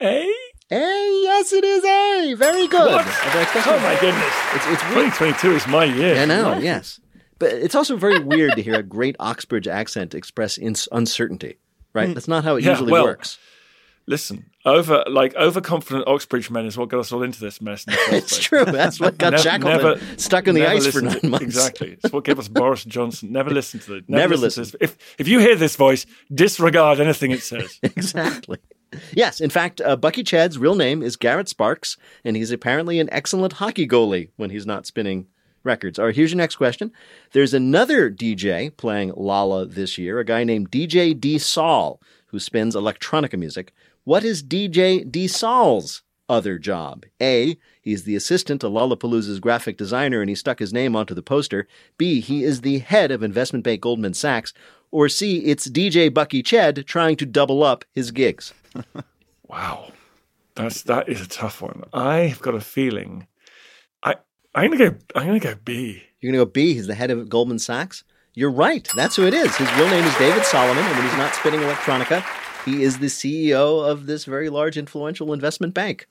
a. 0.00 0.32
A, 0.70 0.76
yes, 1.22 1.52
it 1.52 1.64
is 1.64 1.82
A. 1.84 2.34
Very 2.34 2.66
good. 2.68 2.80
Oh 2.80 3.80
my 3.82 3.96
goodness! 4.00 4.34
It's, 4.54 4.66
it's 4.66 4.82
weird. 4.94 5.12
2022 5.14 5.52
is 5.56 5.66
my 5.66 5.84
year. 5.84 6.16
I 6.20 6.24
know, 6.26 6.50
What? 6.50 6.62
yes. 6.62 7.00
But 7.38 7.52
it's 7.52 7.74
also 7.74 7.96
very 7.96 8.18
weird 8.18 8.54
to 8.56 8.62
hear 8.62 8.74
a 8.74 8.82
great 8.82 9.16
Oxbridge 9.20 9.66
accent 9.68 10.14
express 10.14 10.58
ins- 10.58 10.88
uncertainty, 10.92 11.56
right? 11.94 12.08
Hmm. 12.08 12.14
That's 12.14 12.28
not 12.28 12.44
how 12.44 12.56
it 12.56 12.64
Yeah, 12.64 12.70
usually 12.70 12.92
well, 12.92 13.04
works. 13.04 13.38
Listen, 14.06 14.46
over 14.74 15.04
like 15.08 15.34
overconfident 15.36 16.06
Oxbridge 16.06 16.50
men 16.50 16.66
is 16.66 16.76
what 16.76 16.88
got 16.88 17.00
us 17.00 17.12
all 17.12 17.22
into 17.22 17.40
this 17.40 17.60
mess. 17.60 17.84
In 17.84 17.92
the 17.92 17.96
first 18.08 18.12
It's 18.12 18.28
place. 18.32 18.42
true. 18.44 18.64
That's 18.64 19.00
what 19.00 19.18
got 19.18 19.32
Nev- 19.32 19.40
Shackleton 19.40 19.82
never- 19.82 20.00
stuck 20.16 20.46
in 20.48 20.54
the 20.54 20.66
ice 20.66 20.86
for 20.86 21.00
nine 21.02 21.18
months. 21.24 21.44
Exactly. 21.44 21.98
It's 22.02 22.12
what 22.12 22.24
gave 22.24 22.38
us 22.38 22.48
Boris 22.48 22.84
Johnson. 22.84 23.32
Never 23.32 23.50
listen 23.50 23.80
to 23.80 23.94
it. 23.94 24.04
Never 24.08 24.34
to 24.34 24.40
listen. 24.40 24.62
this. 24.64 24.76
If 24.80 24.96
if 25.18 25.28
you 25.28 25.38
hear 25.40 25.56
this 25.56 25.76
voice, 25.76 26.06
disregard 26.32 27.00
anything 27.00 27.30
it 27.30 27.42
says. 27.42 27.78
exactly. 27.82 28.58
Yes, 29.12 29.40
in 29.42 29.50
fact, 29.50 29.82
uh, 29.82 29.96
Bucky 29.96 30.22
Chad's 30.22 30.56
real 30.56 30.74
name 30.74 31.02
is 31.02 31.16
Garret 31.16 31.48
Sparks, 31.48 31.98
and 32.24 32.36
he's 32.36 32.50
apparently 32.50 33.00
an 33.00 33.08
excellent 33.12 33.54
hockey 33.54 33.86
goalie 33.86 34.30
when 34.36 34.48
he's 34.48 34.64
not 34.64 34.86
spinning 34.86 35.26
records. 35.62 35.98
All 35.98 36.06
right, 36.06 36.16
here's 36.16 36.30
your 36.30 36.38
next 36.38 36.56
question. 36.56 36.90
There's 37.32 37.52
another 37.52 38.10
DJ 38.10 38.74
playing 38.74 39.12
Lolla 39.14 39.66
this 39.66 39.98
year, 39.98 40.18
a 40.20 40.24
guy 40.24 40.42
named 40.42 40.70
DJ 40.70 41.18
D-Sol, 41.20 42.00
who 42.28 42.38
spins 42.38 42.74
electronica 42.74 43.38
music. 43.38 43.74
What 44.08 44.24
is 44.24 44.42
DJ 44.42 45.04
D-Sol's 45.12 46.02
other 46.30 46.58
job? 46.58 47.04
A. 47.20 47.58
He's 47.82 48.04
the 48.04 48.16
assistant 48.16 48.62
to 48.62 48.68
Lollapalooza's 48.68 49.38
graphic 49.38 49.76
designer 49.76 50.22
and 50.22 50.30
he 50.30 50.34
stuck 50.34 50.60
his 50.60 50.72
name 50.72 50.96
onto 50.96 51.12
the 51.12 51.20
poster. 51.20 51.68
B. 51.98 52.22
He 52.22 52.42
is 52.42 52.62
the 52.62 52.78
head 52.78 53.10
of 53.10 53.22
investment 53.22 53.66
bank 53.66 53.82
Goldman 53.82 54.14
Sachs. 54.14 54.54
Or 54.90 55.10
C. 55.10 55.44
It's 55.44 55.68
DJ 55.68 56.08
Bucky 56.14 56.42
Ched 56.42 56.86
trying 56.86 57.16
to 57.16 57.26
double 57.26 57.62
up 57.62 57.84
his 57.92 58.10
gigs. 58.10 58.54
Wow, 59.46 59.92
that's 60.54 60.82
that 60.82 61.08
is 61.08 61.20
a 61.20 61.28
tough 61.28 61.60
one. 61.60 61.84
I've 61.92 62.40
got 62.40 62.54
a 62.54 62.60
feeling. 62.60 63.26
I 64.02 64.16
I'm 64.54 64.70
gonna 64.70 64.90
go. 64.90 64.96
I'm 65.14 65.26
gonna 65.26 65.38
go 65.38 65.54
B. 65.64 66.02
You're 66.20 66.32
going 66.32 66.40
to 66.40 66.46
go 66.46 66.50
B. 66.50 66.74
He's 66.74 66.86
the 66.86 66.94
head 66.94 67.10
of 67.10 67.28
Goldman 67.30 67.58
Sachs. 67.58 68.04
You're 68.34 68.50
right. 68.50 68.86
That's 68.94 69.16
who 69.16 69.26
it 69.26 69.32
is. 69.32 69.56
His 69.56 69.72
real 69.74 69.88
name 69.88 70.04
is 70.04 70.14
David 70.16 70.44
Solomon, 70.44 70.84
and 70.84 70.96
when 70.96 71.08
he's 71.08 71.16
not 71.16 71.34
spinning 71.34 71.60
electronica, 71.60 72.22
he 72.64 72.82
is 72.82 72.98
the 72.98 73.06
CEO 73.06 73.88
of 73.88 74.06
this 74.06 74.24
very 74.24 74.48
large, 74.48 74.76
influential 74.76 75.32
investment 75.32 75.74
bank. 75.74 76.06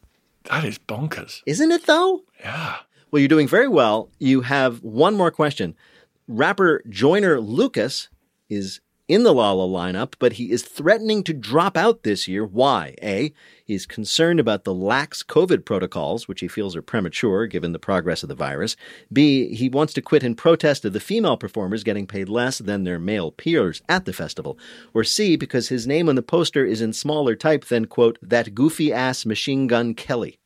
That 0.46 0.64
is 0.64 0.78
bonkers. 0.78 1.42
Isn't 1.46 1.72
it, 1.72 1.86
though? 1.86 2.24
Yeah. 2.40 2.78
Well, 3.12 3.20
you're 3.20 3.28
doing 3.28 3.48
very 3.48 3.68
well. 3.68 4.10
You 4.20 4.42
have 4.42 4.84
one 4.84 5.16
more 5.16 5.32
question. 5.32 5.76
Rapper 6.28 6.82
Joyner 6.90 7.40
Lucas 7.40 8.10
is 8.50 8.82
in 9.08 9.24
the 9.24 9.34
Lolla 9.34 9.68
lineup, 9.68 10.14
but 10.20 10.34
he 10.34 10.52
is 10.52 10.64
threatening 10.64 11.24
to 11.24 11.34
drop 11.34 11.78
out 11.78 12.04
this 12.04 12.28
year. 12.28 12.46
Why? 12.46 12.96
A. 13.02 13.34
He's 13.64 13.86
concerned 13.86 14.40
about 14.40 14.64
the 14.64 14.74
lax 14.74 15.24
COVID 15.24 15.66
protocols, 15.66 16.28
which 16.28 16.42
he 16.42 16.48
feels 16.48 16.76
are 16.76 16.82
premature 16.82 17.48
given 17.48 17.72
the 17.72 17.80
progress 17.80 18.24
of 18.24 18.30
the 18.30 18.36
virus. 18.36 18.76
B. 19.12 19.54
He 19.56 19.70
wants 19.70 19.94
to 19.94 20.02
quit 20.02 20.24
in 20.24 20.36
protest 20.36 20.86
of 20.86 20.94
the 20.94 21.00
female 21.00 21.38
performers 21.38 21.84
getting 21.84 22.08
paid 22.08 22.30
less 22.30 22.58
than 22.58 22.84
their 22.84 23.00
male 23.00 23.32
peers 23.32 23.82
at 23.88 24.06
the 24.06 24.14
festival. 24.14 24.58
Or 24.94 25.04
C. 25.04 25.36
Because 25.36 25.70
his 25.70 25.88
name 25.88 26.10
on 26.10 26.16
the 26.16 26.22
poster 26.22 26.66
is 26.66 26.82
in 26.82 26.94
smaller 26.94 27.36
type 27.36 27.66
than, 27.66 27.86
quote, 27.86 28.18
that 28.22 28.56
goofy 28.56 28.92
ass 28.92 29.26
machine 29.26 29.68
gun 29.68 29.94
Kelly. 29.94 30.40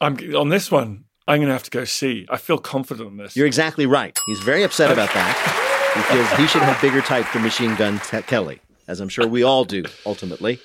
I'm 0.00 0.16
on 0.34 0.48
this 0.48 0.70
one. 0.70 1.04
I'm 1.26 1.40
gonna 1.40 1.52
have 1.52 1.64
to 1.64 1.70
go 1.70 1.84
C. 1.84 2.26
I 2.30 2.38
feel 2.38 2.58
confident 2.58 3.06
on 3.06 3.16
this. 3.18 3.36
You're 3.36 3.46
exactly 3.46 3.84
right. 3.84 4.18
He's 4.26 4.40
very 4.40 4.62
upset 4.62 4.90
about 4.90 5.12
that. 5.12 5.74
He 5.98 6.04
feels 6.04 6.30
he 6.32 6.46
should 6.46 6.62
have 6.62 6.80
bigger 6.80 7.00
type 7.00 7.26
than 7.32 7.42
Machine 7.42 7.74
Gun 7.74 7.98
Kelly, 7.98 8.60
as 8.86 9.00
I'm 9.00 9.08
sure 9.08 9.26
we 9.26 9.42
all 9.42 9.64
do, 9.64 9.82
ultimately. 10.06 10.60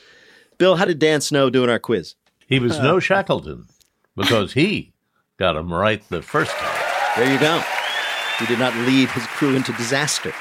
Bill, 0.60 0.76
how 0.76 0.86
did 0.86 1.00
Dan 1.00 1.22
Snow 1.22 1.50
do 1.50 1.64
in 1.64 1.72
our 1.72 1.80
quiz? 1.80 2.14
He 2.46 2.60
was 2.60 2.78
no 2.78 3.00
Shackleton 3.00 3.66
because 4.16 4.54
he 4.54 4.94
got 5.38 5.56
him 5.56 5.74
right 5.74 6.08
the 6.10 6.22
first 6.22 6.52
time. 6.52 6.92
There 7.18 7.34
you 7.34 7.40
go. 7.40 7.64
He 8.38 8.46
did 8.46 8.60
not 8.60 8.76
lead 8.86 9.10
his 9.10 9.26
crew 9.26 9.56
into 9.56 9.74
disaster. 9.74 10.34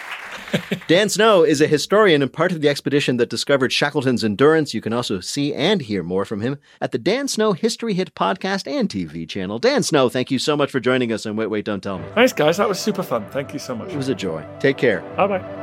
Dan 0.89 1.09
Snow 1.09 1.43
is 1.43 1.61
a 1.61 1.67
historian 1.67 2.23
and 2.23 2.33
part 2.33 2.53
of 2.53 2.61
the 2.61 2.69
expedition 2.69 3.17
that 3.17 3.31
discovered 3.31 3.73
Shackleton's 3.73 4.25
endurance. 4.25 4.75
You 4.75 4.81
can 4.81 4.93
also 4.93 5.21
see 5.21 5.55
and 5.55 5.83
hear 5.83 6.03
more 6.03 6.25
from 6.25 6.41
him 6.41 6.59
at 6.81 6.93
the 6.93 6.99
Dan 6.99 7.29
Snow 7.29 7.53
History 7.53 7.95
Hit 7.95 8.15
podcast 8.15 8.71
and 8.71 8.89
TV 8.89 9.29
channel. 9.29 9.59
Dan 9.59 9.83
Snow, 9.83 10.09
thank 10.09 10.31
you 10.31 10.39
so 10.39 10.57
much 10.57 10.71
for 10.71 10.81
joining 10.81 11.13
us 11.13 11.27
on 11.27 11.37
Wait, 11.37 11.49
Wait, 11.49 11.65
Don't 11.65 11.83
Tell 11.83 11.99
Me. 11.99 12.05
Thanks, 12.15 12.33
guys. 12.33 12.57
That 12.57 12.69
was 12.69 12.79
super 12.79 13.03
fun. 13.03 13.27
Thank 13.31 13.53
you 13.53 13.59
so 13.59 13.75
much. 13.75 13.91
It 13.91 13.97
was 13.97 14.09
a 14.09 14.15
joy. 14.15 14.45
Take 14.61 14.77
care. 14.77 15.01
Bye 15.17 15.27
bye. 15.27 15.62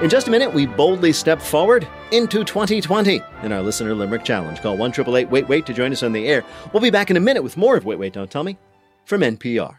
In 0.00 0.08
just 0.08 0.28
a 0.28 0.30
minute, 0.30 0.54
we 0.54 0.64
boldly 0.64 1.12
step 1.12 1.42
forward 1.42 1.84
into 2.12 2.44
2020 2.44 3.20
in 3.42 3.50
our 3.50 3.60
listener 3.60 3.96
limerick 3.96 4.22
challenge. 4.22 4.60
Call 4.60 4.76
1 4.76 4.92
Wait 5.28 5.48
Wait 5.48 5.66
to 5.66 5.74
join 5.74 5.90
us 5.90 6.04
on 6.04 6.12
the 6.12 6.28
air. 6.28 6.44
We'll 6.72 6.80
be 6.80 6.88
back 6.88 7.10
in 7.10 7.16
a 7.16 7.20
minute 7.20 7.42
with 7.42 7.56
more 7.56 7.76
of 7.76 7.84
Wait 7.84 7.98
Wait 7.98 8.12
Don't 8.12 8.30
Tell 8.30 8.44
Me 8.44 8.56
from 9.06 9.22
NPR. 9.22 9.78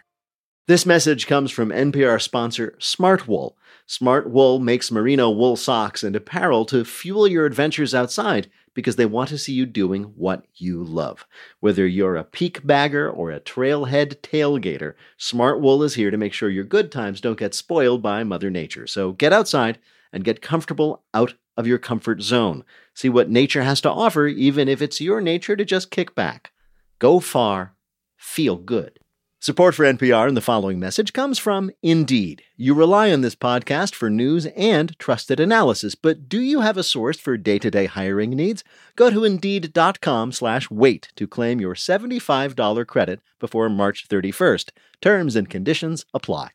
This 0.68 0.86
message 0.86 1.26
comes 1.26 1.52
from 1.52 1.70
NPR 1.70 2.22
sponsor 2.22 2.76
Smart 2.80 3.30
Wool. 3.30 3.56
Smart 3.86 4.30
Wool 4.30 4.60
makes 4.60 4.92
merino 4.92 5.30
wool 5.30 5.56
socks 5.56 6.04
and 6.04 6.14
apparel 6.18 6.66
to 6.66 6.84
fuel 6.84 7.26
your 7.26 7.46
adventures 7.46 7.96
outside 7.96 8.52
because 8.74 8.98
they 8.98 9.06
want 9.06 9.30
to 9.30 9.38
see 9.38 9.54
you 9.54 9.66
doing 9.66 10.04
what 10.18 10.46
you 10.56 10.84
love. 10.84 11.26
Whether 11.62 11.88
you're 11.88 12.18
a 12.18 12.26
peak 12.26 12.68
bagger 12.68 13.10
or 13.10 13.32
a 13.32 13.40
trailhead 13.40 14.18
tailgater, 14.18 14.96
Smart 15.16 15.62
Wool 15.62 15.82
is 15.82 15.96
here 15.96 16.12
to 16.12 16.18
make 16.18 16.34
sure 16.34 16.50
your 16.50 16.66
good 16.66 16.92
times 16.92 17.22
don't 17.22 17.40
get 17.40 17.54
spoiled 17.54 18.02
by 18.02 18.26
Mother 18.26 18.50
Nature. 18.50 18.86
So 18.86 19.14
get 19.14 19.32
outside 19.32 19.80
and 20.12 20.24
get 20.24 20.42
comfortable 20.42 21.04
out 21.14 21.36
of 21.58 21.68
your 21.68 21.78
comfort 21.78 22.22
zone. 22.22 22.64
See 22.94 23.10
what 23.10 23.30
nature 23.30 23.64
has 23.64 23.82
to 23.82 23.92
offer, 23.92 24.28
even 24.28 24.68
if 24.68 24.82
it's 24.82 25.02
your 25.02 25.22
nature 25.22 25.56
to 25.56 25.66
just 25.66 25.92
kick 25.92 26.16
back. 26.16 26.52
Go 27.00 27.20
far, 27.20 27.76
feel 28.18 28.56
good. 28.56 29.00
Support 29.42 29.76
for 29.76 29.86
NPR 29.86 30.28
and 30.28 30.36
the 30.36 30.42
following 30.42 30.82
message 30.82 31.14
comes 31.14 31.40
from 31.40 31.72
Indeed. 31.82 32.44
You 32.58 32.74
rely 32.74 33.10
on 33.10 33.22
this 33.22 33.36
podcast 33.36 33.96
for 33.96 34.10
news 34.10 34.48
and 34.48 35.00
trusted 35.00 35.40
analysis, 35.40 35.96
but 35.96 36.28
do 36.28 36.42
you 36.42 36.60
have 36.60 36.76
a 36.76 36.84
source 36.84 37.18
for 37.18 37.38
day-to-day 37.38 37.86
hiring 37.86 38.32
needs? 38.32 38.66
Go 38.98 39.10
to 39.10 39.24
Indeed.com 39.24 40.34
slash 40.34 40.70
wait 40.70 41.08
to 41.16 41.26
claim 41.26 41.62
your 41.62 41.74
$75 41.74 42.86
credit 42.86 43.22
before 43.40 43.70
March 43.70 44.10
31st. 44.10 44.72
Terms 45.02 45.38
and 45.38 45.50
conditions 45.50 46.06
apply. 46.14 46.50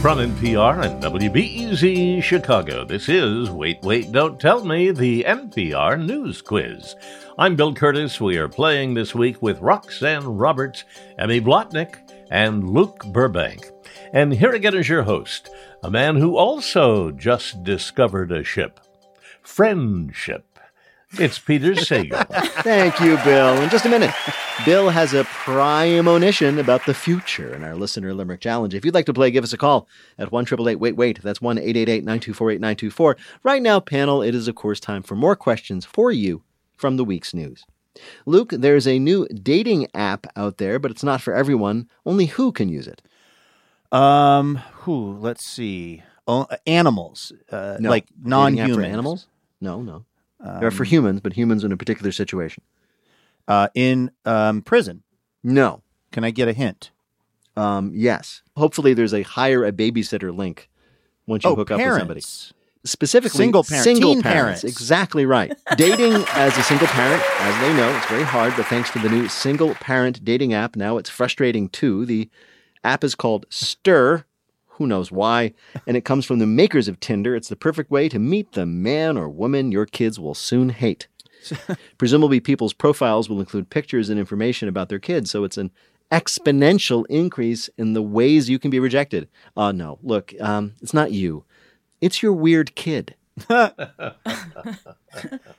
From 0.00 0.16
NPR 0.16 0.86
and 0.86 1.02
WBEZ 1.02 2.22
Chicago, 2.22 2.86
this 2.86 3.10
is 3.10 3.50
Wait, 3.50 3.82
Wait, 3.82 4.10
Don't 4.10 4.40
Tell 4.40 4.64
Me, 4.64 4.92
the 4.92 5.24
NPR 5.24 6.02
News 6.02 6.40
Quiz. 6.40 6.96
I'm 7.38 7.54
Bill 7.54 7.74
Kurtis. 7.74 8.18
We 8.18 8.38
are 8.38 8.48
playing 8.48 8.94
this 8.94 9.14
week 9.14 9.42
with 9.42 9.60
Roxanne 9.60 10.24
Roberts, 10.24 10.84
Emmy 11.18 11.38
Blotnick, 11.38 11.96
and 12.30 12.70
Luke 12.70 13.04
Burbank. 13.12 13.70
And 14.14 14.32
here 14.32 14.52
again 14.52 14.74
is 14.74 14.88
your 14.88 15.02
host, 15.02 15.50
a 15.82 15.90
man 15.90 16.16
who 16.16 16.34
also 16.34 17.10
just 17.10 17.62
discovered 17.62 18.32
a 18.32 18.42
ship. 18.42 18.80
Friendship. 19.42 20.49
It's 21.14 21.38
Peter 21.40 21.72
Sagal. 21.72 22.24
Thank 22.62 23.00
you, 23.00 23.16
Bill. 23.24 23.60
In 23.60 23.68
just 23.68 23.84
a 23.84 23.88
minute, 23.88 24.14
Bill 24.64 24.90
has 24.90 25.12
a 25.12 25.24
premonition 25.24 26.58
about 26.58 26.86
the 26.86 26.94
future 26.94 27.52
in 27.54 27.64
our 27.64 27.74
listener 27.74 28.14
limerick 28.14 28.40
challenge. 28.40 28.74
If 28.74 28.84
you'd 28.84 28.94
like 28.94 29.06
to 29.06 29.12
play, 29.14 29.30
give 29.32 29.42
us 29.42 29.52
a 29.52 29.58
call 29.58 29.88
at 30.18 30.30
one 30.30 30.44
triple 30.44 30.68
eight 30.68 30.76
wait 30.76 30.94
wait. 30.96 31.20
That's 31.22 31.40
one 31.40 31.58
eight 31.58 31.76
eight 31.76 31.88
eight 31.88 32.04
nine 32.04 32.20
two 32.20 32.32
four 32.32 32.50
eight 32.52 32.60
nine 32.60 32.76
two 32.76 32.90
four. 32.92 33.16
Right 33.42 33.60
now, 33.60 33.80
panel, 33.80 34.22
it 34.22 34.34
is 34.36 34.46
of 34.46 34.54
course 34.54 34.78
time 34.78 35.02
for 35.02 35.16
more 35.16 35.34
questions 35.34 35.84
for 35.84 36.12
you 36.12 36.42
from 36.76 36.96
the 36.96 37.04
week's 37.04 37.34
news. 37.34 37.64
Luke, 38.24 38.50
there's 38.50 38.86
a 38.86 38.98
new 39.00 39.26
dating 39.28 39.88
app 39.94 40.26
out 40.36 40.58
there, 40.58 40.78
but 40.78 40.92
it's 40.92 41.02
not 41.02 41.20
for 41.20 41.34
everyone. 41.34 41.88
Only 42.06 42.26
who 42.26 42.52
can 42.52 42.68
use 42.68 42.86
it? 42.86 43.02
Um, 43.90 44.56
who? 44.72 45.16
Let's 45.18 45.44
see. 45.44 46.04
Oh, 46.28 46.46
animals, 46.68 47.32
uh, 47.50 47.78
No. 47.80 47.90
like 47.90 48.06
non-human 48.22 48.84
animals? 48.84 49.26
No, 49.60 49.82
no. 49.82 50.04
Um, 50.42 50.60
They're 50.60 50.70
for 50.70 50.84
humans, 50.84 51.20
but 51.20 51.34
humans 51.34 51.64
in 51.64 51.72
a 51.72 51.76
particular 51.76 52.12
situation. 52.12 52.62
uh, 53.48 53.68
in 53.74 54.10
um, 54.24 54.62
prison. 54.62 55.02
No. 55.42 55.82
Can 56.12 56.24
I 56.24 56.30
get 56.30 56.48
a 56.48 56.52
hint? 56.52 56.90
Um, 57.56 57.90
yes. 57.94 58.42
Hopefully, 58.56 58.94
there's 58.94 59.12
a 59.14 59.22
hire 59.22 59.64
a 59.64 59.72
babysitter 59.72 60.34
link 60.36 60.68
once 61.26 61.44
you 61.44 61.50
oh, 61.50 61.54
hook 61.56 61.70
up 61.70 61.78
with 61.78 61.86
somebody. 61.88 62.20
parents. 62.20 62.52
specifically 62.84 63.36
Single 63.38 63.64
parent- 63.64 63.84
single 63.84 64.12
parents. 64.22 64.62
parents. 64.62 64.64
Exactly 64.64 65.26
right. 65.26 65.52
dating 65.76 66.24
as 66.34 66.56
a 66.56 66.62
single 66.62 66.86
parent, 66.88 67.22
as 67.40 67.60
they 67.60 67.72
know, 67.76 67.94
it's 67.96 68.06
very 68.06 68.22
hard. 68.24 68.54
But 68.56 68.66
thanks 68.66 68.90
to 68.92 68.98
the 68.98 69.08
new 69.08 69.28
single 69.28 69.74
parent 69.74 70.24
dating 70.24 70.54
app, 70.54 70.76
now 70.76 70.96
it's 70.96 71.10
frustrating 71.10 71.68
too. 71.68 72.06
The 72.06 72.28
app 72.84 73.04
is 73.04 73.14
called 73.14 73.46
Stir. 73.50 74.24
Who 74.80 74.86
knows 74.86 75.12
why? 75.12 75.52
And 75.86 75.94
it 75.94 76.06
comes 76.06 76.24
from 76.24 76.38
the 76.38 76.46
makers 76.46 76.88
of 76.88 76.98
Tinder. 77.00 77.36
It's 77.36 77.50
the 77.50 77.54
perfect 77.54 77.90
way 77.90 78.08
to 78.08 78.18
meet 78.18 78.52
the 78.52 78.64
man 78.64 79.18
or 79.18 79.28
woman 79.28 79.70
your 79.70 79.84
kids 79.84 80.18
will 80.18 80.32
soon 80.34 80.70
hate. 80.70 81.06
Presumably, 81.98 82.40
people's 82.40 82.72
profiles 82.72 83.28
will 83.28 83.40
include 83.40 83.68
pictures 83.68 84.08
and 84.08 84.18
information 84.18 84.68
about 84.68 84.88
their 84.88 84.98
kids, 84.98 85.30
so 85.30 85.44
it's 85.44 85.58
an 85.58 85.70
exponential 86.10 87.04
increase 87.10 87.68
in 87.76 87.92
the 87.92 88.00
ways 88.00 88.48
you 88.48 88.58
can 88.58 88.70
be 88.70 88.80
rejected. 88.80 89.28
Uh, 89.54 89.70
no, 89.70 89.98
look, 90.02 90.32
um, 90.40 90.72
it's 90.80 90.94
not 90.94 91.12
you. 91.12 91.44
It's 92.00 92.22
your 92.22 92.32
weird 92.32 92.74
kid. 92.74 93.16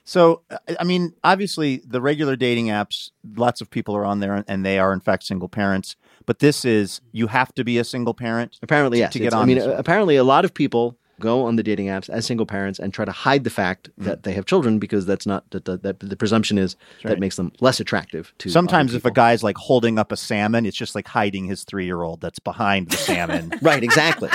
So, 0.03 0.41
I- 0.49 0.77
I 0.79 0.83
mean, 0.83 1.13
obviously, 1.23 1.81
the 1.85 2.01
regular 2.01 2.35
dating 2.35 2.67
apps, 2.67 3.11
lots 3.35 3.61
of 3.61 3.69
people 3.69 3.95
are 3.95 4.05
on 4.05 4.19
there, 4.19 4.43
and 4.47 4.65
they 4.65 4.79
are 4.79 4.93
in 4.93 4.99
fact 4.99 5.23
single 5.23 5.49
parents. 5.49 5.95
But 6.25 6.39
this 6.39 6.65
is 6.65 7.01
you 7.11 7.27
have 7.27 7.53
to 7.55 7.63
be 7.63 7.77
a 7.77 7.83
single 7.83 8.13
parent. 8.13 8.57
Apparently, 8.61 8.97
to- 8.97 9.01
yes. 9.01 9.13
to 9.13 9.19
get 9.19 9.25
It's- 9.27 9.41
I 9.41 9.45
mean, 9.45 9.57
apparently, 9.59 10.15
a 10.15 10.23
lot 10.23 10.45
of 10.45 10.53
people 10.53 10.97
go 11.19 11.43
on 11.45 11.55
the 11.55 11.61
dating 11.61 11.85
apps 11.85 12.09
as 12.09 12.25
single 12.25 12.47
parents 12.47 12.79
and 12.79 12.91
try 12.91 13.05
to 13.05 13.11
hide 13.11 13.43
the 13.43 13.49
fact 13.51 13.91
Mm. 13.99 14.05
that 14.05 14.23
they 14.23 14.33
have 14.33 14.45
children 14.47 14.79
because 14.79 15.05
that's 15.05 15.27
not 15.27 15.47
that, 15.51 15.65
that, 15.65 15.83
that 15.83 15.99
the 15.99 16.15
presumption 16.15 16.57
is 16.57 16.75
that 17.03 17.09
right. 17.09 17.19
makes 17.19 17.35
them 17.35 17.51
less 17.59 17.79
attractive 17.79 18.33
to. 18.39 18.49
Sometimes, 18.49 18.95
if 18.95 19.05
a 19.05 19.11
guy's 19.11 19.43
like 19.43 19.55
holding 19.57 19.99
up 19.99 20.11
a 20.11 20.17
salmon, 20.17 20.65
it's 20.65 20.75
just 20.75 20.95
like 20.95 21.07
hiding 21.07 21.45
his 21.45 21.63
three-year-old 21.63 22.21
that's 22.21 22.39
behind 22.39 22.89
the 22.89 22.97
salmon. 22.97 23.53
Right, 23.61 23.83
exactly. 23.83 24.29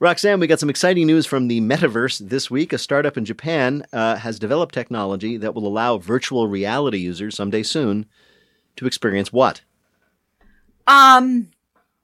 Roxanne, 0.00 0.40
we 0.40 0.46
got 0.48 0.58
some 0.58 0.70
exciting 0.70 1.06
news 1.06 1.26
from 1.26 1.46
the 1.48 1.60
metaverse 1.60 2.18
this 2.28 2.50
week. 2.50 2.72
A 2.72 2.78
startup 2.78 3.16
in 3.16 3.24
Japan 3.24 3.84
uh, 3.92 4.16
has 4.16 4.38
developed 4.38 4.74
technology 4.74 5.36
that 5.36 5.54
will 5.54 5.66
allow 5.66 5.98
virtual 5.98 6.48
reality 6.48 6.98
users 6.98 7.36
someday 7.36 7.62
soon 7.62 8.06
to 8.76 8.86
experience 8.86 9.32
what? 9.32 9.60
Um, 10.86 11.48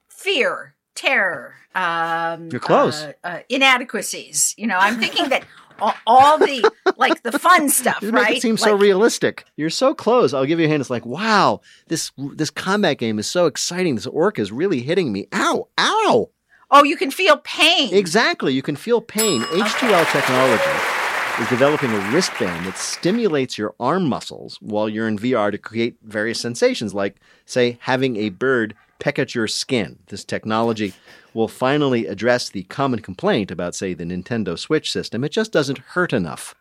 fear, 0.09 0.75
terror. 0.95 1.55
Um, 1.75 2.49
You're 2.51 2.61
close. 2.61 3.03
Uh, 3.03 3.13
uh, 3.25 3.39
inadequacies. 3.49 4.55
You 4.59 4.67
know, 4.67 4.77
I'm 4.79 4.99
thinking 4.99 5.29
that 5.29 5.45
all, 5.81 5.95
all 6.07 6.39
the 6.39 6.69
like 6.97 7.23
the 7.23 7.39
fun 7.39 7.69
stuff, 7.81 8.03
You 8.03 8.11
right? 8.11 8.29
make 8.31 8.39
it 8.39 8.43
seem 8.43 8.57
so 8.57 8.75
realistic. 8.75 9.45
You're 9.57 9.71
so 9.71 9.95
close. 9.95 10.35
I'll 10.35 10.47
give 10.47 10.59
you 10.59 10.67
a 10.67 10.69
hand. 10.69 10.81
It's 10.81 10.91
like, 10.91 11.07
wow, 11.07 11.61
this 11.87 12.11
this 12.35 12.51
combat 12.51 12.99
game 12.99 13.19
is 13.19 13.27
so 13.27 13.47
exciting. 13.47 13.95
This 13.95 14.07
orc 14.07 14.39
is 14.39 14.51
really 14.51 14.81
hitting 14.81 15.13
me. 15.13 15.29
Ow, 15.33 15.69
ow. 15.79 16.31
Oh, 16.71 16.85
you 16.85 16.97
can 16.97 17.11
feel 17.11 17.39
pain. 17.39 17.95
Exactly. 17.95 18.53
You 18.53 18.63
can 18.63 18.77
feel 18.77 19.01
pain. 19.01 19.41
H2L 19.43 20.11
technology 20.13 20.98
is 21.41 21.49
developing 21.49 21.93
a 21.93 22.11
wristband 22.11 22.67
that 22.67 22.77
stimulates 22.77 23.57
your 23.57 23.73
arm 23.79 24.09
muscles 24.09 24.59
while 24.61 24.89
you're 24.89 25.07
in 25.07 25.17
VR 25.17 25.53
to 25.53 25.59
create 25.59 25.97
various 26.03 26.41
sensations, 26.41 26.95
like, 26.95 27.17
say, 27.47 27.79
having 27.83 28.17
a 28.17 28.31
bird 28.31 28.75
peck 28.99 29.21
at 29.21 29.37
your 29.37 29.47
skin. 29.47 30.01
This 30.09 30.25
technology 30.25 30.95
will 31.35 31.47
finally 31.47 32.07
address 32.07 32.49
the 32.49 32.65
common 32.65 32.99
complaint 32.99 33.53
about, 33.53 33.77
say, 33.77 33.95
the 33.95 34.05
Nintendo 34.05 34.59
Switch 34.59 34.91
system. 34.91 35.23
It 35.23 35.31
just 35.31 35.53
doesn't 35.53 35.79
hurt 35.79 36.13
enough. 36.13 36.57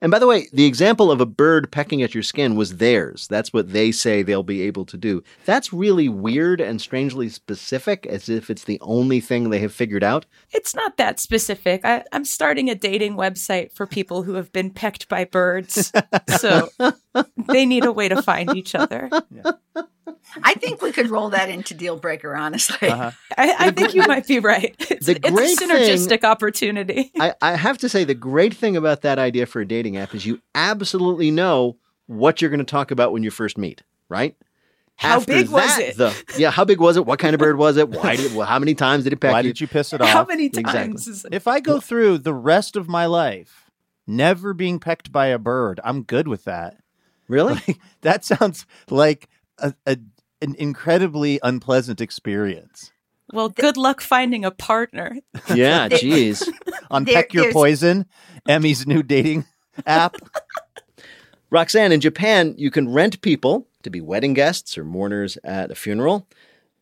And 0.00 0.10
by 0.10 0.18
the 0.18 0.26
way, 0.26 0.48
the 0.52 0.66
example 0.66 1.10
of 1.10 1.20
a 1.20 1.26
bird 1.26 1.70
pecking 1.70 2.02
at 2.02 2.14
your 2.14 2.22
skin 2.22 2.54
was 2.56 2.76
theirs. 2.76 3.26
That's 3.28 3.52
what 3.52 3.72
they 3.72 3.92
say 3.92 4.22
they'll 4.22 4.42
be 4.42 4.62
able 4.62 4.84
to 4.86 4.96
do. 4.96 5.22
That's 5.44 5.72
really 5.72 6.08
weird 6.08 6.60
and 6.60 6.80
strangely 6.80 7.28
specific, 7.28 8.06
as 8.06 8.28
if 8.28 8.50
it's 8.50 8.64
the 8.64 8.78
only 8.80 9.20
thing 9.20 9.50
they 9.50 9.60
have 9.60 9.72
figured 9.72 10.04
out. 10.04 10.26
It's 10.50 10.74
not 10.74 10.96
that 10.96 11.20
specific. 11.20 11.84
I, 11.84 12.04
I'm 12.12 12.24
starting 12.24 12.68
a 12.68 12.74
dating 12.74 13.16
website 13.16 13.72
for 13.72 13.86
people 13.86 14.22
who 14.22 14.34
have 14.34 14.52
been 14.52 14.70
pecked 14.70 15.08
by 15.08 15.24
birds. 15.24 15.92
so 16.38 16.68
they 17.48 17.66
need 17.66 17.84
a 17.84 17.92
way 17.92 18.08
to 18.08 18.22
find 18.22 18.54
each 18.54 18.74
other. 18.74 19.10
I 20.42 20.54
think 20.54 20.82
we 20.82 20.92
could 20.92 21.08
roll 21.10 21.30
that 21.30 21.48
into 21.48 21.74
deal 21.74 21.96
breaker. 21.96 22.36
Honestly, 22.36 22.88
Uh-huh. 22.88 23.10
I, 23.36 23.54
I 23.58 23.70
think 23.70 23.94
you 23.94 24.06
might 24.06 24.26
be 24.26 24.38
right. 24.38 24.74
It's, 24.90 25.06
The 25.06 25.16
it's 25.16 25.30
great 25.30 25.52
a 25.52 25.56
thing- 25.56 25.70
synergistic 25.70 26.24
opportunity. 26.24 27.10
I, 27.18 27.34
I 27.40 27.56
have 27.56 27.78
to 27.78 27.88
say, 27.88 28.04
the 28.04 28.14
great 28.14 28.54
thing 28.54 28.76
about 28.76 29.02
that 29.02 29.18
idea 29.18 29.46
for 29.46 29.60
a 29.60 29.66
dating 29.66 29.96
app 29.96 30.14
is 30.14 30.26
you 30.26 30.40
absolutely 30.54 31.30
know 31.30 31.76
what 32.06 32.40
you're 32.40 32.50
going 32.50 32.58
to 32.58 32.64
talk 32.64 32.90
about 32.90 33.12
when 33.12 33.22
you 33.22 33.30
first 33.30 33.56
meet, 33.58 33.82
right? 34.08 34.36
How 34.98 35.20
big 35.20 35.50
was 35.50 35.66
that, 35.66 35.80
it? 35.82 35.96
The, 35.98 36.24
yeah, 36.38 36.50
how 36.50 36.64
big 36.64 36.80
was 36.80 36.96
it? 36.96 37.04
What 37.04 37.18
kind 37.18 37.34
of 37.34 37.38
bird 37.40 37.58
was 37.58 37.76
it? 37.76 37.90
Why 37.90 38.16
did? 38.16 38.34
Well, 38.34 38.46
how 38.46 38.58
many 38.58 38.74
times 38.74 39.04
did 39.04 39.12
it 39.12 39.20
peck 39.20 39.32
Why 39.32 39.40
you? 39.40 39.50
did 39.50 39.60
you 39.60 39.66
piss 39.66 39.92
it 39.92 40.00
off? 40.00 40.08
How 40.08 40.24
many 40.24 40.48
times 40.48 41.06
is 41.06 41.24
it? 41.26 41.34
If 41.34 41.46
I 41.46 41.60
go 41.60 41.80
through 41.80 42.18
the 42.18 42.32
rest 42.32 42.76
of 42.76 42.88
my 42.88 43.04
life 43.04 43.70
never 44.06 44.54
being 44.54 44.78
pecked 44.78 45.12
by 45.12 45.26
a 45.26 45.38
bird, 45.38 45.80
I'm 45.84 46.02
good 46.02 46.28
with 46.28 46.44
that. 46.44 46.78
Really? 47.28 47.60
That 48.02 48.24
sounds 48.24 48.64
like 48.88 49.28
a, 49.58 49.74
a 49.84 49.98
an 50.42 50.54
incredibly 50.58 51.38
unpleasant 51.42 52.00
experience. 52.00 52.92
Well, 53.32 53.48
good 53.48 53.76
luck 53.76 54.00
finding 54.00 54.44
a 54.44 54.50
partner. 54.50 55.16
yeah. 55.54 55.88
Jeez. 55.90 56.46
On 56.90 57.04
There- 57.04 57.14
Peck 57.14 57.32
Your 57.34 57.44
there's- 57.44 57.54
Poison, 57.54 58.06
Emmy's 58.48 58.86
new 58.86 59.02
dating 59.02 59.44
app. 59.86 60.16
Roxanne, 61.50 61.92
in 61.92 62.00
Japan, 62.00 62.54
you 62.58 62.70
can 62.70 62.92
rent 62.92 63.20
people 63.22 63.68
to 63.82 63.90
be 63.90 64.00
wedding 64.00 64.34
guests 64.34 64.76
or 64.76 64.84
mourners 64.84 65.38
at 65.44 65.70
a 65.70 65.74
funeral. 65.74 66.26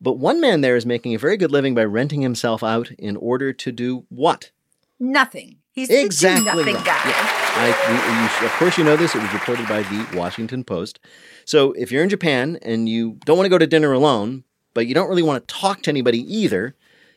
But 0.00 0.14
one 0.18 0.40
man 0.40 0.60
there 0.62 0.76
is 0.76 0.86
making 0.86 1.14
a 1.14 1.18
very 1.18 1.36
good 1.36 1.50
living 1.52 1.74
by 1.74 1.84
renting 1.84 2.22
himself 2.22 2.62
out 2.62 2.90
in 2.92 3.16
order 3.16 3.52
to 3.52 3.72
do 3.72 4.04
what? 4.08 4.50
nothing. 5.00 5.58
He's 5.74 5.90
Exactly 5.90 6.44
the 6.44 6.50
do 6.52 6.56
nothing 6.58 6.74
right. 6.76 6.84
guy. 6.84 7.00
I, 7.56 8.38
we, 8.40 8.46
you, 8.46 8.46
of 8.46 8.52
course, 8.58 8.78
you 8.78 8.84
know 8.84 8.96
this. 8.96 9.14
It 9.14 9.22
was 9.22 9.32
reported 9.32 9.66
by 9.68 9.82
the 9.82 10.16
Washington 10.16 10.62
Post. 10.64 11.00
So, 11.44 11.72
if 11.72 11.90
you're 11.90 12.02
in 12.02 12.08
Japan 12.08 12.58
and 12.62 12.88
you 12.88 13.18
don't 13.24 13.36
want 13.36 13.46
to 13.46 13.50
go 13.50 13.58
to 13.58 13.66
dinner 13.66 13.92
alone, 13.92 14.44
but 14.72 14.86
you 14.86 14.94
don't 14.94 15.08
really 15.08 15.22
want 15.22 15.46
to 15.46 15.54
talk 15.54 15.82
to 15.82 15.90
anybody 15.90 16.20
either, 16.32 16.74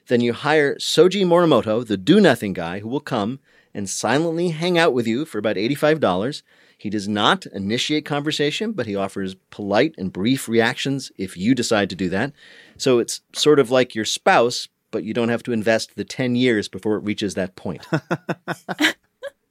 Then 0.07 0.21
you 0.21 0.33
hire 0.33 0.79
Shoji 0.79 1.23
Morimoto, 1.25 1.85
the 1.85 1.97
do 1.97 2.19
nothing 2.21 2.53
guy, 2.53 2.79
who 2.79 2.87
will 2.87 3.01
come 3.01 3.39
and 3.73 3.89
silently 3.89 4.49
hang 4.49 4.77
out 4.77 4.93
with 4.93 5.05
you 5.05 5.25
for 5.25 5.37
about 5.37 5.57
$85. 5.57 6.41
He 6.77 6.89
does 6.89 7.07
not 7.07 7.45
initiate 7.47 8.05
conversation, 8.05 8.71
but 8.71 8.85
he 8.85 8.95
offers 8.95 9.35
polite 9.49 9.95
and 9.97 10.13
brief 10.13 10.47
reactions 10.47 11.11
if 11.17 11.35
you 11.35 11.53
decide 11.53 11.89
to 11.89 11.95
do 11.95 12.07
that. 12.09 12.31
So 12.77 12.99
it's 12.99 13.21
sort 13.33 13.59
of 13.59 13.69
like 13.71 13.95
your 13.95 14.05
spouse, 14.05 14.67
but 14.97 15.03
you 15.03 15.13
don't 15.13 15.29
have 15.29 15.43
to 15.43 15.51
invest 15.51 15.95
the 15.95 16.03
10 16.03 16.35
years 16.35 16.67
before 16.67 16.95
it 16.95 17.03
reaches 17.03 17.35
that 17.35 17.55
point. 17.55 17.85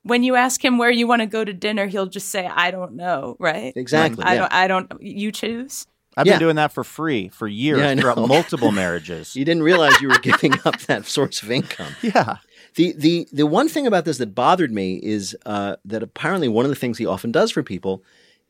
When 0.03 0.23
you 0.23 0.37
ask 0.37 0.65
him 0.65 0.79
where 0.79 0.91
you 0.91 1.07
want 1.09 1.23
to 1.23 1.27
go 1.27 1.45
to 1.45 1.53
dinner, 1.53 1.87
he'll 1.87 2.07
just 2.07 2.29
say, 2.29 2.47
"I 2.47 2.71
don't 2.71 2.95
know." 2.95 3.37
Right? 3.41 3.73
Exactly, 3.77 4.25
I 4.25 4.35
yeah. 4.35 4.41
don't. 4.41 4.53
I 4.53 4.67
don't. 4.69 4.93
You 5.03 5.33
choose. 5.33 5.87
I've 6.17 6.27
Yeah. 6.27 6.35
been 6.35 6.41
doing 6.41 6.57
that 6.57 6.71
for 6.73 6.85
free 6.85 7.29
for 7.29 7.49
years 7.49 7.81
Yeah, 7.81 7.95
throughout 7.97 8.19
multiple 8.29 8.71
marriages. 8.83 9.35
you 9.35 9.45
didn't 9.45 9.65
realize 9.65 10.01
you 10.01 10.09
were 10.09 10.19
giving 10.21 10.55
up 10.65 10.79
that 10.87 11.07
source 11.07 11.43
of 11.43 11.51
income. 11.51 11.97
yeah. 12.03 12.37
The 12.77 12.93
the 12.97 13.27
the 13.33 13.47
one 13.47 13.69
thing 13.69 13.85
about 13.87 14.05
this 14.05 14.19
that 14.19 14.33
bothered 14.35 14.71
me 14.71 15.01
is 15.03 15.37
uh, 15.45 15.75
that 15.85 16.03
apparently 16.05 16.47
one 16.49 16.65
of 16.65 16.69
the 16.71 16.77
things 16.77 16.99
he 16.99 17.07
often 17.07 17.33
does 17.33 17.51
for 17.51 17.63
people 17.65 18.03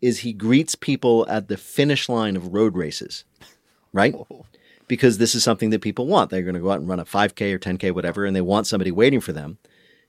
is 0.03 0.19
he 0.21 0.35
greets 0.35 0.75
people 0.75 1.27
at 1.29 1.49
the 1.49 1.57
finish 1.57 2.07
line 2.11 2.37
of 2.37 2.53
road 2.53 2.77
races, 2.77 3.25
right? 3.95 4.15
Because 4.89 5.19
this 5.19 5.35
is 5.35 5.43
something 5.43 5.71
that 5.71 5.81
people 5.81 6.07
want. 6.07 6.31
They're 6.31 6.43
going 6.43 6.55
to 6.55 6.61
go 6.61 6.71
out 6.71 6.81
and 6.81 6.89
run 6.89 7.01
a 7.01 7.05
5K 7.05 7.53
or 7.53 7.59
10K, 7.59 7.93
whatever, 7.93 8.25
and 8.25 8.37
they 8.37 8.41
want 8.41 8.67
somebody 8.67 8.91
waiting 8.93 9.21
for 9.21 9.33
them. 9.33 9.59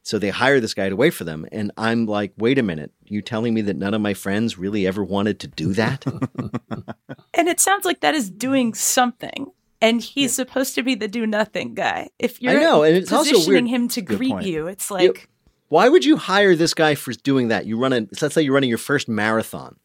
So 0.04 0.18
they 0.20 0.30
hire 0.30 0.60
this 0.60 0.74
guy 0.74 0.88
to 0.88 0.96
wait 0.96 1.14
for 1.14 1.26
them. 1.26 1.46
And 1.52 1.72
I'm 1.76 2.06
like, 2.06 2.32
wait 2.38 2.58
a 2.58 2.64
minute, 2.64 2.92
you 3.04 3.22
telling 3.22 3.54
me 3.54 3.62
that 3.64 3.76
none 3.76 3.94
of 3.94 4.00
my 4.02 4.14
friends 4.14 4.58
really 4.58 4.88
ever 4.88 5.04
wanted 5.04 5.40
to 5.42 5.48
do 5.48 5.74
that? 5.74 6.06
And 7.34 7.48
it 7.48 7.60
sounds 7.60 7.86
like 7.86 8.00
that 8.00 8.16
is 8.16 8.32
doing 8.32 8.74
something. 8.74 9.52
And 9.80 10.02
he's 10.02 10.34
supposed 10.34 10.74
to 10.76 10.82
be 10.82 10.96
the 10.96 11.08
do 11.08 11.28
nothing 11.28 11.76
guy. 11.76 12.10
If 12.18 12.42
you're 12.42 12.60
know, 12.60 12.82
and 12.82 12.98
it's 12.98 13.12
also 13.12 13.32
positioning 13.32 13.66
weird- 13.66 13.82
him 13.82 13.88
to 13.90 14.02
Good 14.02 14.18
greet 14.18 14.32
point. 14.32 14.46
you, 14.48 14.66
it's 14.68 14.90
like 14.90 15.30
Why 15.68 15.88
would 15.88 16.04
you 16.04 16.18
hire 16.18 16.56
this 16.56 16.74
guy 16.74 16.96
for 16.96 17.12
doing 17.14 17.50
that? 17.50 17.68
You 17.68 17.78
run 17.78 17.94
a 17.94 18.08
let's 18.22 18.34
say 18.34 18.42
you're 18.42 18.56
running 18.56 18.70
your 18.70 18.80
first 18.80 19.08
marathon 19.08 19.78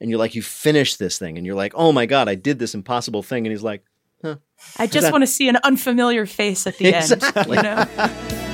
and 0.00 0.10
you're 0.10 0.18
like 0.18 0.36
you 0.36 0.42
finish 0.42 0.94
this 0.94 1.18
thing 1.18 1.36
and 1.36 1.44
you're 1.44 1.56
like, 1.56 1.72
"Oh 1.74 1.90
my 1.90 2.06
god, 2.06 2.28
I 2.28 2.36
did 2.36 2.60
this 2.60 2.72
impossible 2.72 3.24
thing." 3.24 3.46
And 3.46 3.52
he's 3.52 3.64
like, 3.64 3.82
I 4.78 4.86
just 4.86 5.12
want 5.12 5.22
to 5.22 5.26
see 5.26 5.48
an 5.48 5.58
unfamiliar 5.62 6.26
face 6.26 6.66
at 6.66 6.78
the 6.78 6.86
Exactly. 6.88 7.58
end. 7.58 7.66
You 7.66 8.06
know? 8.06 8.48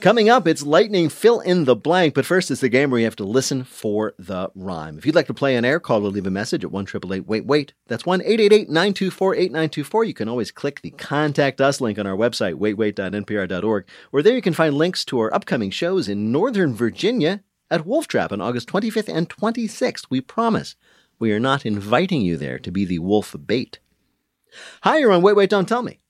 Coming 0.00 0.30
up, 0.30 0.48
it's 0.48 0.62
lightning 0.62 1.10
fill 1.10 1.40
in 1.40 1.66
the 1.66 1.76
blank, 1.76 2.14
but 2.14 2.24
first 2.24 2.50
it's 2.50 2.62
the 2.62 2.70
game 2.70 2.90
where 2.90 2.98
you 2.98 3.04
have 3.04 3.16
to 3.16 3.24
listen 3.24 3.64
for 3.64 4.14
the 4.18 4.50
rhyme. 4.54 4.96
If 4.96 5.04
you'd 5.04 5.14
like 5.14 5.26
to 5.26 5.34
play 5.34 5.58
on 5.58 5.64
air, 5.66 5.78
call 5.78 6.06
or 6.06 6.08
leave 6.08 6.26
a 6.26 6.30
message 6.30 6.64
at 6.64 6.72
1 6.72 6.86
wait 7.26 7.44
wait. 7.44 7.74
That's 7.86 8.06
1 8.06 8.20
924 8.20 9.34
8924. 9.34 10.04
You 10.04 10.14
can 10.14 10.28
always 10.30 10.50
click 10.50 10.80
the 10.80 10.90
contact 10.92 11.60
us 11.60 11.82
link 11.82 11.98
on 11.98 12.06
our 12.06 12.16
website, 12.16 12.54
waitwait.npr.org, 12.54 13.88
where 14.10 14.22
there 14.22 14.34
you 14.34 14.40
can 14.40 14.54
find 14.54 14.74
links 14.74 15.04
to 15.04 15.18
our 15.20 15.34
upcoming 15.34 15.70
shows 15.70 16.08
in 16.08 16.32
Northern 16.32 16.72
Virginia 16.72 17.42
at 17.70 17.84
Wolf 17.84 18.08
Trap 18.08 18.32
on 18.32 18.40
August 18.40 18.70
25th 18.70 19.14
and 19.14 19.28
26th. 19.28 20.06
We 20.08 20.22
promise 20.22 20.76
we 21.18 21.30
are 21.32 21.40
not 21.40 21.66
inviting 21.66 22.22
you 22.22 22.38
there 22.38 22.58
to 22.60 22.70
be 22.70 22.86
the 22.86 23.00
wolf 23.00 23.36
bait. 23.46 23.80
Hi, 24.80 24.96
you're 24.96 25.12
on 25.12 25.20
Wait 25.20 25.36
Wait 25.36 25.50
Don't 25.50 25.68
Tell 25.68 25.82
Me. 25.82 26.00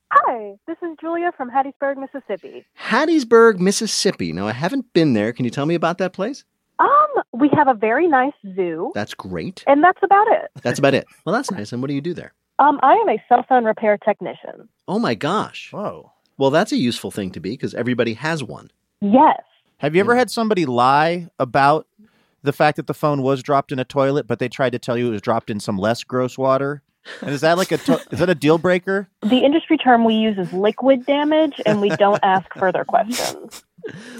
Hi, 0.50 0.56
this 0.66 0.76
is 0.82 0.96
Julia 1.00 1.30
from 1.36 1.48
Hattiesburg, 1.50 1.96
Mississippi. 1.96 2.64
Hattiesburg, 2.78 3.58
Mississippi. 3.60 4.32
Now, 4.32 4.48
I 4.48 4.52
haven't 4.52 4.92
been 4.92 5.12
there. 5.12 5.32
Can 5.32 5.44
you 5.44 5.50
tell 5.50 5.66
me 5.66 5.74
about 5.76 5.98
that 5.98 6.12
place? 6.12 6.44
Um, 6.80 6.88
we 7.32 7.48
have 7.54 7.68
a 7.68 7.74
very 7.74 8.08
nice 8.08 8.32
zoo, 8.56 8.90
That's 8.94 9.14
great. 9.14 9.62
and 9.66 9.84
that's 9.84 10.00
about 10.02 10.26
it. 10.28 10.50
That's 10.62 10.78
about 10.78 10.94
it. 10.94 11.06
Well, 11.24 11.34
that's 11.34 11.50
nice. 11.50 11.72
And 11.72 11.82
what 11.82 11.88
do 11.88 11.94
you 11.94 12.00
do 12.00 12.14
there? 12.14 12.32
Um, 12.58 12.80
I 12.82 12.94
am 12.94 13.08
a 13.08 13.22
cell 13.28 13.44
phone 13.48 13.64
repair 13.64 13.96
technician. 13.98 14.68
Oh 14.88 14.98
my 14.98 15.14
gosh. 15.14 15.68
Whoa. 15.72 16.10
Well, 16.36 16.50
that's 16.50 16.72
a 16.72 16.76
useful 16.76 17.10
thing 17.10 17.30
to 17.32 17.40
be 17.40 17.50
because 17.50 17.74
everybody 17.74 18.14
has 18.14 18.42
one. 18.42 18.70
Yes. 19.00 19.40
Have 19.78 19.94
you 19.94 20.00
ever 20.00 20.16
had 20.16 20.30
somebody 20.30 20.66
lie 20.66 21.28
about 21.38 21.86
the 22.42 22.52
fact 22.52 22.76
that 22.76 22.86
the 22.86 22.94
phone 22.94 23.22
was 23.22 23.42
dropped 23.42 23.70
in 23.72 23.78
a 23.78 23.84
toilet, 23.84 24.26
but 24.26 24.38
they 24.38 24.48
tried 24.48 24.72
to 24.72 24.78
tell 24.78 24.96
you 24.96 25.08
it 25.08 25.10
was 25.12 25.22
dropped 25.22 25.50
in 25.50 25.60
some 25.60 25.76
less 25.76 26.02
gross 26.02 26.36
water? 26.36 26.82
And 27.20 27.30
is 27.30 27.40
that 27.40 27.56
like 27.58 27.72
a 27.72 27.78
to- 27.78 28.02
is 28.10 28.18
that 28.18 28.28
a 28.30 28.34
deal 28.34 28.58
breaker? 28.58 29.08
The 29.22 29.38
industry 29.38 29.78
term 29.78 30.04
we 30.04 30.14
use 30.14 30.38
is 30.38 30.52
liquid 30.52 31.06
damage, 31.06 31.60
and 31.66 31.80
we 31.80 31.88
don't 31.90 32.20
ask 32.22 32.46
further 32.54 32.84
questions. 32.84 33.64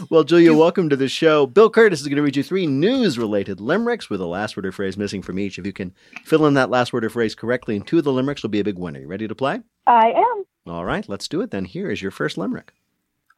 Well, 0.09 0.25
Julia, 0.25 0.55
welcome 0.55 0.89
to 0.89 0.97
the 0.97 1.09
show. 1.09 1.47
Bill 1.47 1.71
Kurtis 1.71 2.01
is 2.01 2.09
going 2.09 2.17
to 2.17 2.23
read 2.23 2.37
you 2.37 2.43
three 2.43 2.67
news 2.67 3.19
related 3.19 3.61
limericks 3.61 4.09
with 4.09 4.21
a 4.21 4.27
last 4.27 4.57
word 4.57 4.65
or 4.65 4.73
phrase 4.73 4.97
missing 4.97 5.21
from 5.23 5.39
each. 5.39 5.59
If 5.59 5.67
you 5.67 5.73
can 5.73 5.95
fill 6.25 6.47
in 6.47 6.55
that 6.55 6.71
last 6.71 6.93
word 6.95 7.05
or 7.05 7.11
phrase 7.11 7.35
correctly 7.35 7.77
in 7.77 7.83
two 7.83 7.99
of 7.99 8.05
the 8.05 8.13
limericks, 8.13 8.43
will 8.43 8.51
be 8.51 8.61
a 8.61 8.65
big 8.65 8.79
winner. 8.79 9.01
You 9.01 9.07
ready 9.07 9.29
to 9.29 9.35
play? 9.35 9.61
I 9.87 10.13
am. 10.13 10.45
All 10.67 10.85
right, 10.87 11.07
let's 11.09 11.29
do 11.29 11.43
it 11.43 11.51
then. 11.51 11.67
Here 11.67 11.91
is 11.91 12.01
your 12.01 12.11
first 12.11 12.39
limerick. 12.39 12.73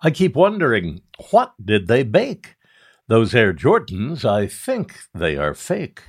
I 0.00 0.10
keep 0.10 0.36
wondering, 0.36 1.02
what 1.30 1.54
did 1.62 1.88
they 1.88 2.04
bake? 2.04 2.54
Those 3.08 3.34
Air 3.34 3.52
Jordans, 3.52 4.24
I 4.24 4.46
think 4.46 5.00
they 5.12 5.36
are 5.36 5.54
fake. 5.54 6.02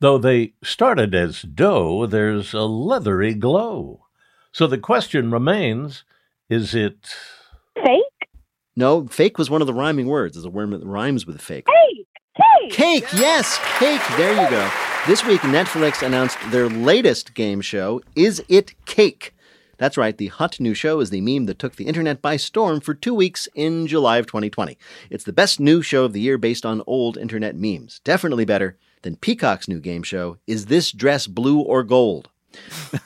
Though 0.00 0.16
they 0.16 0.54
started 0.64 1.14
as 1.14 1.42
dough, 1.42 2.06
there's 2.06 2.54
a 2.54 2.62
leathery 2.62 3.34
glow. 3.34 4.06
So 4.50 4.66
the 4.66 4.78
question 4.78 5.30
remains 5.30 6.04
is 6.48 6.74
it. 6.74 7.14
Fake? 7.74 8.30
No, 8.74 9.06
fake 9.08 9.36
was 9.36 9.50
one 9.50 9.60
of 9.60 9.66
the 9.66 9.74
rhyming 9.74 10.06
words. 10.06 10.34
There's 10.34 10.46
a 10.46 10.50
word 10.50 10.70
that 10.70 10.86
rhymes 10.86 11.26
with 11.26 11.40
fake. 11.42 11.66
Cake! 11.66 12.06
Cake! 12.34 12.72
Cake, 12.72 13.12
yes, 13.12 13.58
cake. 13.78 14.00
There 14.16 14.32
you 14.32 14.50
go. 14.50 14.70
This 15.06 15.24
week, 15.26 15.42
Netflix 15.42 16.02
announced 16.02 16.38
their 16.50 16.70
latest 16.70 17.34
game 17.34 17.60
show, 17.60 18.00
Is 18.16 18.42
It 18.48 18.74
Cake? 18.86 19.34
That's 19.76 19.98
right, 19.98 20.16
the 20.16 20.28
hot 20.28 20.60
new 20.60 20.74
show 20.74 21.00
is 21.00 21.10
the 21.10 21.20
meme 21.20 21.46
that 21.46 21.58
took 21.58 21.76
the 21.76 21.86
internet 21.86 22.22
by 22.22 22.36
storm 22.36 22.80
for 22.80 22.94
two 22.94 23.14
weeks 23.14 23.48
in 23.54 23.86
July 23.86 24.18
of 24.18 24.26
2020. 24.26 24.78
It's 25.10 25.24
the 25.24 25.32
best 25.32 25.60
new 25.60 25.82
show 25.82 26.04
of 26.04 26.14
the 26.14 26.20
year 26.20 26.38
based 26.38 26.64
on 26.64 26.82
old 26.86 27.18
internet 27.18 27.54
memes. 27.54 28.00
Definitely 28.02 28.44
better 28.46 28.78
than 29.02 29.16
Peacock's 29.16 29.68
new 29.68 29.80
game 29.80 30.02
show, 30.02 30.38
Is 30.46 30.66
This 30.66 30.92
Dress 30.92 31.26
Blue 31.26 31.60
or 31.60 31.82
Gold? 31.82 32.28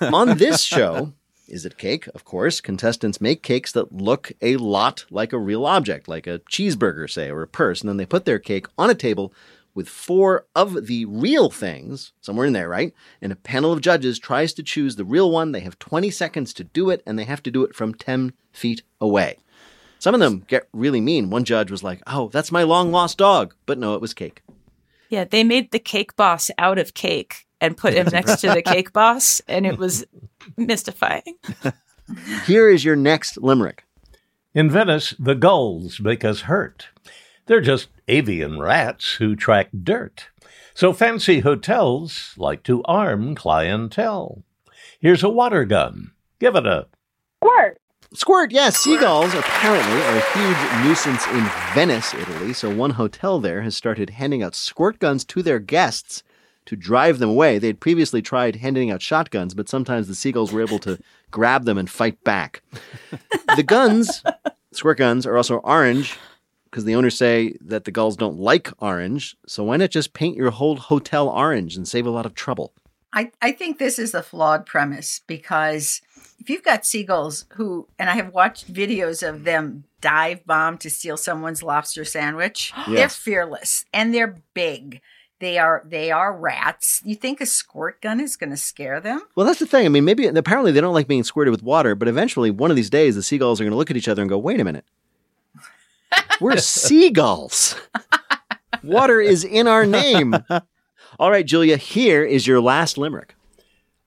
on 0.00 0.38
this 0.38 0.62
show, 0.64 1.12
is 1.46 1.64
it 1.66 1.78
cake? 1.78 2.08
Of 2.14 2.24
course, 2.24 2.60
contestants 2.60 3.20
make 3.20 3.42
cakes 3.42 3.72
that 3.72 3.92
look 3.92 4.32
a 4.40 4.56
lot 4.56 5.04
like 5.10 5.32
a 5.32 5.38
real 5.38 5.66
object, 5.66 6.08
like 6.08 6.26
a 6.26 6.38
cheeseburger, 6.50 7.08
say, 7.10 7.30
or 7.30 7.42
a 7.42 7.48
purse, 7.48 7.80
and 7.80 7.88
then 7.88 7.96
they 7.96 8.06
put 8.06 8.24
their 8.24 8.38
cake 8.38 8.66
on 8.78 8.90
a 8.90 8.94
table 8.94 9.32
with 9.74 9.88
four 9.88 10.46
of 10.54 10.86
the 10.86 11.04
real 11.04 11.50
things, 11.50 12.12
somewhere 12.20 12.46
in 12.46 12.52
there, 12.52 12.68
right? 12.68 12.94
And 13.20 13.32
a 13.32 13.36
panel 13.36 13.72
of 13.72 13.80
judges 13.80 14.18
tries 14.20 14.52
to 14.54 14.62
choose 14.62 14.94
the 14.96 15.04
real 15.04 15.30
one. 15.30 15.50
They 15.50 15.60
have 15.60 15.78
20 15.80 16.10
seconds 16.10 16.54
to 16.54 16.64
do 16.64 16.90
it, 16.90 17.02
and 17.04 17.18
they 17.18 17.24
have 17.24 17.42
to 17.42 17.50
do 17.50 17.64
it 17.64 17.74
from 17.74 17.92
10 17.92 18.32
feet 18.52 18.82
away. 19.00 19.38
Some 19.98 20.14
of 20.14 20.20
them 20.20 20.44
get 20.46 20.68
really 20.72 21.00
mean. 21.00 21.28
One 21.28 21.44
judge 21.44 21.70
was 21.70 21.82
like, 21.82 22.02
Oh, 22.06 22.28
that's 22.28 22.52
my 22.52 22.62
long 22.62 22.92
lost 22.92 23.18
dog. 23.18 23.54
But 23.66 23.78
no, 23.78 23.94
it 23.94 24.00
was 24.00 24.14
cake. 24.14 24.42
Yeah, 25.14 25.22
they 25.22 25.44
made 25.44 25.70
the 25.70 25.78
cake 25.78 26.16
boss 26.16 26.50
out 26.58 26.76
of 26.76 26.92
cake 26.92 27.46
and 27.60 27.76
put 27.76 27.94
him 27.94 28.08
next 28.10 28.40
to 28.40 28.48
the 28.48 28.62
cake 28.62 28.92
boss, 28.92 29.40
and 29.46 29.64
it 29.64 29.78
was 29.78 30.04
mystifying. 30.56 31.36
Here 32.46 32.68
is 32.68 32.84
your 32.84 32.96
next 32.96 33.38
limerick. 33.38 33.84
In 34.54 34.68
Venice, 34.68 35.14
the 35.16 35.36
gulls 35.36 36.00
make 36.00 36.24
us 36.24 36.40
hurt. 36.42 36.88
They're 37.46 37.60
just 37.60 37.90
avian 38.08 38.58
rats 38.58 39.12
who 39.14 39.36
track 39.36 39.68
dirt. 39.84 40.30
So 40.74 40.92
fancy 40.92 41.40
hotels 41.40 42.34
like 42.36 42.64
to 42.64 42.82
arm 42.82 43.36
clientele. 43.36 44.42
Here's 44.98 45.22
a 45.22 45.28
water 45.28 45.64
gun. 45.64 46.10
Give 46.40 46.56
it 46.56 46.66
a. 46.66 46.88
Squirt! 47.40 47.78
Squirt, 48.16 48.52
yes, 48.52 48.76
seagulls 48.76 49.34
apparently 49.34 50.00
are 50.02 50.16
a 50.16 50.38
huge 50.38 50.86
nuisance 50.86 51.26
in 51.26 51.44
Venice, 51.74 52.14
Italy. 52.14 52.52
So 52.52 52.72
one 52.72 52.90
hotel 52.90 53.40
there 53.40 53.62
has 53.62 53.76
started 53.76 54.10
handing 54.10 54.40
out 54.40 54.54
squirt 54.54 55.00
guns 55.00 55.24
to 55.24 55.42
their 55.42 55.58
guests 55.58 56.22
to 56.66 56.76
drive 56.76 57.18
them 57.18 57.30
away. 57.30 57.58
They'd 57.58 57.80
previously 57.80 58.22
tried 58.22 58.56
handing 58.56 58.92
out 58.92 59.02
shotguns, 59.02 59.52
but 59.52 59.68
sometimes 59.68 60.06
the 60.06 60.14
seagulls 60.14 60.52
were 60.52 60.62
able 60.62 60.78
to 60.80 61.00
grab 61.32 61.64
them 61.64 61.76
and 61.76 61.90
fight 61.90 62.22
back. 62.22 62.62
The 63.56 63.64
guns, 63.64 64.22
squirt 64.70 64.98
guns, 64.98 65.26
are 65.26 65.36
also 65.36 65.56
orange 65.56 66.16
because 66.70 66.84
the 66.84 66.94
owners 66.94 67.18
say 67.18 67.56
that 67.62 67.84
the 67.84 67.90
gulls 67.90 68.16
don't 68.16 68.38
like 68.38 68.70
orange. 68.78 69.36
So 69.46 69.64
why 69.64 69.76
not 69.76 69.90
just 69.90 70.12
paint 70.12 70.36
your 70.36 70.50
whole 70.50 70.76
hotel 70.76 71.28
orange 71.28 71.76
and 71.76 71.86
save 71.86 72.06
a 72.06 72.10
lot 72.10 72.26
of 72.26 72.34
trouble? 72.34 72.74
I, 73.12 73.30
I 73.42 73.52
think 73.52 73.78
this 73.78 73.98
is 73.98 74.14
a 74.14 74.22
flawed 74.22 74.66
premise 74.66 75.20
because 75.26 76.00
if 76.38 76.50
you've 76.50 76.62
got 76.62 76.84
seagulls 76.84 77.46
who, 77.54 77.88
and 77.98 78.10
I 78.10 78.14
have 78.14 78.32
watched 78.32 78.72
videos 78.72 79.26
of 79.26 79.44
them 79.44 79.84
dive 80.00 80.44
bomb 80.44 80.76
to 80.78 80.90
steal 80.90 81.16
someone's 81.16 81.62
lobster 81.62 82.04
sandwich, 82.04 82.72
they're 82.88 83.08
fearless 83.08 83.84
and 83.92 84.14
they're 84.14 84.36
big. 84.52 85.00
They 85.40 85.58
are 85.58 85.82
they 85.86 86.10
are 86.10 86.32
rats. 86.32 87.02
You 87.04 87.16
think 87.16 87.40
a 87.40 87.46
squirt 87.46 88.00
gun 88.00 88.20
is 88.20 88.36
going 88.36 88.50
to 88.50 88.56
scare 88.56 89.00
them? 89.00 89.20
Well, 89.34 89.44
that's 89.44 89.58
the 89.58 89.66
thing. 89.66 89.84
I 89.84 89.88
mean, 89.88 90.04
maybe 90.04 90.26
apparently 90.26 90.72
they 90.72 90.80
don't 90.80 90.94
like 90.94 91.08
being 91.08 91.24
squirted 91.24 91.50
with 91.50 91.62
water, 91.62 91.94
but 91.94 92.08
eventually 92.08 92.50
one 92.50 92.70
of 92.70 92.76
these 92.76 92.88
days 92.88 93.14
the 93.14 93.22
seagulls 93.22 93.60
are 93.60 93.64
going 93.64 93.72
to 93.72 93.76
look 93.76 93.90
at 93.90 93.96
each 93.96 94.08
other 94.08 94.22
and 94.22 94.28
go, 94.28 94.38
"Wait 94.38 94.60
a 94.60 94.64
minute, 94.64 94.84
we're 96.40 96.56
seagulls. 96.58 97.74
Water 98.82 99.20
is 99.20 99.44
in 99.44 99.66
our 99.66 99.84
name." 99.84 100.34
All 101.18 101.30
right, 101.30 101.44
Julia. 101.44 101.76
Here 101.76 102.24
is 102.24 102.46
your 102.46 102.60
last 102.60 102.96
limerick. 102.96 103.34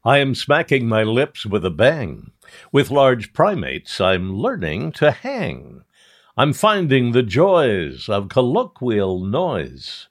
I 0.07 0.19
am 0.19 0.35
smacking 0.35 0.87
my 0.87 1.03
lips 1.03 1.45
with 1.45 1.65
a 1.65 1.69
bang. 1.69 2.31
With 2.71 2.89
large 2.89 3.33
primates, 3.33 3.99
I'm 3.99 4.37
learning 4.37 4.93
to 4.93 5.11
hang. 5.11 5.83
I'm 6.37 6.53
finding 6.53 7.11
the 7.11 7.23
joys 7.23 8.07
of 8.07 8.29
colloquial 8.29 9.19
noise. 9.19 10.07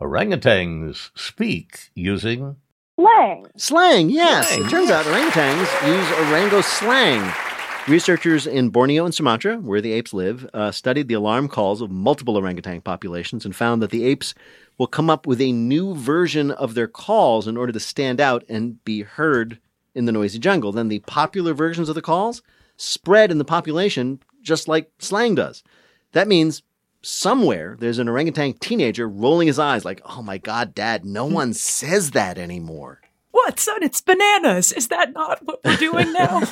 Orangutans 0.00 1.10
speak 1.16 1.90
using 1.96 2.54
Slang. 2.94 3.46
Slang, 3.56 4.10
yes. 4.10 4.48
Slang, 4.48 4.64
It 4.64 4.70
turns 4.70 4.90
out 4.92 5.06
orangutans 5.06 5.88
use 5.88 6.08
Orango 6.18 6.62
slang. 6.62 7.51
Researchers 7.88 8.46
in 8.46 8.68
Borneo 8.68 9.04
and 9.04 9.12
Sumatra, 9.12 9.56
where 9.56 9.80
the 9.80 9.92
apes 9.92 10.14
live, 10.14 10.48
uh, 10.54 10.70
studied 10.70 11.08
the 11.08 11.14
alarm 11.14 11.48
calls 11.48 11.80
of 11.80 11.90
multiple 11.90 12.36
orangutan 12.36 12.80
populations 12.80 13.44
and 13.44 13.56
found 13.56 13.82
that 13.82 13.90
the 13.90 14.04
apes 14.04 14.34
will 14.78 14.86
come 14.86 15.10
up 15.10 15.26
with 15.26 15.40
a 15.40 15.50
new 15.50 15.96
version 15.96 16.52
of 16.52 16.74
their 16.74 16.86
calls 16.86 17.48
in 17.48 17.56
order 17.56 17.72
to 17.72 17.80
stand 17.80 18.20
out 18.20 18.44
and 18.48 18.82
be 18.84 19.02
heard 19.02 19.58
in 19.96 20.04
the 20.04 20.12
noisy 20.12 20.38
jungle. 20.38 20.70
Then 20.70 20.86
the 20.86 21.00
popular 21.00 21.54
versions 21.54 21.88
of 21.88 21.96
the 21.96 22.02
calls 22.02 22.40
spread 22.76 23.32
in 23.32 23.38
the 23.38 23.44
population 23.44 24.20
just 24.42 24.68
like 24.68 24.92
slang 25.00 25.34
does. 25.34 25.64
That 26.12 26.28
means 26.28 26.62
somewhere 27.02 27.76
there's 27.80 27.98
an 27.98 28.08
orangutan 28.08 28.52
teenager 28.54 29.08
rolling 29.08 29.48
his 29.48 29.58
eyes 29.58 29.84
like, 29.84 30.00
oh 30.04 30.22
my 30.22 30.38
God, 30.38 30.72
dad, 30.72 31.04
no 31.04 31.24
one 31.26 31.52
says 31.52 32.12
that 32.12 32.38
anymore. 32.38 33.00
What, 33.32 33.58
son? 33.58 33.82
It's 33.82 34.00
bananas. 34.00 34.72
Is 34.72 34.88
that 34.88 35.12
not 35.12 35.40
what 35.44 35.60
we're 35.64 35.76
doing 35.76 36.12
now? 36.12 36.42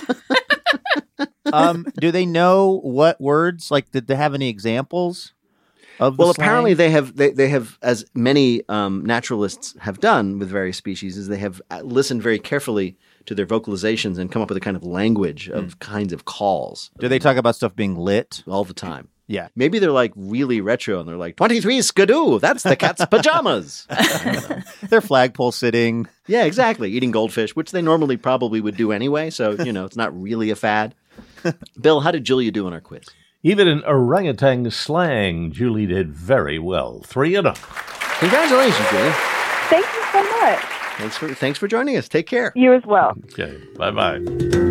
um, 1.53 1.87
do 1.99 2.11
they 2.11 2.27
know 2.27 2.81
what 2.83 3.21
words? 3.21 3.71
Like, 3.71 3.91
did 3.93 4.07
they 4.07 4.17
have 4.17 4.35
any 4.35 4.49
examples 4.49 5.35
of? 6.01 6.17
The 6.17 6.23
Well, 6.23 6.31
apparently 6.31 6.75
they 6.75 6.91
have 6.91 7.17
they, 7.17 7.31
they 7.31 7.49
have 7.49 7.79
as 7.83 8.07
many 8.15 8.63
um, 8.69 9.05
naturalists 9.05 9.77
have 9.81 10.01
done 10.01 10.39
with 10.39 10.49
various 10.49 10.79
species 10.79 11.17
is 11.17 11.29
they 11.29 11.39
have 11.39 11.61
uh, 11.71 11.83
listened 11.83 12.23
very 12.23 12.39
carefully 12.39 12.97
to 13.27 13.35
their 13.35 13.47
vocalizations 13.47 14.19
and 14.19 14.33
come 14.33 14.41
up 14.41 14.49
with 14.49 14.57
a 14.57 14.61
kind 14.61 14.77
of 14.77 14.83
language 14.83 15.51
of 15.51 15.79
kinds 15.79 16.13
of 16.15 16.25
calls 16.25 16.91
Do 16.99 17.07
they 17.07 17.19
talk 17.19 17.37
about 17.37 17.55
stuff 17.57 17.77
being 17.77 17.95
lit? 17.95 18.43
all 18.49 18.65
the 18.65 18.73
time. 18.75 19.10
Yeah. 19.31 19.49
Maybe 19.55 19.79
they're 19.79 19.93
like 19.93 20.13
really 20.17 20.61
retro 20.61 20.99
and 20.99 21.09
they're 21.09 21.17
like 21.17 21.37
23 21.37 21.83
skidoo, 21.83 22.41
that's 22.41 22.65
the 22.65 22.75
cat's 22.75 23.05
pajamas. 23.11 23.87
They're 24.83 25.01
flagpole 25.01 25.53
sitting. 25.53 26.09
yeah, 26.27 26.45
exactly. 26.45 26.91
Eating 26.91 27.13
goldfish, 27.13 27.55
which 27.55 27.71
they 27.71 27.81
normally 27.81 28.17
probably 28.17 28.61
would 28.61 28.77
do 28.77 28.91
anyway, 28.91 29.31
so 29.31 29.53
you 29.65 29.73
know, 29.73 29.85
it's 29.85 29.97
not 29.97 30.21
really 30.21 30.51
a 30.51 30.57
fad. 30.57 30.95
Bill, 31.81 32.01
how 32.01 32.11
did 32.11 32.25
Julia 32.25 32.51
do 32.51 32.67
in 32.67 32.73
our 32.75 32.81
quiz? 32.81 33.05
even 33.43 33.67
in 33.69 33.83
orangutan 33.85 34.71
slang. 34.71 35.51
Julie 35.53 35.87
did 35.87 36.13
very 36.13 36.59
well. 36.59 37.01
Three 37.07 37.37
and 37.37 37.47
up. 37.47 37.57
Congratulations, 38.19 38.89
Julia. 38.91 39.13
Thank 39.71 39.87
you 39.87 40.03
so 40.13 40.23
much. 40.23 40.59
Thanks 40.99 41.17
for 41.17 41.35
thanks 41.35 41.59
for 41.59 41.69
joining 41.69 41.97
us. 41.97 42.09
Take 42.09 42.27
care. 42.27 42.53
You 42.55 42.75
as 42.75 42.85
well. 42.85 43.15
Okay. 43.33 43.57
Bye 43.77 43.91
bye. 43.93 44.70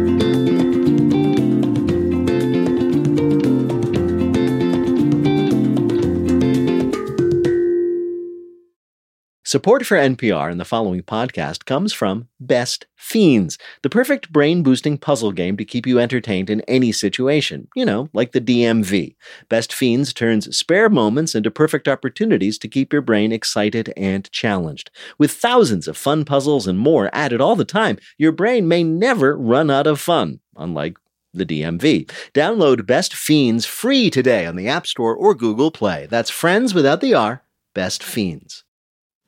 Support 9.49 9.83
for 9.83 9.97
NPR 9.97 10.51
and 10.51 10.59
the 10.59 10.63
following 10.63 11.01
podcast 11.01 11.65
comes 11.65 11.91
from 11.91 12.27
Best 12.39 12.85
Fiends, 12.95 13.57
the 13.81 13.89
perfect 13.89 14.31
brain 14.31 14.61
boosting 14.61 14.95
puzzle 14.95 15.31
game 15.31 15.57
to 15.57 15.65
keep 15.65 15.87
you 15.87 15.97
entertained 15.97 16.51
in 16.51 16.61
any 16.67 16.91
situation. 16.91 17.67
You 17.75 17.83
know, 17.83 18.09
like 18.13 18.31
the 18.31 18.41
DMV. 18.41 19.15
Best 19.49 19.73
Fiends 19.73 20.13
turns 20.13 20.55
spare 20.55 20.87
moments 20.87 21.33
into 21.33 21.49
perfect 21.49 21.87
opportunities 21.87 22.59
to 22.59 22.67
keep 22.67 22.93
your 22.93 23.01
brain 23.01 23.31
excited 23.31 23.91
and 23.97 24.31
challenged. 24.31 24.91
With 25.17 25.31
thousands 25.31 25.87
of 25.87 25.97
fun 25.97 26.25
puzzles 26.25 26.67
and 26.67 26.77
more 26.77 27.09
added 27.11 27.41
all 27.41 27.55
the 27.55 27.65
time, 27.65 27.97
your 28.19 28.31
brain 28.31 28.67
may 28.67 28.83
never 28.83 29.35
run 29.35 29.71
out 29.71 29.87
of 29.87 29.99
fun, 29.99 30.41
unlike 30.57 30.99
the 31.33 31.43
DMV. 31.43 32.07
Download 32.35 32.85
Best 32.85 33.15
Fiends 33.15 33.65
free 33.65 34.11
today 34.11 34.45
on 34.45 34.57
the 34.57 34.67
App 34.67 34.85
Store 34.85 35.15
or 35.15 35.33
Google 35.33 35.71
Play. 35.71 36.05
That's 36.07 36.29
friends 36.29 36.75
without 36.75 37.01
the 37.01 37.15
R, 37.15 37.41
Best 37.73 38.03
Fiends. 38.03 38.63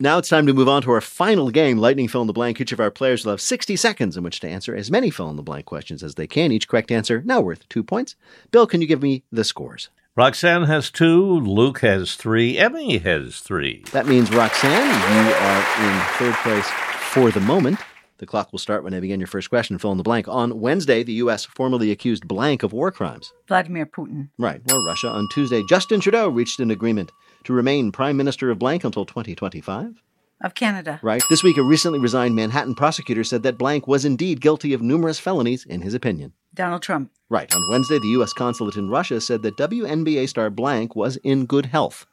Now 0.02 0.18
it's 0.18 0.30
time 0.30 0.48
to 0.48 0.54
move 0.56 0.68
on 0.68 0.82
to 0.82 0.92
our 0.94 1.00
final 1.00 1.52
game, 1.52 1.78
Lightning 1.78 2.08
Fill 2.08 2.22
in 2.22 2.28
the 2.28 2.34
Blank. 2.34 2.60
Each 2.60 2.72
of 2.72 2.80
our 2.80 2.90
players 2.90 3.24
will 3.24 3.34
have 3.34 3.40
60 3.40 3.76
seconds 3.76 4.18
in 4.18 4.24
which 4.24 4.40
to 4.40 4.50
answer 4.50 4.76
as 4.76 4.90
many 4.90 5.12
fill 5.12 5.30
in 5.30 5.36
the 5.36 5.44
blank 5.44 5.66
questions 5.66 6.02
as 6.02 6.16
they 6.16 6.26
can. 6.26 6.52
Each 6.52 6.68
correct 6.68 6.90
answer 6.90 7.22
now 7.24 7.40
worth 7.40 7.70
two 7.70 7.84
points. 7.84 8.16
Bill, 8.50 8.66
can 8.66 8.82
you 8.82 8.88
give 8.88 9.04
me 9.04 9.22
the 9.32 9.44
scores? 9.44 9.90
Roxanne 10.16 10.64
has 10.64 10.90
two. 10.90 11.42
Luke 11.42 11.82
has 11.82 12.16
three. 12.16 12.58
Emmy 12.58 12.98
has 12.98 13.42
three. 13.42 13.84
That 13.92 14.08
means, 14.08 14.32
Roxanne, 14.32 14.72
you 14.72 15.34
are 15.36 15.86
in 15.86 16.02
third 16.18 16.36
place 16.38 16.68
for 17.12 17.30
the 17.30 17.40
moment. 17.40 17.80
The 18.18 18.26
clock 18.26 18.52
will 18.52 18.60
start 18.60 18.84
when 18.84 18.96
I 18.96 19.00
begin 19.00 19.20
your 19.20 19.28
first 19.28 19.52
question. 19.52 19.78
Fill 19.78 19.92
in 19.92 19.98
the 19.98 20.04
blank. 20.04 20.28
On 20.28 20.60
Wednesday, 20.60 21.04
the 21.04 21.14
U.S. 21.14 21.46
formally 21.46 21.92
accused 21.92 22.28
blank 22.28 22.64
of 22.64 22.74
war 22.74 22.92
crimes. 22.92 23.34
Vladimir 23.48 23.86
Putin. 23.86 24.30
Right, 24.40 24.62
or 24.72 24.84
Russia. 24.84 25.10
On 25.10 25.28
Tuesday, 25.32 25.62
Justin 25.70 26.00
Trudeau 26.00 26.28
reached 26.28 26.60
an 26.60 26.72
agreement 26.72 27.12
to 27.44 27.54
remain 27.54 27.92
Prime 27.92 28.18
Minister 28.18 28.50
of 28.52 28.60
blank 28.60 28.84
until 28.84 29.06
2025. 29.06 30.02
Of 30.44 30.56
Canada. 30.56 31.00
Right. 31.04 31.22
This 31.30 31.44
week, 31.44 31.58
a 31.58 31.62
recently 31.64 32.00
resigned 32.00 32.36
Manhattan 32.36 32.74
prosecutor 32.74 33.24
said 33.24 33.44
that 33.44 33.60
Blank 33.60 33.88
was 33.88 34.06
indeed 34.06 34.42
guilty 34.42 34.74
of 34.74 34.82
numerous 34.82 35.20
felonies, 35.20 35.66
in 35.66 35.82
his 35.82 35.94
opinion. 35.94 36.34
Donald 36.56 36.82
Trump. 36.82 37.12
Right. 37.30 37.54
On 37.56 37.62
Wednesday, 37.70 38.00
the 38.00 38.08
U.S. 38.10 38.34
consulate 38.34 38.76
in 38.76 38.90
Russia 38.90 39.22
said 39.22 39.44
that 39.44 39.56
WNBA 39.58 40.28
star 40.28 40.50
Blank 40.50 40.96
was 40.96 41.18
in 41.18 41.46
good 41.46 41.68
health. 41.68 42.08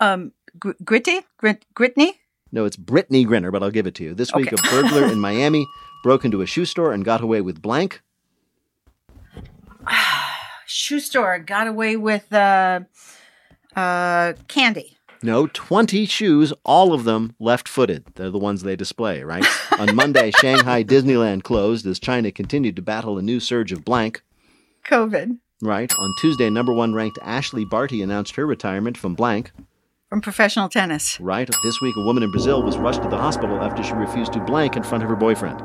Um, 0.00 0.32
Gr- 0.58 0.72
Gritty? 0.84 1.20
Grit- 1.36 1.64
Gritney? 1.72 2.14
No, 2.50 2.64
it's 2.64 2.76
Brittney 2.76 3.24
Griner, 3.24 3.52
but 3.52 3.62
I'll 3.62 3.70
give 3.70 3.86
it 3.86 3.94
to 3.94 4.02
you. 4.04 4.12
This 4.14 4.34
week, 4.34 4.52
Okay. 4.52 4.56
a 4.68 4.70
burglar 4.82 5.04
in 5.12 5.20
Miami 5.20 5.64
broke 6.02 6.24
into 6.24 6.42
a 6.42 6.46
shoe 6.46 6.64
store 6.64 6.92
and 6.92 7.04
got 7.04 7.20
away 7.20 7.40
with 7.42 7.62
Blank. 7.62 8.02
Shoe 10.66 11.00
store 11.00 11.38
got 11.38 11.66
away 11.66 11.96
with 11.96 12.32
uh, 12.32 12.80
uh, 13.76 14.34
candy. 14.48 14.98
No, 15.24 15.46
20 15.46 16.04
shoes, 16.06 16.52
all 16.64 16.92
of 16.92 17.04
them 17.04 17.36
left 17.38 17.68
footed. 17.68 18.04
They're 18.16 18.30
the 18.30 18.38
ones 18.38 18.62
they 18.62 18.74
display, 18.74 19.22
right? 19.22 19.46
On 19.78 19.94
Monday, 19.94 20.32
Shanghai 20.32 20.82
Disneyland 20.82 21.44
closed 21.44 21.86
as 21.86 22.00
China 22.00 22.32
continued 22.32 22.74
to 22.76 22.82
battle 22.82 23.18
a 23.18 23.22
new 23.22 23.38
surge 23.38 23.70
of 23.70 23.84
Blank. 23.84 24.22
COVID. 24.84 25.38
Right. 25.62 25.92
On 25.96 26.14
Tuesday, 26.20 26.50
number 26.50 26.72
one 26.72 26.92
ranked 26.92 27.20
Ashleigh 27.22 27.70
Barty 27.70 28.02
announced 28.02 28.34
her 28.34 28.44
retirement 28.44 28.98
from 28.98 29.14
Blank. 29.14 29.52
From 30.08 30.20
professional 30.20 30.68
tennis. 30.68 31.20
Right. 31.20 31.48
This 31.62 31.80
week, 31.80 31.94
a 31.96 32.02
woman 32.02 32.24
in 32.24 32.32
Brazil 32.32 32.62
was 32.62 32.76
rushed 32.76 33.02
to 33.02 33.08
the 33.08 33.16
hospital 33.16 33.62
after 33.62 33.82
she 33.84 33.92
refused 33.92 34.32
to 34.32 34.40
blank 34.40 34.76
in 34.76 34.82
front 34.82 35.04
of 35.04 35.08
her 35.08 35.16
boyfriend. 35.16 35.62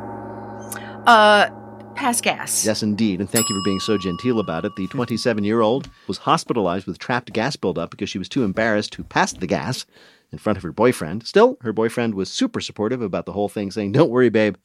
Uh, 1.08 1.50
pass 1.98 2.22
gas. 2.22 2.66
Yes, 2.66 2.84
indeed. 2.84 3.20
And 3.20 3.30
thank 3.30 3.50
you 3.50 3.56
for 3.56 3.64
being 3.64 3.80
so 3.80 3.98
genteel 3.98 4.40
about 4.40 4.66
it. 4.66 4.76
The 4.76 4.86
hmm. 4.86 4.98
27 4.98 5.44
year 5.44 5.62
old 5.62 5.90
was 6.08 6.20
hospitalized 6.20 6.88
with 6.88 7.00
trapped 7.00 7.34
gas 7.34 7.56
buildup 7.56 7.92
because 7.92 8.10
she 8.10 8.20
was 8.20 8.30
too 8.30 8.44
embarrassed 8.44 8.94
to 8.94 9.04
pass 9.04 9.34
the 9.34 9.48
gas 9.48 9.86
in 10.32 10.38
front 10.38 10.58
of 10.58 10.64
her 10.64 10.72
boyfriend. 10.72 11.26
Still, 11.26 11.58
her 11.62 11.74
boyfriend 11.74 12.16
was 12.16 12.30
super 12.30 12.62
supportive 12.62 13.02
about 13.02 13.26
the 13.26 13.34
whole 13.34 13.50
thing, 13.50 13.72
saying, 13.72 13.92
Don't 13.94 14.12
worry, 14.12 14.30
babe. 14.30 14.56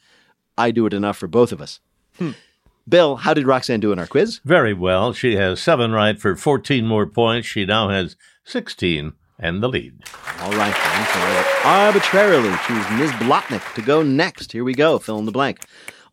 I 0.58 0.70
do 0.70 0.86
it 0.86 0.92
enough 0.92 1.16
for 1.16 1.26
both 1.26 1.50
of 1.50 1.62
us. 1.62 1.80
Hmm. 2.18 2.32
Bill, 2.88 3.16
how 3.16 3.32
did 3.32 3.46
Roxanne 3.46 3.80
do 3.80 3.92
in 3.92 3.98
our 3.98 4.06
quiz? 4.06 4.40
Very 4.44 4.74
well. 4.74 5.12
She 5.12 5.36
has 5.36 5.60
seven 5.60 5.92
right 5.92 6.20
for 6.20 6.34
14 6.34 6.86
more 6.86 7.06
points. 7.06 7.46
She 7.46 7.64
now 7.64 7.88
has 7.88 8.16
16 8.44 9.12
and 9.38 9.62
the 9.62 9.68
lead. 9.68 10.02
All 10.40 10.52
right, 10.52 10.74
then. 10.74 11.06
So 11.06 11.68
I 11.68 11.86
arbitrarily 11.86 12.54
choose 12.66 12.90
Ms. 12.98 13.10
Blotnick 13.12 13.74
to 13.74 13.82
go 13.82 14.02
next. 14.02 14.52
Here 14.52 14.64
we 14.64 14.74
go. 14.74 14.98
Fill 14.98 15.18
in 15.18 15.26
the 15.26 15.32
blank. 15.32 15.60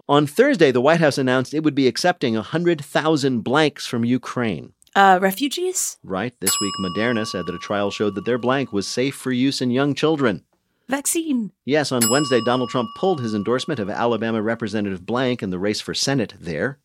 On 0.10 0.26
Thursday, 0.26 0.72
the 0.72 0.82
White 0.82 1.02
House 1.02 1.20
announced 1.20 1.54
it 1.54 1.64
would 1.64 1.76
be 1.76 1.88
accepting 1.88 2.34
100,000 2.34 3.42
blanks 3.42 3.86
from 3.86 4.04
Ukraine. 4.04 4.74
Uh, 4.96 5.20
refugees? 5.22 6.00
Right. 6.04 6.34
This 6.40 6.60
week, 6.60 6.74
Moderna 6.82 7.28
said 7.28 7.46
that 7.46 7.54
a 7.54 7.60
trial 7.60 7.92
showed 7.92 8.16
that 8.16 8.26
their 8.26 8.40
blank 8.40 8.74
was 8.74 8.88
safe 8.88 9.14
for 9.14 9.32
use 9.32 9.62
in 9.62 9.70
young 9.70 9.94
children. 9.94 10.44
Vaccine? 10.88 11.52
Yes, 11.64 11.92
on 11.92 12.10
Wednesday, 12.10 12.42
Donald 12.44 12.72
Trump 12.72 12.90
pulled 12.98 13.22
his 13.22 13.36
endorsement 13.36 13.80
of 13.80 13.88
Alabama 13.88 14.42
Representative 14.42 15.06
Blank 15.06 15.44
in 15.44 15.52
the 15.52 15.60
race 15.60 15.80
for 15.80 15.94
Senate 15.94 16.34
there. 16.40 16.80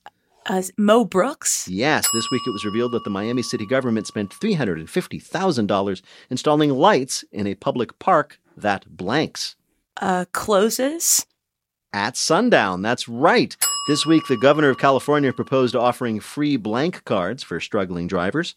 Uh, 0.45 0.61
Mo 0.77 1.07
Brooks? 1.07 1.67
Yes, 1.67 2.07
this 2.13 2.31
week 2.31 2.43
it 2.47 2.51
was 2.51 2.67
revealed 2.67 2.93
that 2.93 3.05
the 3.05 3.11
Miami 3.11 3.41
city 3.41 3.65
government 3.65 4.07
spent 4.07 4.33
$350,000 4.33 6.03
installing 6.29 6.71
lights 6.73 7.25
in 7.33 7.47
a 7.47 7.55
public 7.55 7.99
park 7.99 8.39
that 8.55 8.85
blanks. 8.95 9.57
Uh, 9.97 10.27
closes? 10.33 11.25
At 11.95 12.17
sundown, 12.17 12.83
that's 12.83 13.09
right. 13.09 13.57
This 13.87 14.05
week, 14.05 14.27
the 14.27 14.37
governor 14.37 14.69
of 14.69 14.79
California 14.79 15.33
proposed 15.33 15.77
offering 15.77 16.19
free 16.19 16.57
blank 16.57 17.05
cards 17.05 17.45
for 17.45 17.61
struggling 17.61 18.09
drivers. 18.09 18.57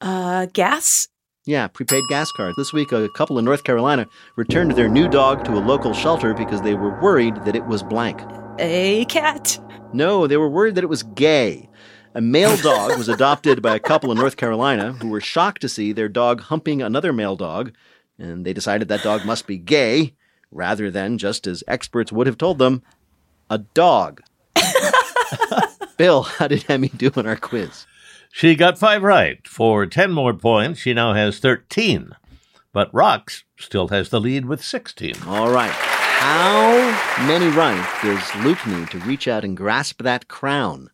Uh, 0.00 0.46
gas? 0.52 1.08
Yeah, 1.46 1.66
prepaid 1.66 2.04
gas 2.08 2.30
cards. 2.30 2.54
This 2.56 2.72
week, 2.72 2.92
a 2.92 3.08
couple 3.16 3.40
in 3.40 3.44
North 3.44 3.64
Carolina 3.64 4.06
returned 4.36 4.70
their 4.70 4.88
new 4.88 5.08
dog 5.08 5.44
to 5.46 5.54
a 5.54 5.58
local 5.58 5.92
shelter 5.92 6.32
because 6.32 6.62
they 6.62 6.74
were 6.74 6.96
worried 7.00 7.34
that 7.44 7.56
it 7.56 7.66
was 7.66 7.82
blank. 7.82 8.20
A 8.60 9.04
cat. 9.06 9.58
No, 9.92 10.28
they 10.28 10.36
were 10.36 10.48
worried 10.48 10.76
that 10.76 10.84
it 10.84 10.88
was 10.88 11.02
gay. 11.02 11.68
A 12.14 12.20
male 12.20 12.56
dog 12.58 12.98
was 12.98 13.08
adopted 13.08 13.62
by 13.62 13.74
a 13.74 13.80
couple 13.80 14.12
in 14.12 14.18
North 14.18 14.36
Carolina 14.36 14.92
who 14.92 15.08
were 15.08 15.20
shocked 15.20 15.60
to 15.62 15.68
see 15.68 15.90
their 15.90 16.08
dog 16.08 16.42
humping 16.42 16.82
another 16.82 17.12
male 17.12 17.34
dog, 17.34 17.72
and 18.16 18.46
they 18.46 18.52
decided 18.52 18.86
that 18.86 19.02
dog 19.02 19.24
must 19.24 19.48
be 19.48 19.58
gay 19.58 20.14
rather 20.50 20.90
than, 20.90 21.18
just 21.18 21.46
as 21.46 21.64
experts 21.68 22.12
would 22.12 22.26
have 22.26 22.38
told 22.38 22.58
them, 22.58 22.82
a 23.48 23.58
dog. 23.58 24.22
Bill, 25.96 26.22
how 26.22 26.48
did 26.48 26.64
Emmy 26.68 26.88
do 26.88 27.10
in 27.16 27.26
our 27.26 27.36
quiz? 27.36 27.86
She 28.32 28.54
got 28.54 28.78
five 28.78 29.02
right. 29.02 29.46
For 29.46 29.86
10 29.86 30.12
more 30.12 30.32
points, 30.32 30.80
she 30.80 30.94
now 30.94 31.14
has 31.14 31.38
13. 31.38 32.12
But 32.72 32.92
Rox 32.92 33.42
still 33.58 33.88
has 33.88 34.10
the 34.10 34.20
lead 34.20 34.46
with 34.46 34.64
16. 34.64 35.14
All 35.26 35.50
right. 35.50 35.72
How 35.72 37.26
many 37.26 37.48
right 37.48 37.84
does 38.02 38.44
Luke 38.44 38.64
need 38.66 38.90
to 38.90 38.98
reach 38.98 39.26
out 39.26 39.44
and 39.44 39.56
grasp 39.56 40.02
that 40.02 40.28
crown? 40.28 40.90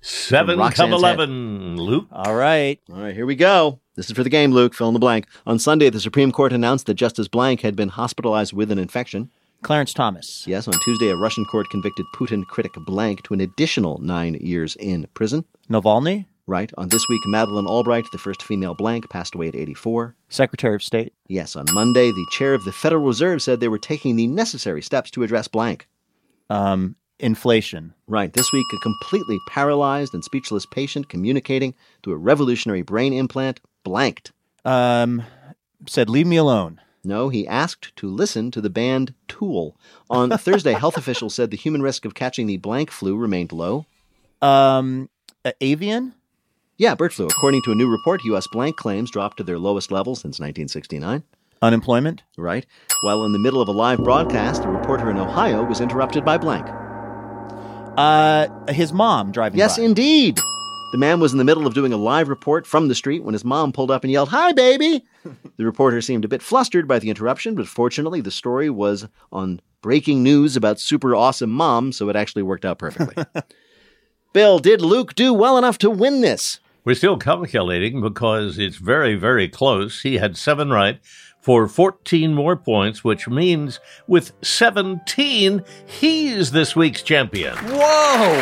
Seven 0.00 0.58
Roxanne's 0.58 0.76
come 0.76 0.90
head. 0.90 1.18
11. 1.18 1.76
Luke. 1.76 2.06
All 2.10 2.34
right. 2.34 2.80
All 2.90 3.00
right, 3.00 3.14
here 3.14 3.26
we 3.26 3.36
go. 3.36 3.80
This 3.96 4.06
is 4.08 4.16
for 4.16 4.22
the 4.22 4.30
game, 4.30 4.52
Luke. 4.52 4.74
Fill 4.74 4.88
in 4.88 4.94
the 4.94 5.00
blank. 5.00 5.26
On 5.46 5.58
Sunday, 5.58 5.90
the 5.90 6.00
Supreme 6.00 6.32
Court 6.32 6.52
announced 6.52 6.86
that 6.86 6.94
Justice 6.94 7.28
Blank 7.28 7.60
had 7.60 7.76
been 7.76 7.90
hospitalized 7.90 8.52
with 8.52 8.70
an 8.70 8.78
infection. 8.78 9.30
Clarence 9.62 9.92
Thomas. 9.92 10.46
Yes, 10.46 10.66
on 10.66 10.74
Tuesday, 10.80 11.08
a 11.08 11.16
Russian 11.16 11.44
court 11.44 11.68
convicted 11.68 12.06
Putin 12.14 12.46
critic 12.46 12.72
Blank 12.86 13.22
to 13.24 13.34
an 13.34 13.40
additional 13.40 13.98
nine 13.98 14.34
years 14.40 14.74
in 14.76 15.06
prison. 15.12 15.44
Navalny. 15.68 16.24
Right. 16.46 16.72
On 16.78 16.88
this 16.88 17.06
week, 17.08 17.20
Madeleine 17.26 17.66
Albright, 17.66 18.06
the 18.10 18.18
first 18.18 18.42
female 18.42 18.74
Blank, 18.74 19.08
passed 19.10 19.34
away 19.34 19.48
at 19.48 19.54
84. 19.54 20.16
Secretary 20.30 20.74
of 20.74 20.82
State. 20.82 21.12
Yes, 21.28 21.54
on 21.54 21.66
Monday, 21.72 22.10
the 22.10 22.26
chair 22.32 22.54
of 22.54 22.64
the 22.64 22.72
Federal 22.72 23.04
Reserve 23.04 23.42
said 23.42 23.60
they 23.60 23.68
were 23.68 23.78
taking 23.78 24.16
the 24.16 24.26
necessary 24.26 24.82
steps 24.82 25.10
to 25.12 25.22
address 25.22 25.46
Blank. 25.46 25.86
Um, 26.48 26.96
inflation. 27.20 27.94
Right. 28.06 28.32
This 28.32 28.52
week, 28.52 28.66
a 28.72 28.78
completely 28.78 29.38
paralyzed 29.48 30.14
and 30.14 30.24
speechless 30.24 30.66
patient 30.66 31.08
communicating 31.08 31.74
through 32.02 32.14
a 32.14 32.18
revolutionary 32.18 32.82
brain 32.82 33.12
implant 33.12 33.60
blanked. 33.84 34.32
Um, 34.64 35.22
said, 35.86 36.10
leave 36.10 36.26
me 36.26 36.36
alone. 36.36 36.80
No, 37.02 37.28
he 37.30 37.46
asked 37.46 37.96
to 37.96 38.10
listen 38.10 38.50
to 38.50 38.60
the 38.60 38.70
band 38.70 39.14
Tool. 39.28 39.76
On 40.10 40.30
Thursday, 40.38 40.72
health 40.72 40.96
officials 40.96 41.34
said 41.34 41.50
the 41.50 41.56
human 41.56 41.82
risk 41.82 42.04
of 42.04 42.14
catching 42.14 42.46
the 42.46 42.58
blank 42.58 42.90
flu 42.90 43.16
remained 43.16 43.52
low. 43.52 43.86
Um, 44.42 45.08
uh, 45.44 45.52
avian. 45.60 46.14
Yeah, 46.76 46.94
bird 46.94 47.12
flu. 47.12 47.26
According 47.26 47.62
to 47.62 47.72
a 47.72 47.74
new 47.74 47.90
report, 47.90 48.24
U.S. 48.24 48.46
blank 48.52 48.76
claims 48.76 49.10
dropped 49.10 49.36
to 49.38 49.42
their 49.42 49.58
lowest 49.58 49.90
level 49.90 50.14
since 50.14 50.40
1969. 50.40 51.22
Unemployment. 51.62 52.22
Right. 52.38 52.64
While 53.02 53.24
in 53.24 53.32
the 53.32 53.38
middle 53.38 53.60
of 53.60 53.68
a 53.68 53.72
live 53.72 53.98
broadcast, 53.98 54.64
a 54.64 54.68
reporter 54.68 55.10
in 55.10 55.18
Ohio 55.18 55.62
was 55.62 55.80
interrupted 55.80 56.24
by 56.24 56.38
blank. 56.38 56.66
Uh, 58.00 58.72
his 58.72 58.94
mom 58.94 59.30
driving. 59.30 59.58
Yes, 59.58 59.76
by. 59.76 59.84
indeed. 59.84 60.38
The 60.92 60.98
man 60.98 61.20
was 61.20 61.32
in 61.32 61.38
the 61.38 61.44
middle 61.44 61.66
of 61.66 61.74
doing 61.74 61.92
a 61.92 61.98
live 61.98 62.28
report 62.28 62.66
from 62.66 62.88
the 62.88 62.94
street 62.94 63.22
when 63.22 63.34
his 63.34 63.44
mom 63.44 63.72
pulled 63.72 63.90
up 63.90 64.04
and 64.04 64.10
yelled, 64.10 64.30
Hi, 64.30 64.52
baby! 64.52 65.04
the 65.56 65.66
reporter 65.66 66.00
seemed 66.00 66.24
a 66.24 66.28
bit 66.28 66.42
flustered 66.42 66.88
by 66.88 66.98
the 66.98 67.10
interruption, 67.10 67.54
but 67.54 67.68
fortunately, 67.68 68.22
the 68.22 68.30
story 68.30 68.70
was 68.70 69.06
on 69.30 69.60
breaking 69.82 70.22
news 70.22 70.56
about 70.56 70.80
super 70.80 71.14
awesome 71.14 71.50
mom, 71.50 71.92
so 71.92 72.08
it 72.08 72.16
actually 72.16 72.42
worked 72.42 72.64
out 72.64 72.78
perfectly. 72.78 73.22
Bill, 74.32 74.58
did 74.58 74.80
Luke 74.80 75.14
do 75.14 75.34
well 75.34 75.58
enough 75.58 75.76
to 75.78 75.90
win 75.90 76.22
this? 76.22 76.58
We're 76.84 76.94
still 76.94 77.18
calculating 77.18 78.00
because 78.00 78.58
it's 78.58 78.76
very, 78.76 79.14
very 79.14 79.46
close. 79.46 80.00
He 80.00 80.16
had 80.16 80.38
seven 80.38 80.70
right 80.70 80.98
for 81.40 81.66
14 81.66 82.34
more 82.34 82.56
points, 82.56 83.02
which 83.02 83.28
means 83.28 83.80
with 84.06 84.32
17, 84.42 85.64
he's 85.86 86.50
this 86.50 86.76
week's 86.76 87.02
champion. 87.02 87.56
Whoa! 87.56 88.40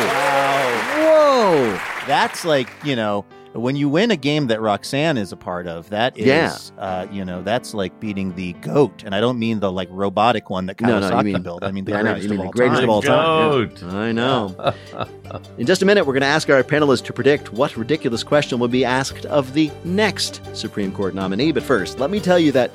Whoa! 0.97 1.79
That's 2.07 2.43
like 2.43 2.69
you 2.83 2.95
know 2.95 3.25
when 3.53 3.75
you 3.75 3.89
win 3.89 4.11
a 4.11 4.15
game 4.15 4.47
that 4.47 4.61
Roxanne 4.61 5.17
is 5.17 5.31
a 5.31 5.35
part 5.37 5.65
of. 5.67 5.89
That 5.89 6.17
is, 6.17 6.25
Yeah. 6.25 6.55
uh, 6.77 7.07
you 7.11 7.25
know, 7.25 7.41
that's 7.41 7.73
like 7.73 7.99
beating 7.99 8.35
the 8.35 8.53
goat, 8.53 9.03
and 9.05 9.15
I 9.15 9.19
don't 9.19 9.39
mean 9.39 9.59
the 9.59 9.71
like 9.71 9.87
robotic 9.91 10.49
one 10.49 10.65
that 10.67 10.77
Kawasaki 10.77 10.87
No, 10.87 11.09
no, 11.09 11.17
you 11.17 11.23
mean- 11.23 11.41
built. 11.41 11.63
I 11.63 11.71
mean 11.71 11.85
the 11.85 11.93
I 11.95 12.01
know, 12.03 12.11
greatest 12.13 12.23
you 12.25 12.29
mean 12.29 12.39
of 12.39 12.43
the 12.43 12.47
all 12.47 12.51
greatest 12.51 12.79
time. 12.81 12.83
of 12.83 12.89
all 12.89 13.01
time. 13.01 13.51
Goat. 13.51 13.81
Yeah. 13.81 13.97
I 13.99 14.11
know. 14.11 14.73
In 15.57 15.65
just 15.65 15.81
a 15.81 15.85
minute, 15.85 16.05
we're 16.05 16.13
going 16.13 16.21
to 16.21 16.27
ask 16.27 16.49
our 16.49 16.63
panelists 16.63 17.03
to 17.05 17.13
predict 17.13 17.51
what 17.53 17.75
ridiculous 17.77 18.23
question 18.23 18.59
will 18.59 18.67
be 18.67 18.83
asked 18.85 19.25
of 19.27 19.53
the 19.53 19.71
next 19.83 20.41
Supreme 20.55 20.91
Court 20.91 21.13
nominee. 21.15 21.51
But 21.51 21.63
first, 21.63 21.99
let 21.99 22.09
me 22.09 22.19
tell 22.19 22.39
you 22.39 22.51
that 22.53 22.71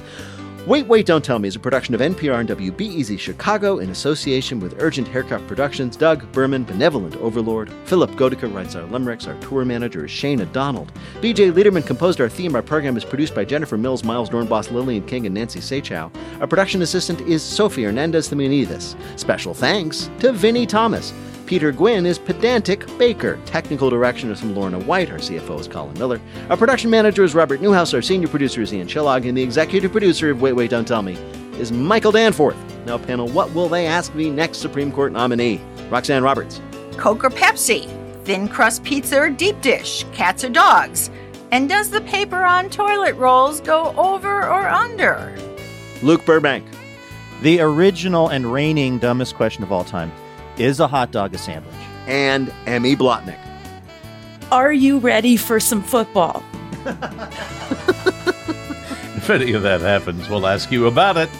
Wait, 0.67 0.87
Wait, 0.87 1.05
Don't 1.05 1.23
Tell 1.23 1.39
Me 1.39 1.47
is 1.47 1.57
a 1.57 1.61
production 1.61 1.95
of 1.95 2.01
NPR 2.01 2.41
and 2.41 2.49
WBEZ 2.49 3.19
Chicago 3.19 3.81
in 3.81 3.91
association 3.91 4.59
with 4.61 4.81
Urgent 4.81 5.07
Haircut 5.07 5.47
Productions. 5.47 5.95
Doug 5.95 6.31
Berman, 6.33 6.65
Benevolent 6.65 7.17
Overlord. 7.17 7.71
Philipp 7.85 8.13
Goedicke 8.13 8.51
writes 8.55 8.75
our 8.75 8.85
limericks. 8.85 9.27
Our 9.27 9.39
tour 9.43 9.67
manager 9.67 10.07
is 10.07 10.11
Shane 10.11 10.39
Donald. 10.53 10.91
BJ 11.21 11.53
Leiderman 11.53 11.87
composed 11.87 12.19
our 12.19 12.31
theme. 12.31 12.57
Our 12.57 12.63
program 12.63 12.97
is 12.97 13.05
produced 13.05 13.35
by 13.35 13.45
Jennifer 13.45 13.77
Mills, 13.77 14.05
Miles 14.05 14.31
Doornbos, 14.31 14.71
Lillian 14.71 15.05
King, 15.05 15.27
and 15.27 15.35
Nancy 15.35 15.61
Saechao. 15.61 16.11
Our 16.41 16.47
production 16.47 16.81
assistant 16.81 17.21
is 17.21 17.43
Sophie 17.43 17.85
Hernandez 17.85 18.31
Themunides. 18.31 18.97
Special 19.21 19.53
thanks 19.53 20.09
to 20.21 20.33
Vinnie 20.33 20.65
Thomas. 20.65 21.13
Peter 21.47 21.73
Gwinn 21.73 22.07
is 22.07 22.19
Pedantic 22.19 22.87
Baker. 22.99 23.39
Technical 23.45 23.91
direction 23.91 24.31
is 24.31 24.41
from 24.41 24.55
Lorna 24.55 24.79
White. 24.81 25.11
Our 25.11 25.19
CFO 25.19 25.61
is 25.61 25.69
Colin 25.69 25.99
Miller. 25.99 26.21
Our 26.49 26.57
production 26.57 26.91
manager 26.91 27.23
is 27.23 27.35
Robert 27.35 27.61
Newhouse. 27.61 27.93
Our 27.93 28.01
senior 28.01 28.29
producer 28.29 28.63
is 28.63 28.73
Ian 28.73 28.87
Chillag. 28.89 29.29
And 29.29 29.37
the 29.37 29.43
executive 29.43 29.93
producer 29.93 30.31
of 30.31 30.41
Wait, 30.41 30.55
Wait, 30.55 30.71
Don't 30.71 30.89
Tell 30.89 31.03
Me 31.03 31.15
is 31.59 31.71
Michael 31.71 32.13
Danforth. 32.13 32.57
Now, 32.87 32.97
panel, 32.97 33.29
what 33.29 33.53
will 33.53 33.69
they 33.69 33.87
ask 33.87 34.13
the 34.15 34.31
next 34.31 34.59
Supreme 34.59 34.91
Court 34.91 35.13
nominee? 35.13 35.61
Roxanne 35.91 36.23
Roberts. 36.23 36.63
Coke 36.97 37.25
or 37.25 37.31
Pepsi? 37.31 37.91
Thin 38.25 38.49
crust 38.49 38.83
pizza 38.83 39.19
or 39.19 39.29
deep 39.29 39.61
dish? 39.61 40.07
Cats 40.13 40.45
or 40.45 40.49
dogs? 40.49 41.11
And 41.51 41.69
does 41.69 41.91
the 41.91 42.01
paper 42.03 42.43
on 42.43 42.71
toilet 42.71 43.15
rolls 43.17 43.61
go 43.61 43.95
over 43.99 44.49
or 44.49 44.67
under? 44.67 45.37
Luke 46.03 46.25
Burbank. 46.25 46.67
The 47.43 47.61
original 47.61 48.29
and 48.29 48.51
reigning 48.51 48.99
dumbest 48.99 49.35
question 49.35 49.63
of 49.63 49.71
all 49.71 49.85
time 49.85 50.11
is 50.59 50.81
a 50.81 50.89
hot 50.89 51.11
dog 51.11 51.35
a 51.35 51.39
sandwich? 51.39 51.75
And 52.07 52.53
Emmy 52.67 52.97
Blotnick. 52.97 53.39
Are 54.53 54.73
you 54.73 54.99
ready 54.99 55.37
for 55.37 55.59
some 55.59 55.83
football? 55.83 56.43
If 59.25 59.31
any 59.31 59.53
of 59.55 59.63
that 59.63 59.81
happens, 59.81 60.29
we'll 60.29 60.47
ask 60.47 60.71
you 60.71 60.87
about 60.87 61.17
it 61.17 61.31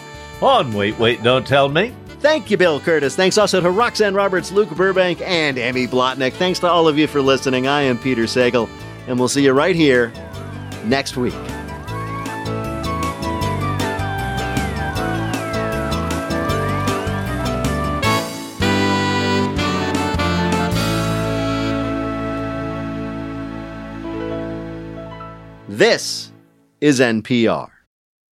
on 0.41 0.73
Wait, 0.73 0.97
Wait, 0.97 1.21
Don't 1.21 1.45
Tell 1.45 1.69
Me. 1.69 1.93
Thank 2.19 2.49
you, 2.49 2.57
Bill 2.57 2.79
Kurtis. 2.79 3.15
Thanks 3.15 3.37
also 3.37 3.61
to 3.61 3.69
Roxanne 3.69 4.15
Roberts, 4.15 4.51
Luke 4.51 4.71
Burbank, 4.71 5.21
and 5.21 5.59
Emmy 5.59 5.85
Blotnick. 5.85 6.33
Thanks 6.33 6.57
to 6.61 6.67
all 6.67 6.87
of 6.87 6.97
you 6.97 7.05
for 7.05 7.21
listening. 7.21 7.67
I 7.67 7.83
am 7.83 7.99
Peter 7.99 8.23
Sagal, 8.23 8.67
and 9.07 9.19
we'll 9.19 9.27
see 9.27 9.43
you 9.43 9.53
right 9.53 9.75
here 9.75 10.11
next 10.85 11.15
week. 11.15 11.35
This 25.75 26.31
is 26.79 27.01
NPR. 27.01 27.74